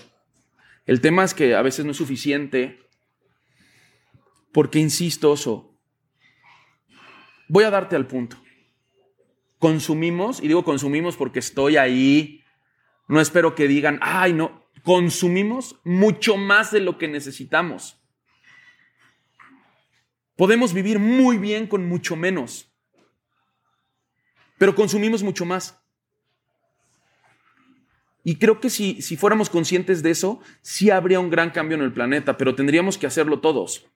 [0.86, 2.78] El tema es que a veces no es suficiente
[4.52, 5.76] porque, insisto, oso,
[7.48, 8.36] voy a darte al punto.
[9.58, 12.44] Consumimos, y digo consumimos porque estoy ahí,
[13.08, 18.00] no espero que digan, ay, no, consumimos mucho más de lo que necesitamos.
[20.36, 22.73] Podemos vivir muy bien con mucho menos
[24.58, 25.80] pero consumimos mucho más.
[28.22, 31.82] Y creo que si, si fuéramos conscientes de eso, sí habría un gran cambio en
[31.82, 33.86] el planeta, pero tendríamos que hacerlo todos.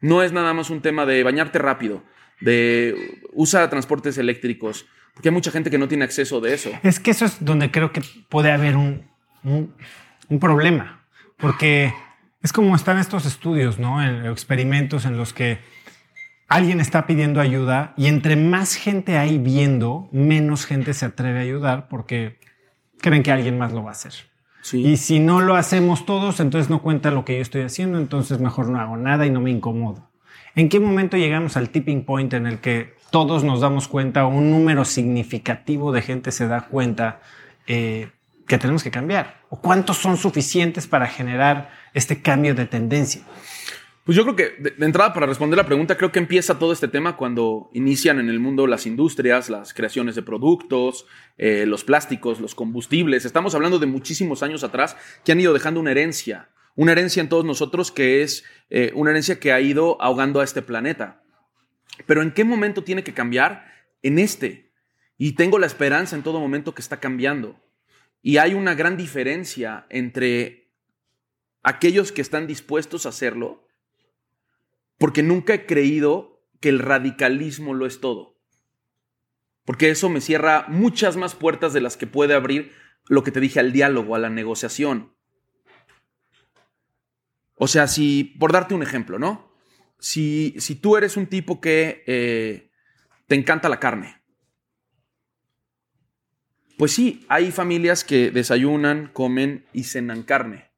[0.00, 2.02] No es nada más un tema de bañarte rápido,
[2.40, 6.70] de usar transportes eléctricos, porque hay mucha gente que no tiene acceso de eso.
[6.82, 9.06] Es que eso es donde creo que puede haber un,
[9.44, 9.74] un,
[10.28, 11.06] un problema,
[11.36, 11.92] porque
[12.42, 14.02] es como están estos estudios, ¿no?
[14.02, 15.60] En experimentos en los que
[16.52, 21.42] alguien está pidiendo ayuda y entre más gente hay viendo, menos gente se atreve a
[21.42, 22.38] ayudar porque
[23.00, 24.12] creen que alguien más lo va a hacer.
[24.72, 28.38] Y si no lo hacemos todos, entonces no cuenta lo que yo estoy haciendo, entonces
[28.38, 30.10] mejor no hago nada y no me incomodo.
[30.54, 34.28] ¿En qué momento llegamos al tipping point en el que todos nos damos cuenta o
[34.28, 37.20] un número significativo de gente se da cuenta
[37.66, 38.10] eh,
[38.46, 39.40] que tenemos que cambiar?
[39.48, 43.22] ¿O cuántos son suficientes para generar este cambio de tendencia?
[44.04, 46.88] Pues yo creo que de, entrada para responder la pregunta, creo que empieza todo este
[46.88, 51.06] tema cuando inician en el mundo las industrias, las creaciones de productos,
[51.38, 53.24] eh, los plásticos, los combustibles.
[53.24, 57.28] Estamos hablando de muchísimos años atrás que han ido dejando una herencia, una herencia en
[57.28, 61.22] todos nosotros que es eh, una herencia que ha ido ahogando a este planeta.
[62.04, 63.66] Pero ¿en qué momento tiene que cambiar?
[64.02, 64.72] En este.
[65.16, 67.60] Y tengo la esperanza en todo momento que está cambiando.
[68.20, 70.72] Y hay una gran diferencia entre
[71.62, 73.68] aquellos que están dispuestos a hacerlo
[75.02, 78.38] porque nunca he creído que el radicalismo lo es todo.
[79.64, 82.70] Porque eso me cierra muchas más puertas de las que puede abrir
[83.08, 85.12] lo que te dije al diálogo, a la negociación.
[87.56, 89.52] O sea, si, por darte un ejemplo, ¿no?
[89.98, 92.70] Si, si tú eres un tipo que eh,
[93.26, 94.22] te encanta la carne,
[96.78, 100.71] pues sí, hay familias que desayunan, comen y cenan carne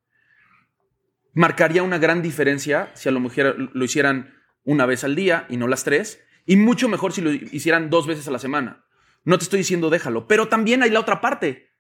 [1.34, 4.34] marcaría una gran diferencia si a lo mejor lo hicieran
[4.64, 8.06] una vez al día y no las tres, y mucho mejor si lo hicieran dos
[8.06, 8.84] veces a la semana.
[9.24, 11.72] No te estoy diciendo déjalo, pero también hay la otra parte.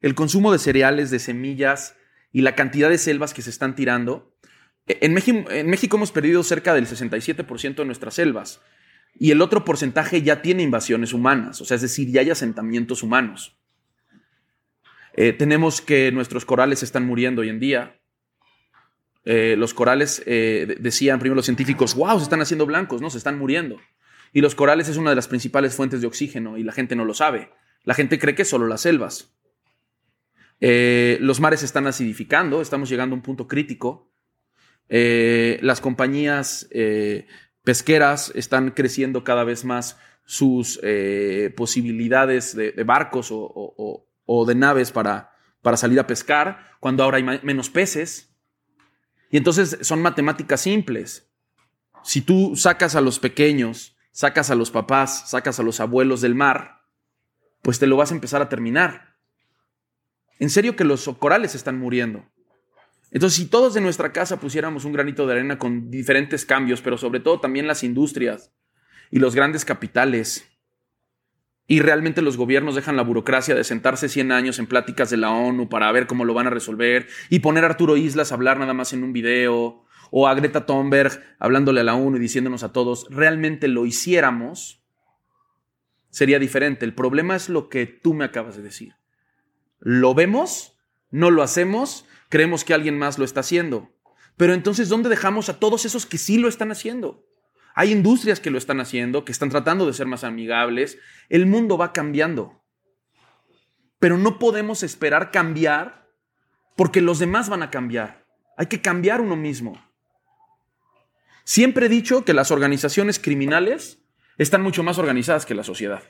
[0.00, 1.96] El consumo de cereales, de semillas
[2.32, 4.36] y la cantidad de selvas que se están tirando.
[4.86, 8.60] E, en México, hemos perdido cerca del 67% de nuestras selvas
[9.14, 13.02] y el otro porcentaje ya tiene invasiones humanas, o sea, es decir, ya hay asentamientos
[13.02, 13.58] humanos.
[15.14, 18.00] Eh, tenemos que nuestros corales están muriendo hoy en día,
[19.24, 23.18] eh, los corales, eh, decían primero los científicos, wow, se están haciendo blancos, no, se
[23.18, 23.78] están muriendo.
[24.32, 27.04] Y los corales es una de las principales fuentes de oxígeno y la gente no
[27.04, 27.50] lo sabe.
[27.84, 29.32] La gente cree que solo las selvas.
[30.60, 34.10] Eh, los mares se están acidificando, estamos llegando a un punto crítico.
[34.88, 36.68] las compañías
[37.62, 40.80] pesqueras están creciendo cada vez más sus
[41.56, 45.32] posibilidades de, barcos o, de naves para,
[45.62, 48.31] para salir a pescar, cuando ahora hay menos peces.
[49.32, 51.28] Y entonces son matemáticas simples.
[52.04, 56.34] Si tú sacas a los pequeños, sacas a los papás, sacas a los abuelos del
[56.34, 56.82] mar,
[57.62, 59.16] pues te lo vas a empezar a terminar.
[60.38, 62.26] En serio que los corales están muriendo.
[63.10, 66.98] Entonces, si todos de nuestra casa pusiéramos un granito de arena con diferentes cambios, pero
[66.98, 68.52] sobre todo también las industrias
[69.10, 70.46] y los grandes capitales,
[71.72, 75.30] y realmente los gobiernos dejan la burocracia de sentarse 100 años en pláticas de la
[75.30, 78.58] ONU para ver cómo lo van a resolver y poner a Arturo Islas a hablar
[78.58, 82.62] nada más en un video o a Greta Thunberg hablándole a la ONU y diciéndonos
[82.62, 84.84] a todos, realmente lo hiciéramos,
[86.10, 86.84] sería diferente.
[86.84, 88.96] El problema es lo que tú me acabas de decir.
[89.78, 90.76] Lo vemos,
[91.10, 93.96] no lo hacemos, creemos que alguien más lo está haciendo.
[94.36, 97.24] Pero entonces, ¿dónde dejamos a todos esos que sí lo están haciendo?
[97.74, 100.98] Hay industrias que lo están haciendo, que están tratando de ser más amigables.
[101.28, 102.62] El mundo va cambiando.
[103.98, 106.08] Pero no podemos esperar cambiar
[106.76, 108.26] porque los demás van a cambiar.
[108.56, 109.80] Hay que cambiar uno mismo.
[111.44, 114.02] Siempre he dicho que las organizaciones criminales
[114.38, 116.02] están mucho más organizadas que la sociedad.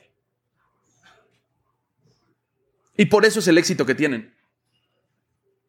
[2.95, 4.35] Y por eso es el éxito que tienen.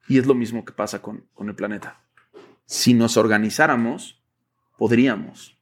[0.09, 2.05] Y es lo mismo que pasa con, con el planeta.
[2.67, 4.23] Si nos organizáramos,
[4.77, 5.59] podríamos.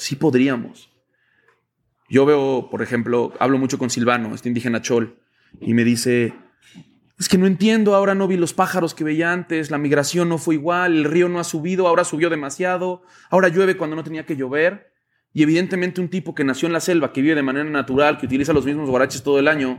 [0.00, 0.90] Sí podríamos.
[2.08, 5.20] Yo veo, por ejemplo, hablo mucho con Silvano, este indígena chol,
[5.60, 6.32] y me dice,
[7.18, 10.38] es que no entiendo, ahora no vi los pájaros que veía antes, la migración no
[10.38, 14.24] fue igual, el río no ha subido, ahora subió demasiado, ahora llueve cuando no tenía
[14.24, 14.90] que llover.
[15.34, 18.24] Y evidentemente un tipo que nació en la selva, que vive de manera natural, que
[18.24, 19.76] utiliza los mismos guaraches todo el año,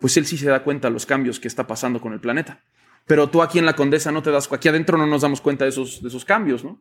[0.00, 2.64] pues él sí se da cuenta de los cambios que está pasando con el planeta.
[3.08, 5.64] Pero tú aquí en la Condesa no te das, aquí adentro no nos damos cuenta
[5.64, 6.80] de esos, de esos cambios, ¿no?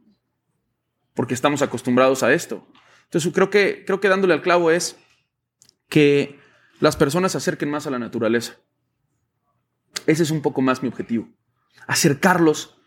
[1.16, 2.68] Porque estamos acostumbrados a esto.
[3.06, 5.00] Entonces creo que, creo que dándole al clavo es
[5.90, 6.38] que
[6.80, 8.58] las personas se acerquen más a la naturaleza.
[10.06, 11.30] Ese es un poco más mi objetivo.
[11.88, 12.78] Acercarlos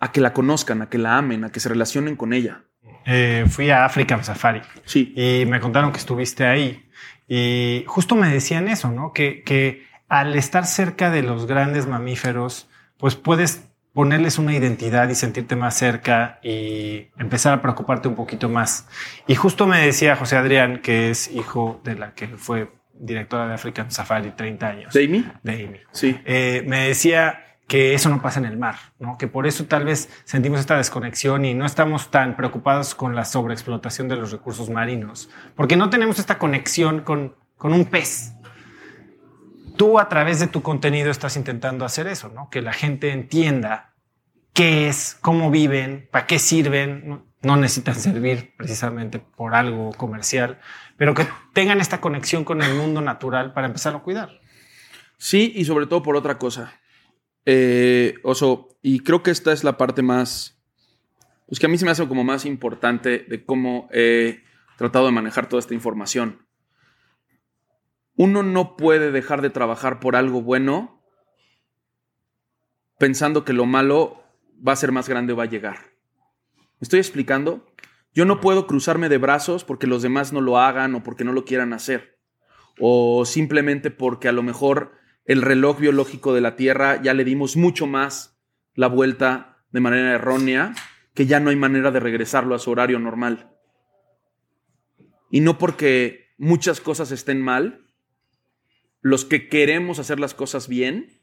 [0.00, 2.64] a que la conozcan, a que la amen, a que se relacionen con ella.
[3.06, 4.62] Eh, fui a African Safari.
[4.84, 5.14] Sí.
[5.16, 6.90] Y me contaron que estuviste ahí.
[7.28, 9.12] Y justo me decían eso, ¿no?
[9.12, 12.68] Que, que al estar cerca de los grandes mamíferos,
[12.98, 18.48] pues puedes ponerles una identidad y sentirte más cerca y empezar a preocuparte un poquito
[18.48, 18.86] más.
[19.26, 23.54] Y justo me decía José Adrián, que es hijo de la que fue directora de
[23.54, 24.92] African Safari 30 años.
[24.92, 25.26] ¿De Amy?
[25.42, 25.80] De Amy.
[25.92, 26.20] Sí.
[26.26, 29.18] Eh, me decía que eso no pasa en el mar, ¿no?
[29.18, 33.24] que por eso tal vez sentimos esta desconexión y no estamos tan preocupados con la
[33.24, 38.34] sobreexplotación de los recursos marinos, porque no tenemos esta conexión con, con un pez.
[39.76, 42.48] Tú a través de tu contenido estás intentando hacer eso, ¿no?
[42.50, 43.94] que la gente entienda
[44.52, 50.58] qué es, cómo viven, para qué sirven, no, necesitan servir precisamente por algo comercial,
[50.96, 54.40] pero que tengan esta conexión con el mundo natural para empezar a cuidar.
[55.18, 56.80] Sí, y sobre todo por otra cosa.
[57.44, 60.58] Eh, Oso, y creo que esta es la parte más,
[61.46, 64.42] pues que a mí se me hace como más importante de cómo he
[64.78, 66.45] tratado de manejar toda esta información.
[68.16, 71.02] Uno no puede dejar de trabajar por algo bueno
[72.98, 74.22] pensando que lo malo
[74.66, 75.76] va a ser más grande o va a llegar.
[76.56, 77.66] ¿Me estoy explicando?
[78.14, 81.32] Yo no puedo cruzarme de brazos porque los demás no lo hagan o porque no
[81.32, 82.18] lo quieran hacer.
[82.80, 84.92] O simplemente porque a lo mejor
[85.26, 88.40] el reloj biológico de la Tierra ya le dimos mucho más
[88.74, 90.74] la vuelta de manera errónea
[91.14, 93.50] que ya no hay manera de regresarlo a su horario normal.
[95.30, 97.85] Y no porque muchas cosas estén mal,
[99.00, 101.20] los que queremos hacer las cosas bien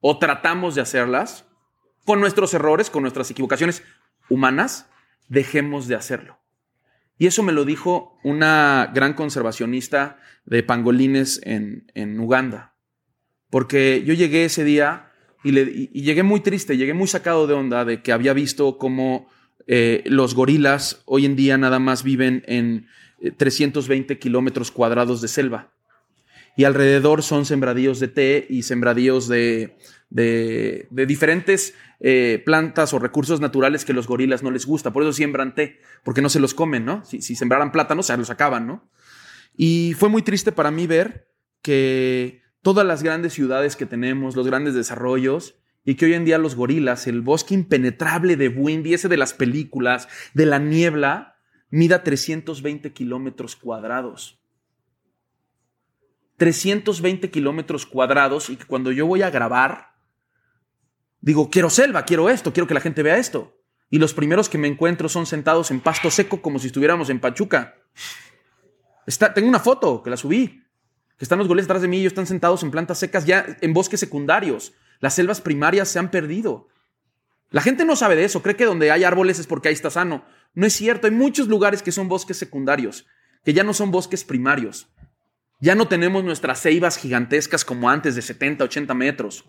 [0.00, 1.46] o tratamos de hacerlas,
[2.04, 3.82] con nuestros errores, con nuestras equivocaciones
[4.28, 4.90] humanas,
[5.28, 6.38] dejemos de hacerlo.
[7.16, 12.74] Y eso me lo dijo una gran conservacionista de pangolines en, en Uganda.
[13.50, 15.12] Porque yo llegué ese día
[15.44, 18.78] y, le, y, llegué muy triste, llegué muy sacado de onda de que había visto
[18.78, 19.28] cómo
[19.66, 22.88] eh, los gorilas hoy en día nada más viven en
[23.36, 25.72] 320 kilómetros cuadrados de selva.
[26.56, 29.76] Y alrededor son sembradíos de té y sembradíos de,
[30.10, 34.92] de, diferentes eh, plantas o recursos naturales que los gorilas no les gusta.
[34.92, 37.04] Por eso siembran té, porque no se los comen, ¿no?
[37.04, 38.88] Si, si sembraran plátanos, se los acaban, ¿no?
[39.56, 41.28] Y fue muy triste para mí ver
[41.62, 46.38] que todas las grandes ciudades que tenemos, los grandes desarrollos, y que hoy en día
[46.38, 51.36] los gorilas, el bosque impenetrable de Windy, ese de las películas, de la niebla,
[51.70, 54.40] mida 320 kilómetros cuadrados.
[56.44, 59.94] 320 kilómetros cuadrados y que cuando yo voy a grabar,
[61.22, 63.56] digo, quiero selva, quiero esto, quiero que la gente vea esto.
[63.88, 67.18] Y los primeros que me encuentro son sentados en pasto seco como si estuviéramos en
[67.18, 67.76] Pachuca.
[69.06, 70.62] Está, tengo una foto que la subí,
[71.16, 73.46] que están los goles detrás de mí y ellos están sentados en plantas secas ya
[73.62, 74.74] en bosques secundarios.
[75.00, 76.68] Las selvas primarias se han perdido.
[77.48, 79.88] La gente no sabe de eso, cree que donde hay árboles es porque ahí está
[79.88, 80.26] sano.
[80.52, 83.06] No es cierto, hay muchos lugares que son bosques secundarios,
[83.46, 84.90] que ya no son bosques primarios.
[85.64, 89.46] Ya no tenemos nuestras ceibas gigantescas como antes de 70, 80 metros.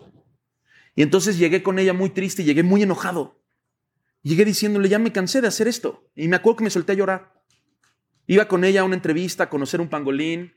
[0.95, 3.43] Y entonces llegué con ella muy triste llegué muy enojado.
[4.21, 6.09] Llegué diciéndole, ya me cansé de hacer esto.
[6.15, 7.33] Y me acuerdo que me solté a llorar.
[8.27, 10.53] Iba con ella a una entrevista, a conocer un pangolín.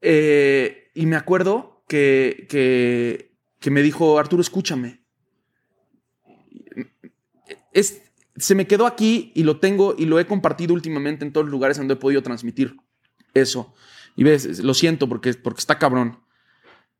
[0.00, 5.04] Eh, y me acuerdo que, que, que, me dijo, Arturo, escúchame.
[7.72, 8.02] Es,
[8.34, 11.52] se me quedó aquí y lo tengo y lo he compartido últimamente en todos los
[11.52, 12.76] lugares donde he podido transmitir
[13.34, 13.74] eso.
[14.16, 16.20] Y ves, lo siento porque, porque está cabrón.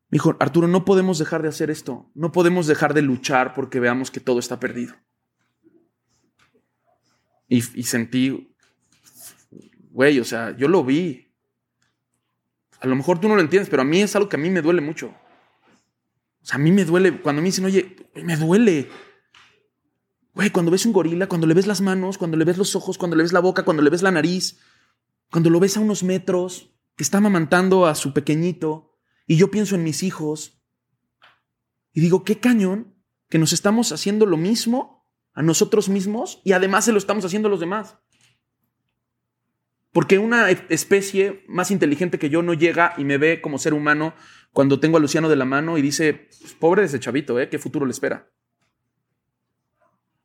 [0.09, 2.11] Me dijo, Arturo, no podemos dejar de hacer esto.
[2.13, 4.95] No podemos dejar de luchar porque veamos que todo está perdido.
[7.47, 8.55] Y, y sentí,
[9.91, 11.31] güey, o sea, yo lo vi.
[12.79, 14.49] A lo mejor tú no lo entiendes, pero a mí es algo que a mí
[14.49, 15.07] me duele mucho.
[15.07, 18.89] O sea, a mí me duele cuando me dicen, oye, me duele.
[20.35, 22.97] Güey, cuando ves un gorila, cuando le ves las manos, cuando le ves los ojos,
[22.97, 24.59] cuando le ves la boca, cuando le ves la nariz,
[25.31, 28.97] cuando lo ves a unos metros, que está amamantando a su pequeñito,
[29.27, 30.61] y yo pienso en mis hijos,
[31.91, 32.93] y digo, qué cañón
[33.29, 37.47] que nos estamos haciendo lo mismo a nosotros mismos y además se lo estamos haciendo
[37.47, 37.97] a los demás.
[39.91, 44.13] Porque una especie más inteligente que yo no llega y me ve como ser humano
[44.51, 47.49] cuando tengo a Luciano de la mano y dice, pues, pobre ese chavito, ¿eh?
[47.49, 48.29] ¿qué futuro le espera?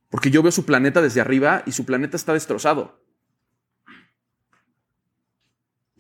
[0.09, 3.05] Porque yo veo su planeta desde arriba y su planeta está destrozado.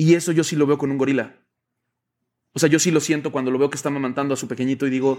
[0.00, 1.36] Y eso yo sí lo veo con un gorila.
[2.54, 4.86] O sea, yo sí lo siento cuando lo veo que está amamantando a su pequeñito
[4.86, 5.18] y digo,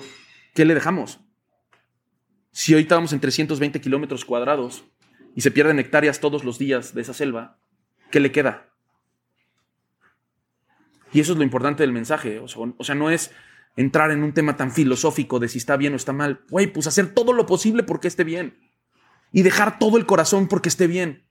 [0.55, 1.19] ¿qué le dejamos?
[2.49, 4.83] Si hoy estábamos en 320 kilómetros cuadrados
[5.35, 7.59] y se pierden hectáreas todos los días de esa selva,
[8.09, 8.71] ¿qué le queda?
[11.13, 12.39] Y eso es lo importante del mensaje.
[12.39, 13.29] O sea, no es
[13.75, 16.41] entrar en un tema tan filosófico de si está bien o está mal.
[16.49, 18.57] Güey, pues hacer todo lo posible porque esté bien.
[19.31, 21.27] Y dejar todo el corazón porque esté bien.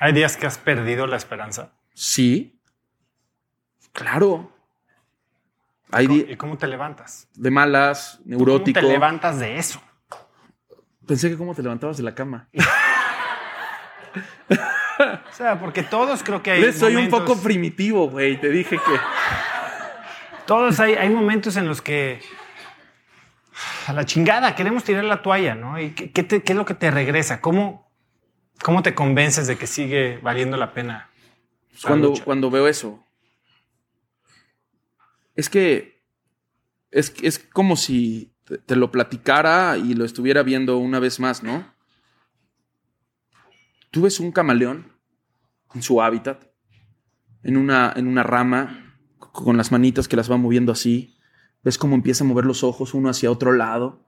[0.00, 1.75] ¿Hay días que has perdido la esperanza?
[1.96, 2.60] Sí.
[3.92, 4.52] Claro.
[5.98, 7.26] ¿Y cómo te levantas?
[7.34, 8.78] De malas, neurótico.
[8.78, 9.82] ¿Cómo te levantas de eso?
[11.06, 12.50] Pensé que cómo te levantabas de la cama.
[14.50, 16.70] o sea, porque todos creo que hay.
[16.74, 18.38] Soy un poco primitivo, güey.
[18.38, 19.00] Te dije que.
[20.44, 22.20] Todos hay, hay momentos en los que.
[23.86, 25.80] A la chingada, queremos tirar la toalla, ¿no?
[25.80, 27.40] ¿Y qué, qué es lo que te regresa?
[27.40, 27.90] ¿Cómo,
[28.62, 31.08] ¿Cómo te convences de que sigue valiendo la pena?
[31.82, 33.04] Cuando, cuando veo eso,
[35.34, 36.02] es que
[36.90, 38.32] es, es como si
[38.64, 41.74] te lo platicara y lo estuviera viendo una vez más, ¿no?
[43.90, 44.92] Tú ves un camaleón
[45.74, 46.44] en su hábitat,
[47.42, 51.18] en una, en una rama, con las manitas que las va moviendo así.
[51.62, 54.04] Ves cómo empieza a mover los ojos uno hacia otro lado.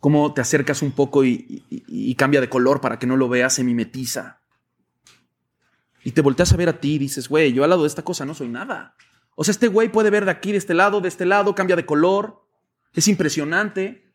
[0.00, 3.54] Cómo te acercas un poco y, y cambia de color para que no lo veas,
[3.54, 4.39] se mimetiza.
[6.02, 8.02] Y te volteas a ver a ti y dices, güey, yo al lado de esta
[8.02, 8.96] cosa no soy nada.
[9.34, 11.76] O sea, este güey puede ver de aquí, de este lado, de este lado, cambia
[11.76, 12.44] de color.
[12.94, 14.10] Es impresionante.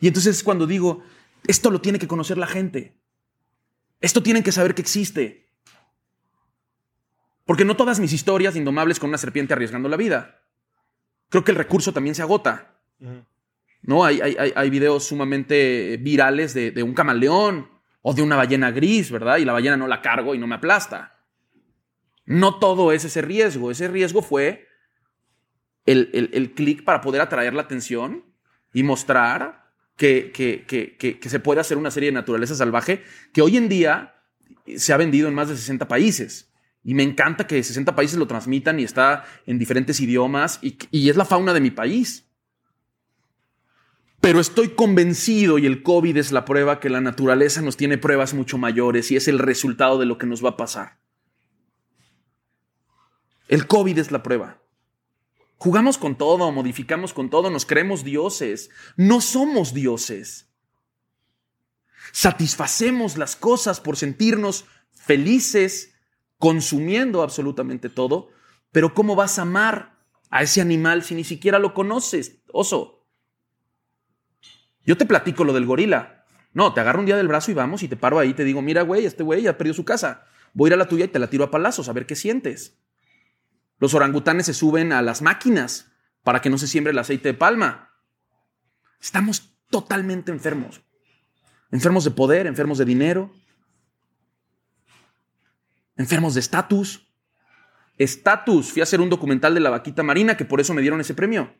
[0.00, 1.02] Y entonces es cuando digo,
[1.46, 2.96] esto lo tiene que conocer la gente.
[4.00, 5.48] Esto tienen que saber que existe.
[7.44, 10.42] Porque no todas mis historias indomables con una serpiente arriesgando la vida.
[11.28, 12.78] Creo que el recurso también se agota.
[13.82, 14.04] ¿No?
[14.04, 17.71] Hay, hay, hay, videos sumamente virales de, de un camaleón
[18.02, 19.38] o de una ballena gris, ¿verdad?
[19.38, 21.20] Y la ballena no la cargo y no me aplasta.
[22.24, 23.70] No todo es ese riesgo.
[23.70, 24.68] Ese riesgo fue
[25.86, 28.24] el, el, clic para poder atraer la atención
[28.72, 33.02] y mostrar que, que, que, se puede hacer una serie de naturaleza salvaje
[33.32, 34.14] que hoy en día
[34.76, 36.52] se ha vendido en más de 60 países.
[36.84, 41.08] Y me encanta que 60 países lo transmitan y está en diferentes idiomas y, y
[41.08, 42.28] es la fauna de mi país.
[44.22, 48.34] Pero estoy convencido, y el COVID es la prueba, que la naturaleza nos tiene pruebas
[48.34, 51.00] mucho mayores y es el resultado de lo que nos va a pasar.
[53.48, 54.62] El COVID es la prueba.
[55.56, 58.70] Jugamos con todo, modificamos con todo, nos creemos dioses.
[58.96, 60.48] No somos dioses.
[62.12, 65.96] Satisfacemos las cosas por sentirnos felices,
[66.38, 68.28] consumiendo absolutamente todo,
[68.70, 69.98] pero ¿cómo vas a amar
[70.30, 73.01] a ese animal si ni siquiera lo conoces, oso?
[74.84, 76.24] Yo te platico lo del gorila.
[76.52, 78.44] No, te agarro un día del brazo y vamos y te paro ahí y te
[78.44, 80.24] digo, mira, güey, este güey ya perdió su casa.
[80.52, 82.16] Voy a ir a la tuya y te la tiro a palazos a ver qué
[82.16, 82.78] sientes.
[83.78, 85.90] Los orangutanes se suben a las máquinas
[86.22, 87.90] para que no se siembre el aceite de palma.
[89.00, 90.82] Estamos totalmente enfermos.
[91.70, 93.32] Enfermos de poder, enfermos de dinero,
[95.96, 97.08] enfermos de estatus.
[97.98, 98.72] Estatus.
[98.72, 101.14] Fui a hacer un documental de la vaquita marina que por eso me dieron ese
[101.14, 101.54] premio.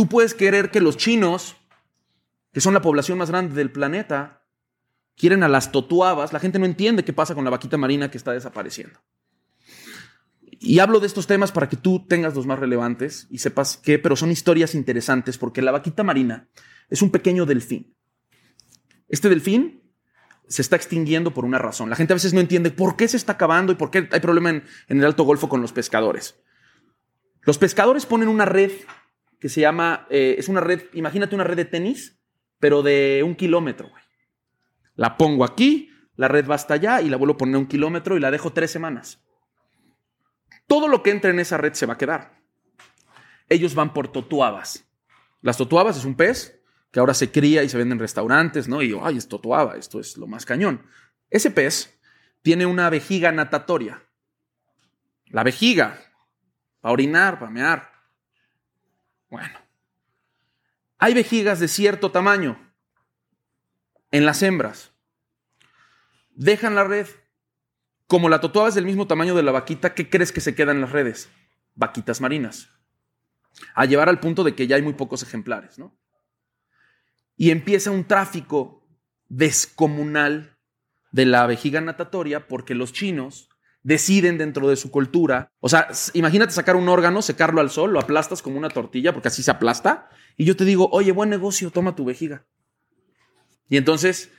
[0.00, 1.56] Tú puedes querer que los chinos,
[2.54, 4.46] que son la población más grande del planeta,
[5.14, 6.32] quieren a las totuabas.
[6.32, 8.98] La gente no entiende qué pasa con la vaquita marina que está desapareciendo.
[10.42, 13.98] Y hablo de estos temas para que tú tengas los más relevantes y sepas que,
[13.98, 16.48] pero son historias interesantes porque la vaquita marina
[16.88, 17.94] es un pequeño delfín.
[19.06, 19.82] Este delfín
[20.48, 21.90] se está extinguiendo por una razón.
[21.90, 24.20] La gente a veces no entiende por qué se está acabando y por qué hay
[24.20, 26.40] problema en, el Alto Golfo con los pescadores.
[27.42, 28.70] Los pescadores ponen una red
[29.40, 32.20] que se llama, eh, es una red, imagínate una red de tenis,
[32.58, 33.90] pero de un kilómetro.
[34.94, 38.16] La pongo aquí, la red va hasta allá y la vuelvo a poner un kilómetro
[38.16, 39.24] y la dejo tres semanas.
[40.66, 42.38] todo lo que entre en esa red se va a quedar.
[43.48, 44.84] Ellos van por totuabas.
[45.42, 46.62] Las totuabas es un pez
[46.92, 48.80] que ahora se cría y se vende en restaurantes, ¿no?
[48.80, 50.86] Y yo, ay, es totuaba, esto es lo más cañón.
[51.28, 51.98] Ese pez
[52.42, 54.04] tiene una vejiga natatoria.
[55.26, 55.98] La vejiga,
[56.80, 57.89] para orinar, para mear.
[59.30, 59.58] Bueno,
[60.98, 62.58] hay vejigas de cierto tamaño
[64.10, 64.92] en las hembras.
[66.30, 67.06] Dejan la red.
[68.06, 70.76] Como la totuaba es del mismo tamaño de la vaquita, ¿qué crees que se quedan
[70.76, 71.30] en las redes?
[71.76, 72.70] Vaquitas marinas.
[73.74, 75.96] A llevar al punto de que ya hay muy pocos ejemplares, ¿no?
[77.36, 78.84] Y empieza un tráfico
[79.28, 80.58] descomunal
[81.12, 83.49] de la vejiga natatoria porque los chinos
[83.82, 85.52] deciden dentro de su cultura.
[85.60, 89.28] O sea, imagínate sacar un órgano, secarlo al sol, lo aplastas como una tortilla, porque
[89.28, 92.44] así se aplasta, y yo te digo, oye, buen negocio, toma tu vejiga.
[93.68, 94.32] Y entonces,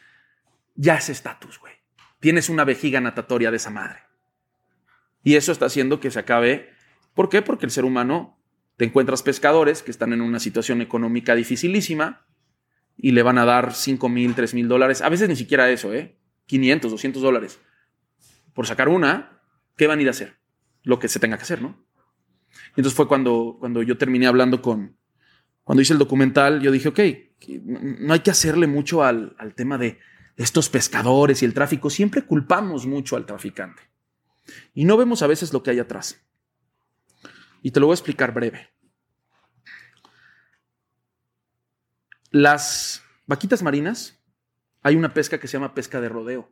[0.76, 1.74] ya es estatus, güey.
[2.20, 4.00] Tienes una vejiga natatoria de esa madre.
[5.24, 6.70] Y eso está haciendo que se acabe.
[7.14, 7.42] ¿Por qué?
[7.42, 8.38] Porque el ser humano,
[8.78, 12.26] te encuentras pescadores que están en una situación económica dificilísima
[12.98, 15.02] y le van a dar 5 mil, 3 mil dólares.
[15.02, 16.18] A veces ni siquiera eso, ¿eh?
[16.48, 17.60] 500, 200 dólares
[18.54, 19.42] por sacar una,
[19.78, 20.40] ¿qué van a ir a hacer?
[20.84, 21.86] Lo que se tenga que hacer, ¿no?
[22.70, 24.98] Entonces fue cuando, cuando yo terminé hablando con,
[25.64, 27.00] cuando hice el documental, yo dije, ok,
[27.64, 30.00] no hay que hacerle mucho al, al tema de
[30.36, 31.90] estos pescadores y el tráfico.
[31.90, 33.84] Siempre culpamos mucho al traficante.
[34.74, 36.22] Y no vemos a veces lo que hay atrás.
[37.62, 38.70] Y te lo voy a explicar breve.
[42.32, 44.20] Las vaquitas marinas,
[44.82, 46.52] hay una pesca que se llama pesca de rodeo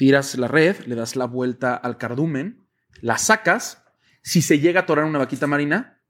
[0.00, 2.66] tiras la red, le das la vuelta al cardumen,
[3.02, 3.84] la sacas.
[4.22, 6.00] Si se llega a atorar una vaquita marina,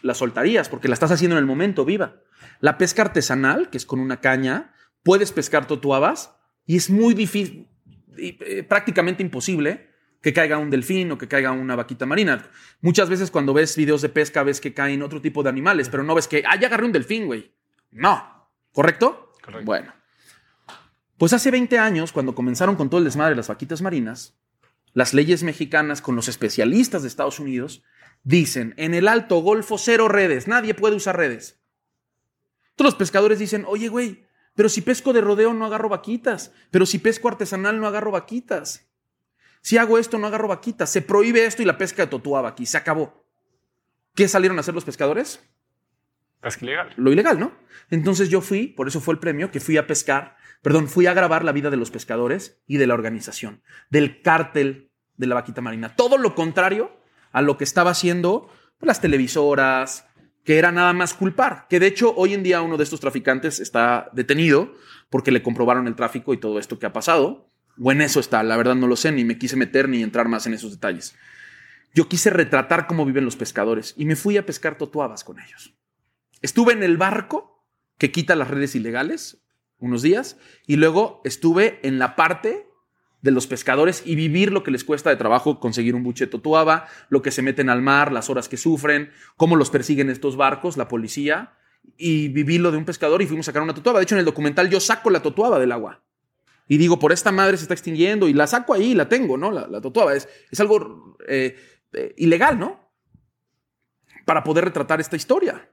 [0.00, 2.22] la soltarías porque la estás haciendo en el momento viva.
[2.60, 6.36] La pesca artesanal, que es con una caña, puedes pescar totuabas
[6.66, 7.68] y es muy difícil,
[8.16, 9.90] eh, prácticamente imposible
[10.22, 12.48] que caiga un delfín o que caiga una vaquita marina.
[12.80, 16.04] Muchas veces cuando ves videos de pesca ves que caen otro tipo de animales, pero
[16.04, 17.52] no ves que, ah, ya agarré un delfín, güey.
[17.90, 18.52] No.
[18.70, 19.32] ¿Correcto?
[19.44, 19.66] Correcto.
[19.66, 20.01] Bueno.
[21.22, 24.36] Pues hace 20 años, cuando comenzaron con todo el desmadre de las vaquitas marinas,
[24.92, 27.84] las leyes mexicanas con los especialistas de Estados Unidos
[28.24, 31.60] dicen, en el Alto Golfo cero redes, nadie puede usar redes.
[32.74, 34.26] Todos los pescadores dicen, oye, güey,
[34.56, 38.90] pero si pesco de rodeo no agarro vaquitas, pero si pesco artesanal no agarro vaquitas.
[39.60, 42.66] Si hago esto no agarro vaquitas, se prohíbe esto y la pesca de totuaba aquí,
[42.66, 43.28] se acabó.
[44.16, 45.38] ¿Qué salieron a hacer los pescadores?
[46.40, 46.92] Pesca ilegal.
[46.96, 47.52] Lo ilegal, ¿no?
[47.90, 51.14] Entonces yo fui, por eso fue el premio, que fui a pescar perdón, fui a
[51.14, 55.60] grabar la vida de los pescadores y de la organización, del cártel de la vaquita
[55.60, 55.94] marina.
[55.94, 56.96] Todo lo contrario
[57.32, 58.48] a lo que estaba haciendo
[58.80, 60.06] las televisoras,
[60.44, 61.66] que era nada más culpar.
[61.68, 64.74] Que de hecho hoy en día uno de estos traficantes está detenido
[65.08, 67.48] porque le comprobaron el tráfico y todo esto que ha pasado.
[67.80, 70.28] O en eso está, la verdad no lo sé, ni me quise meter ni entrar
[70.28, 71.14] más en esos detalles.
[71.94, 75.74] Yo quise retratar cómo viven los pescadores y me fui a pescar totuabas con ellos.
[76.40, 77.66] Estuve en el barco
[77.98, 79.41] que quita las redes ilegales,
[79.82, 80.36] unos días
[80.66, 82.66] y luego estuve en la parte
[83.22, 86.88] de los pescadores y vivir lo que les cuesta de trabajo conseguir un buche totuaba,
[87.08, 90.76] lo que se meten al mar, las horas que sufren, cómo los persiguen estos barcos,
[90.76, 91.54] la policía,
[91.96, 94.00] y viví lo de un pescador y fuimos a sacar una totuaba.
[94.00, 96.02] De hecho, en el documental yo saco la totuaba del agua.
[96.68, 99.36] Y digo, por esta madre se está extinguiendo y la saco ahí y la tengo,
[99.36, 99.50] ¿no?
[99.50, 101.56] La, la totuaba es, es algo eh,
[101.92, 102.90] eh, ilegal, ¿no?
[104.24, 105.70] Para poder retratar esta historia.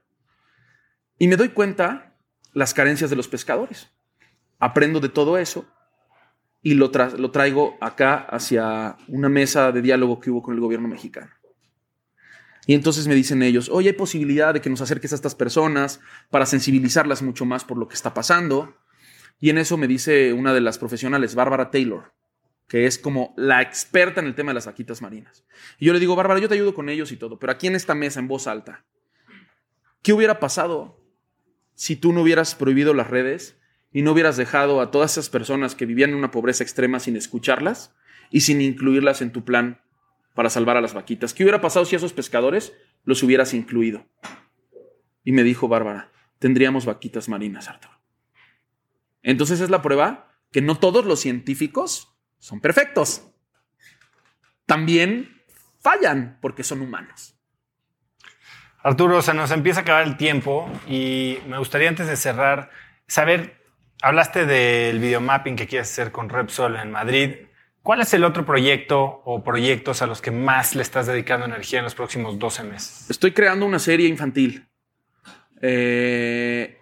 [1.18, 2.16] Y me doy cuenta
[2.52, 3.90] las carencias de los pescadores
[4.60, 5.66] aprendo de todo eso
[6.62, 10.86] y lo, lo traigo acá hacia una mesa de diálogo que hubo con el gobierno
[10.86, 11.30] mexicano.
[12.66, 16.00] Y entonces me dicen ellos, oye, hay posibilidad de que nos acerques a estas personas
[16.28, 18.76] para sensibilizarlas mucho más por lo que está pasando.
[19.40, 22.12] Y en eso me dice una de las profesionales, Bárbara Taylor,
[22.68, 25.44] que es como la experta en el tema de las vaquitas marinas.
[25.78, 27.74] Y yo le digo, Bárbara, yo te ayudo con ellos y todo, pero aquí en
[27.74, 28.84] esta mesa, en voz alta,
[30.02, 31.02] ¿qué hubiera pasado
[31.74, 33.59] si tú no hubieras prohibido las redes
[33.92, 37.16] y no hubieras dejado a todas esas personas que vivían en una pobreza extrema sin
[37.16, 37.94] escucharlas
[38.30, 39.80] y sin incluirlas en tu plan
[40.34, 41.34] para salvar a las vaquitas?
[41.34, 42.72] ¿Qué hubiera pasado si a esos pescadores
[43.04, 44.06] los hubieras incluido?
[45.24, 48.00] Y me dijo Bárbara, tendríamos vaquitas marinas, Arturo.
[49.22, 53.30] Entonces es la prueba que no todos los científicos son perfectos.
[54.66, 55.42] También
[55.80, 57.36] fallan porque son humanos.
[58.82, 62.70] Arturo, se nos empieza a acabar el tiempo y me gustaría antes de cerrar
[63.06, 63.59] saber
[64.02, 67.34] Hablaste del videomapping que quieres hacer con Repsol en Madrid.
[67.82, 71.80] ¿Cuál es el otro proyecto o proyectos a los que más le estás dedicando energía
[71.80, 73.10] en los próximos 12 meses?
[73.10, 74.66] Estoy creando una serie infantil.
[75.60, 76.78] Eh,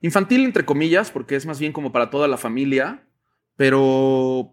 [0.00, 3.02] infantil entre comillas, porque es más bien como para toda la familia,
[3.56, 4.52] pero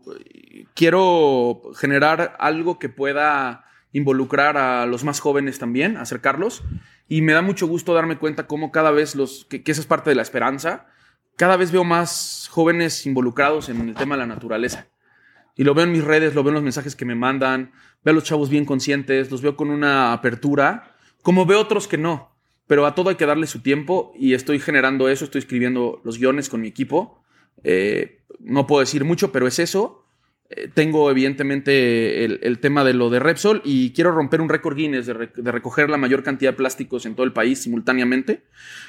[0.74, 6.62] quiero generar algo que pueda involucrar a los más jóvenes también, acercarlos.
[7.08, 9.88] Y me da mucho gusto darme cuenta cómo cada vez los, que, que esa es
[9.88, 10.88] parte de la esperanza,
[11.40, 14.90] cada vez veo más jóvenes involucrados en el tema de la naturaleza.
[15.56, 17.72] Y lo veo en mis redes, lo veo en los mensajes que me mandan,
[18.04, 21.98] veo a los chavos bien conscientes, los veo con una apertura, como veo otros que
[21.98, 22.36] no.
[22.68, 26.20] Pero a todo hay que darle su tiempo y estoy generando eso, estoy escribiendo los
[26.20, 27.24] guiones con mi equipo.
[27.64, 29.99] Eh, no puedo decir mucho, pero es eso.
[30.52, 34.76] Eh, tengo evidentemente el, el, tema de lo de Repsol y quiero romper un récord
[34.76, 38.42] Guinness de, re, de, recoger la mayor cantidad de plásticos en todo el país simultáneamente,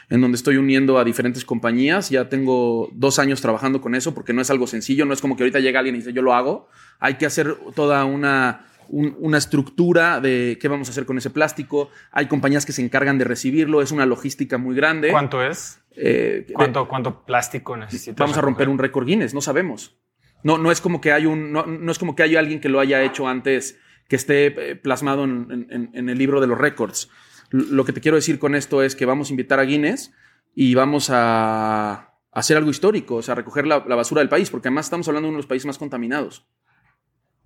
[0.08, 2.08] en donde estoy uniendo a diferentes compañías.
[2.08, 5.36] Ya tengo dos años trabajando con eso porque no es algo sencillo, no es como
[5.36, 6.68] que ahorita llega alguien y dice yo lo hago.
[6.98, 11.28] Hay que hacer toda una, un, una estructura de qué vamos a hacer con ese
[11.28, 11.90] plástico.
[12.10, 15.10] Hay compañías que se encargan de recibirlo, es una logística muy grande.
[15.10, 15.82] ¿Cuánto es?
[15.94, 18.16] Eh, ¿Cuánto, ¿Cuánto plástico necesitas?
[18.16, 20.00] Vamos a romper un récord Guinness, no sabemos.
[20.42, 22.80] No, no es como que hay un, no, no, es como que alguien que lo
[22.80, 27.10] haya hecho antes que esté eh, plasmado en, en, en, el libro de los récords.
[27.50, 30.12] Lo que te quiero decir con esto es que vamos a invitar a Guinness
[30.54, 34.68] y vamos a hacer algo histórico, o sea, recoger la, la, basura del país, porque
[34.68, 36.46] además estamos hablando de uno de los países más contaminados.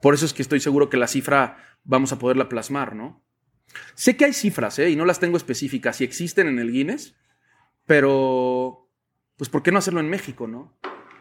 [0.01, 3.25] Por eso es que estoy seguro que la cifra vamos a poderla plasmar, ¿no?
[3.95, 4.91] Sé que hay cifras, ¿eh?
[4.91, 7.17] Y no las tengo específicas, y existen en el Guinness,
[7.87, 8.91] pero,
[9.37, 10.79] pues, ¿por qué no hacerlo en México, no?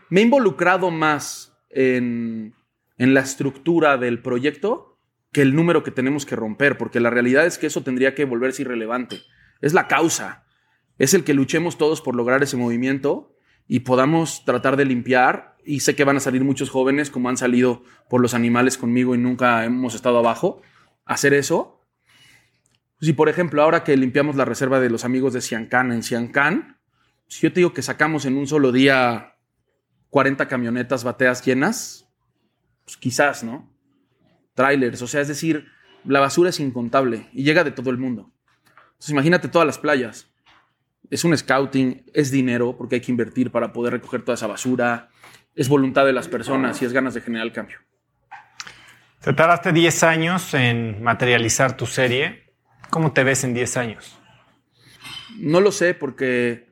[0.09, 2.53] Me he involucrado más en,
[2.97, 4.97] la estructura del proyecto
[5.31, 8.25] que el número que tenemos que romper, porque la realidad es que eso tendría que
[8.25, 9.21] volverse irrelevante.
[9.61, 10.45] Es la causa,
[10.99, 13.35] es el que luchemos todos por lograr ese movimiento
[13.67, 15.57] y podamos tratar de limpiar.
[15.65, 19.15] Y sé que van a salir muchos jóvenes, como han salido por los animales conmigo
[19.15, 20.61] y nunca hemos estado abajo,
[21.05, 21.81] hacer eso.
[23.01, 26.77] Si, por ejemplo, ahora que limpiamos la reserva de los amigos de Ciancán en Ciancán,
[27.27, 29.32] si yo te digo que sacamos en un solo día
[30.14, 32.07] 40 camionetas bateas llenas,
[32.85, 33.68] pues quizás, ¿no?
[34.53, 35.65] Trailers, o sea, es decir,
[36.06, 38.31] la basura es incontable y llega de todo el mundo.
[38.91, 40.31] Entonces imagínate todas las playas.
[41.10, 45.10] Es un scouting, es dinero porque hay que invertir para poder recoger toda esa basura,
[45.56, 47.80] es voluntad de las personas y es ganas de generar el cambio.
[49.19, 52.53] Te tardaste 10 años en materializar tu serie.
[52.91, 54.15] ¿Cómo te ves en 10 años?
[55.40, 56.72] No lo sé porque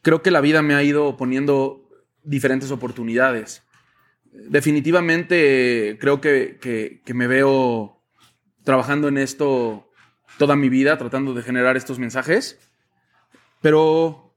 [0.00, 1.84] creo que la vida me ha ido poniendo
[2.28, 3.62] diferentes oportunidades.
[4.32, 8.02] Definitivamente creo que, que, que, me veo
[8.64, 9.90] trabajando en esto
[10.36, 12.58] toda mi vida, tratando de generar estos mensajes,
[13.62, 14.36] pero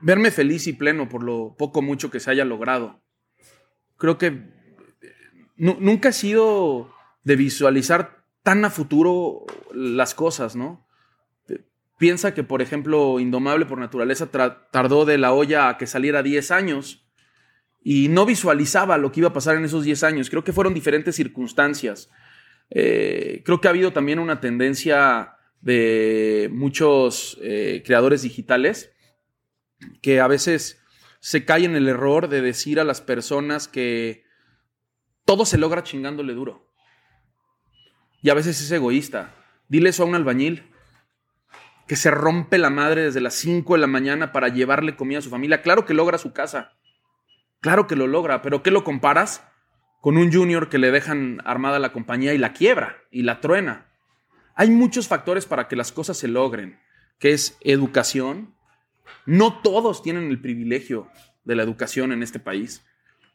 [0.00, 3.02] verme feliz y pleno por lo poco mucho que se haya logrado.
[3.98, 4.48] Creo que
[5.56, 6.90] nunca he sido
[7.22, 9.44] de visualizar tan a futuro
[9.74, 10.86] las cosas, ¿no?
[11.98, 14.30] Piensa que, por ejemplo, Indomable por naturaleza
[14.70, 17.09] tardó de la olla a que saliera 10 años
[17.82, 20.30] y no visualizaba lo que iba a pasar en esos 10 años.
[20.30, 22.10] Creo que fueron diferentes circunstancias.
[22.70, 28.92] Eh, creo que ha habido también una tendencia de muchos eh, creadores digitales
[30.02, 30.82] que a veces
[31.20, 34.24] se caen en el error de decir a las personas que
[35.24, 36.70] todo se logra chingándole duro.
[38.22, 39.34] Y a veces es egoísta.
[39.68, 40.70] Dile eso a un albañil
[41.86, 45.22] que se rompe la madre desde las 5 de la mañana para llevarle comida a
[45.22, 45.62] su familia.
[45.62, 46.74] Claro que logra su casa
[47.60, 49.44] Claro que lo logra, pero ¿qué lo comparas?
[50.00, 53.86] Con un junior que le dejan armada la compañía y la quiebra y la truena.
[54.54, 56.80] Hay muchos factores para que las cosas se logren,
[57.18, 58.54] que es educación.
[59.26, 61.08] No todos tienen el privilegio
[61.44, 62.82] de la educación en este país.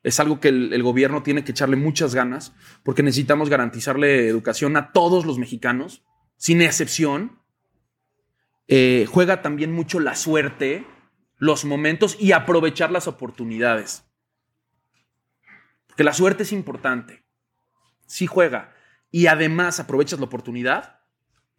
[0.01, 2.53] Es algo que el, gobierno tiene que echarle muchas ganas
[2.83, 6.03] porque necesitamos garantizarle educación a todos los mexicanos,
[6.37, 7.39] sin excepción.
[8.67, 10.85] Eh, juega también mucho la suerte,
[11.37, 14.04] los momentos y aprovechar las oportunidades
[15.95, 17.23] que la suerte es importante.
[18.05, 18.73] Si juega
[19.11, 20.99] y además aprovechas la oportunidad,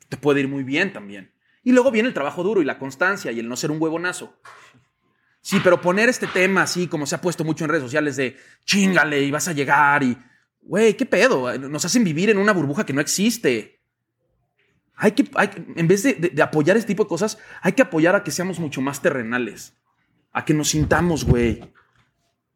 [0.08, 1.32] te puede ir muy bien también.
[1.62, 4.38] Y luego viene el trabajo duro y la constancia y el no ser un huevonazo.
[5.40, 8.36] Sí, pero poner este tema así como se ha puesto mucho en redes sociales de
[8.64, 10.16] chingale y vas a llegar y,
[10.60, 11.56] güey, ¿qué pedo?
[11.58, 13.80] Nos hacen vivir en una burbuja que no existe.
[14.94, 18.16] Hay que, hay, en vez de, de apoyar este tipo de cosas, hay que apoyar
[18.16, 19.74] a que seamos mucho más terrenales.
[20.32, 21.62] A que nos sintamos, güey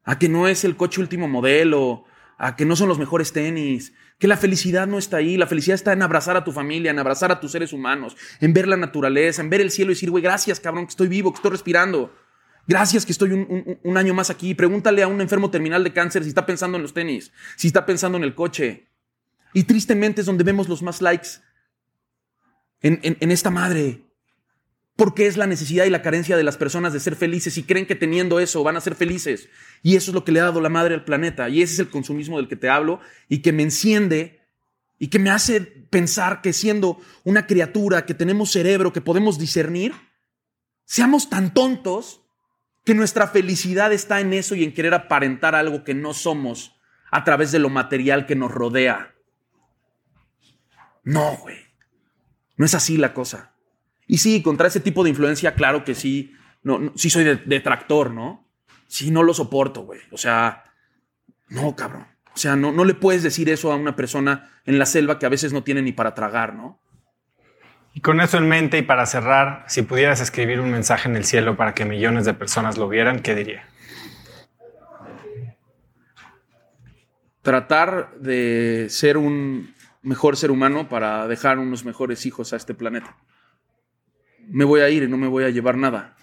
[0.04, 2.04] a que no es el coche último modelo,
[2.38, 5.74] a que no son los mejores tenis, que la felicidad no está ahí, la felicidad
[5.74, 8.76] está en abrazar a tu familia, en abrazar a tus seres humanos, en ver la
[8.76, 11.50] naturaleza, en ver el cielo y decir, güey, gracias cabrón, que estoy vivo, que estoy
[11.50, 12.14] respirando.
[12.66, 14.54] Gracias que estoy un, año más aquí.
[14.54, 17.84] Pregúntale a un enfermo terminal de cáncer si está pensando en los tenis, si está
[17.84, 18.86] pensando en el coche.
[19.52, 21.28] Y tristemente es donde vemos los más likes
[22.82, 24.04] en esta madre
[25.00, 27.86] porque es la necesidad y la carencia de las personas de ser felices y creen
[27.86, 29.48] que teniendo eso van a ser felices.
[29.82, 31.48] Y eso es lo que le ha dado la madre al planeta.
[31.48, 34.40] Y ese es el consumismo del que te hablo y que me enciende
[34.98, 39.94] y que me hace pensar que siendo una criatura, que tenemos cerebro, que podemos discernir,
[40.84, 42.22] seamos tan tontos
[42.84, 46.76] que nuestra felicidad está en eso y en querer aparentar algo que no somos
[47.10, 49.14] a través de lo material que nos rodea.
[51.02, 51.58] No, güey.
[52.56, 53.54] No es así la cosa.
[54.06, 58.49] Y sí, contra ese tipo de influencia, claro que sí, no, sí soy detractor, ¿no?
[58.90, 60.00] Sí, no lo soporto, güey.
[60.10, 60.64] O sea,
[61.48, 62.08] no, cabrón.
[62.34, 65.26] O sea, no, no le puedes decir eso a una persona en la selva que
[65.26, 66.80] a veces no tiene ni para tragar, ¿no?
[67.94, 71.24] Y con eso en mente y para cerrar, si pudieras escribir un mensaje en el
[71.24, 73.64] cielo para que millones de personas lo vieran, ¿qué diría?
[77.42, 79.72] Tratar de ser un
[80.02, 83.16] mejor ser humano para dejar unos mejores hijos a este planeta.
[84.48, 86.16] Me voy a ir y no me voy a llevar nada.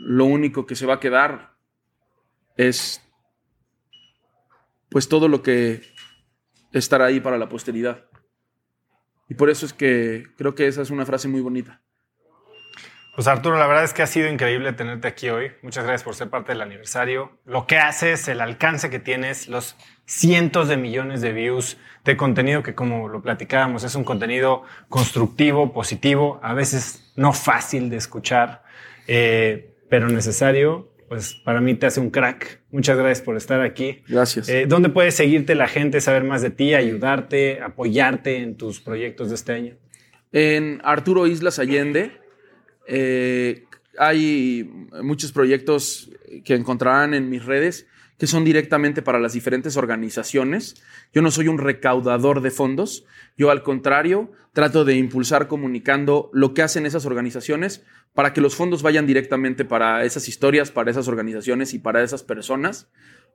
[0.00, 1.54] Lo único que se va a quedar
[2.56, 3.02] es
[4.88, 5.82] pues todo lo que
[6.72, 8.06] estará ahí para la posteridad.
[9.28, 11.82] Y por eso es que creo que esa es una frase muy bonita.
[13.14, 15.50] Pues Arturo, la verdad es que ha sido increíble tenerte aquí hoy.
[15.62, 17.32] Muchas gracias por ser parte del aniversario.
[17.44, 19.74] Lo que haces, el alcance que tienes, los
[20.06, 25.72] cientos de millones de views de contenido que como lo platicábamos es un contenido constructivo,
[25.72, 28.62] positivo, a veces no fácil de escuchar,
[29.08, 30.92] eh, pero necesario.
[31.08, 32.60] Pues para mí te hace un crack.
[32.70, 34.02] Muchas gracias por estar aquí.
[34.08, 34.48] Gracias.
[34.48, 39.30] Eh, ¿Dónde puede seguirte la gente, saber más de ti, ayudarte, apoyarte en tus proyectos
[39.30, 39.78] de este año?
[40.32, 42.12] En Arturo Islas Allende
[42.86, 43.64] eh,
[43.98, 44.70] hay
[45.02, 46.10] muchos proyectos
[46.44, 47.86] que encontrarán en mis redes
[48.18, 50.82] que son directamente para las diferentes organizaciones.
[51.12, 53.04] Yo no soy un recaudador de fondos,
[53.36, 57.84] yo al contrario trato de impulsar comunicando lo que hacen esas organizaciones
[58.14, 62.24] para que los fondos vayan directamente para esas historias, para esas organizaciones y para esas
[62.24, 62.88] personas.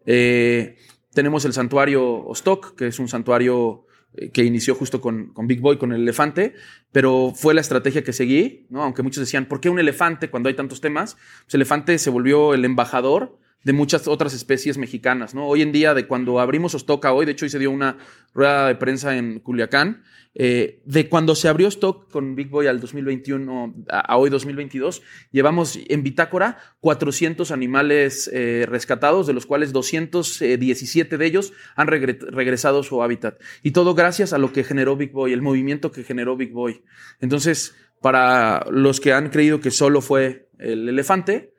[0.06, 0.76] Eh,
[1.14, 3.86] tenemos el santuario Ostok, que es un santuario
[4.16, 6.56] eh, que inició justo con, Big Boy, con el elefante,
[6.92, 8.84] pero fue la estrategia que seguí, ¿no?
[8.84, 11.16] Aunque muchos decían, ¿por qué un elefante cuando hay tantos temas?
[11.46, 15.48] Pues el elefante se volvió el embajador de muchas otras especies mexicanas, ¿no?
[15.48, 17.98] Hoy en día, de cuando abrimos Ostoca hoy, de hecho hoy se dio una
[18.34, 20.04] rueda de prensa en Culiacán,
[20.36, 25.78] eh, de cuando se abrió stock con Big Boy al 2021 a, hoy 2022, llevamos
[25.88, 32.84] en bitácora 400 animales eh, rescatados, de los cuales 217 de ellos han regresado a
[32.84, 33.40] su hábitat.
[33.62, 36.84] Y todo gracias a lo que generó Big Boy, el movimiento que generó Big Boy.
[37.22, 41.53] Entonces, para los que han creído que solo fue el elefante,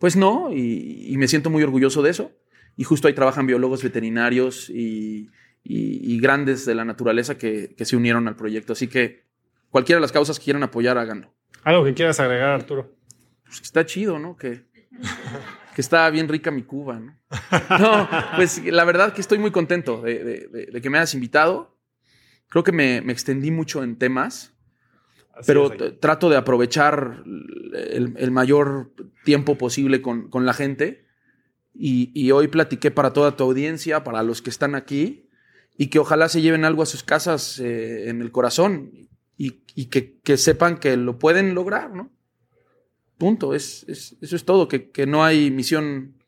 [0.00, 2.32] pues no, y me siento muy orgulloso de eso.
[2.76, 5.30] Y justo ahí trabajan biólogos veterinarios y,
[5.62, 8.72] y, grandes de la naturaleza que, se unieron al proyecto.
[8.72, 9.24] Así que
[9.70, 11.32] cualquiera de las causas que quieran apoyar, háganlo.
[11.64, 12.96] Algo que quieras agregar, Arturo.
[13.44, 14.36] Pues está chido, ¿no?
[14.36, 14.64] Que,
[15.74, 17.16] que está bien rica mi Cuba, ¿no?
[17.78, 21.76] No, pues la verdad que estoy muy contento de, que me hayas invitado.
[22.48, 24.54] Creo que me, extendí mucho en temas,
[25.46, 27.22] pero trato de aprovechar
[27.74, 28.92] el, mayor
[29.24, 31.06] tiempo posible con, la gente.
[31.74, 35.28] Y, y, hoy platiqué para toda tu audiencia, para los que están aquí,
[35.80, 39.08] y que ojalá se lleven algo a sus casas eh, en el corazón
[39.38, 42.10] y, que, sepan que lo pueden lograr, ¿no?
[43.16, 46.22] Punto, es, eso es todo, que, no hay misión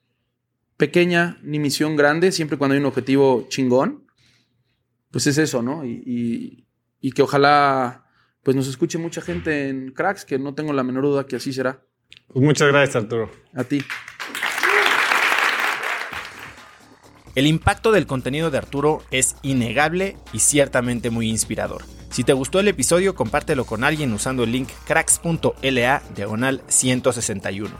[0.78, 4.06] pequeña ni misión grande, siempre cuando hay un objetivo chingón,
[5.10, 5.84] pues es eso, ¿no?
[5.84, 6.66] Y,
[7.02, 8.01] y que ojalá
[8.42, 11.52] pues nos escuche mucha gente en Cracks, que no tengo la menor duda que así
[11.52, 11.82] será.
[12.28, 13.30] Pues muchas gracias, Arturo.
[13.54, 13.82] A ti.
[17.34, 21.82] El impacto del contenido de Arturo es innegable y ciertamente muy inspirador.
[22.10, 27.70] Si te gustó el episodio, compártelo con alguien usando el link cracks.la diagonal 161.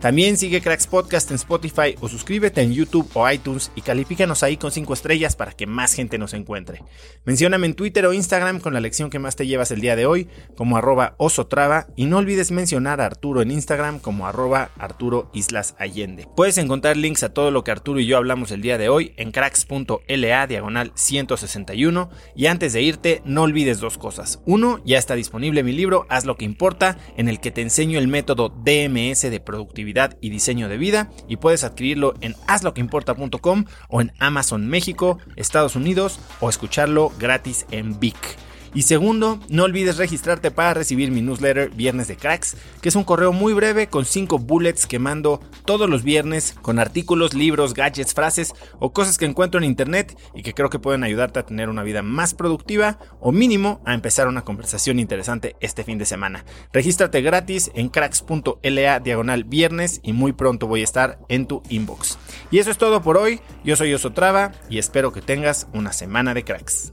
[0.00, 4.56] También sigue Cracks Podcast en Spotify o suscríbete en YouTube o iTunes y califícanos ahí
[4.56, 6.82] con 5 estrellas para que más gente nos encuentre.
[7.26, 10.06] Mencióname en Twitter o Instagram con la lección que más te llevas el día de
[10.06, 15.30] hoy como arroba osotrava y no olvides mencionar a Arturo en Instagram como arroba Arturo
[15.34, 16.26] Islas Allende.
[16.34, 19.12] Puedes encontrar links a todo lo que Arturo y yo hablamos el día de hoy
[19.18, 24.40] en cracks.la diagonal 161 y antes de irte no olvides dos cosas.
[24.46, 27.98] Uno, ya está disponible mi libro Haz lo que importa en el que te enseño
[27.98, 29.89] el método DMS de productividad
[30.20, 36.20] y diseño de vida y puedes adquirirlo en hazloqueimporta.com o en Amazon México, Estados Unidos
[36.40, 38.49] o escucharlo gratis en Vic.
[38.72, 43.04] Y segundo, no olvides registrarte para recibir mi newsletter Viernes de Cracks, que es un
[43.04, 48.14] correo muy breve con 5 bullets que mando todos los viernes con artículos, libros, gadgets,
[48.14, 51.68] frases o cosas que encuentro en internet y que creo que pueden ayudarte a tener
[51.68, 56.44] una vida más productiva o mínimo a empezar una conversación interesante este fin de semana.
[56.72, 62.18] Regístrate gratis en cracks.la diagonal viernes y muy pronto voy a estar en tu inbox.
[62.50, 66.34] Y eso es todo por hoy, yo soy Osotrava y espero que tengas una semana
[66.34, 66.92] de cracks.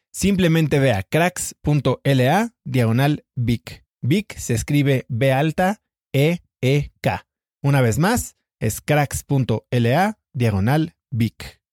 [0.11, 3.25] Simplemente ve a cracks.la diagonal.
[3.35, 5.81] Vic se escribe B alta
[6.13, 7.25] E E K.
[7.63, 10.95] Una vez más, es cracks.la diagonal.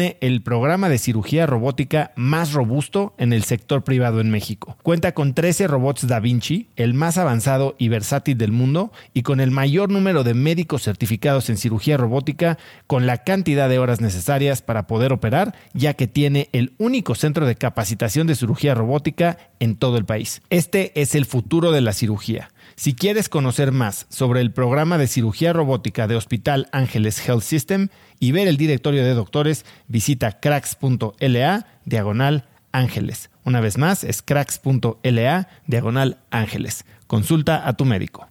[0.00, 4.76] el programa de cirugía robótica más robusto en el sector privado en México.
[4.82, 9.40] Cuenta con 13 robots Da Vinci, el más avanzado y versátil del mundo, y con
[9.40, 14.62] el mayor número de médicos certificados en cirugía robótica, con la cantidad de horas necesarias
[14.62, 19.76] para poder operar, ya que tiene el único centro de capacitación de cirugía robótica en
[19.76, 20.42] todo el país.
[20.50, 22.50] Este es el futuro de la cirugía.
[22.76, 27.88] Si quieres conocer más sobre el programa de cirugía robótica de Hospital Ángeles Health System
[28.20, 33.30] y ver el directorio de doctores, visita cracks.la diagonal ángeles.
[33.44, 36.84] Una vez más, es cracks.la diagonal ángeles.
[37.08, 38.29] Consulta a tu médico.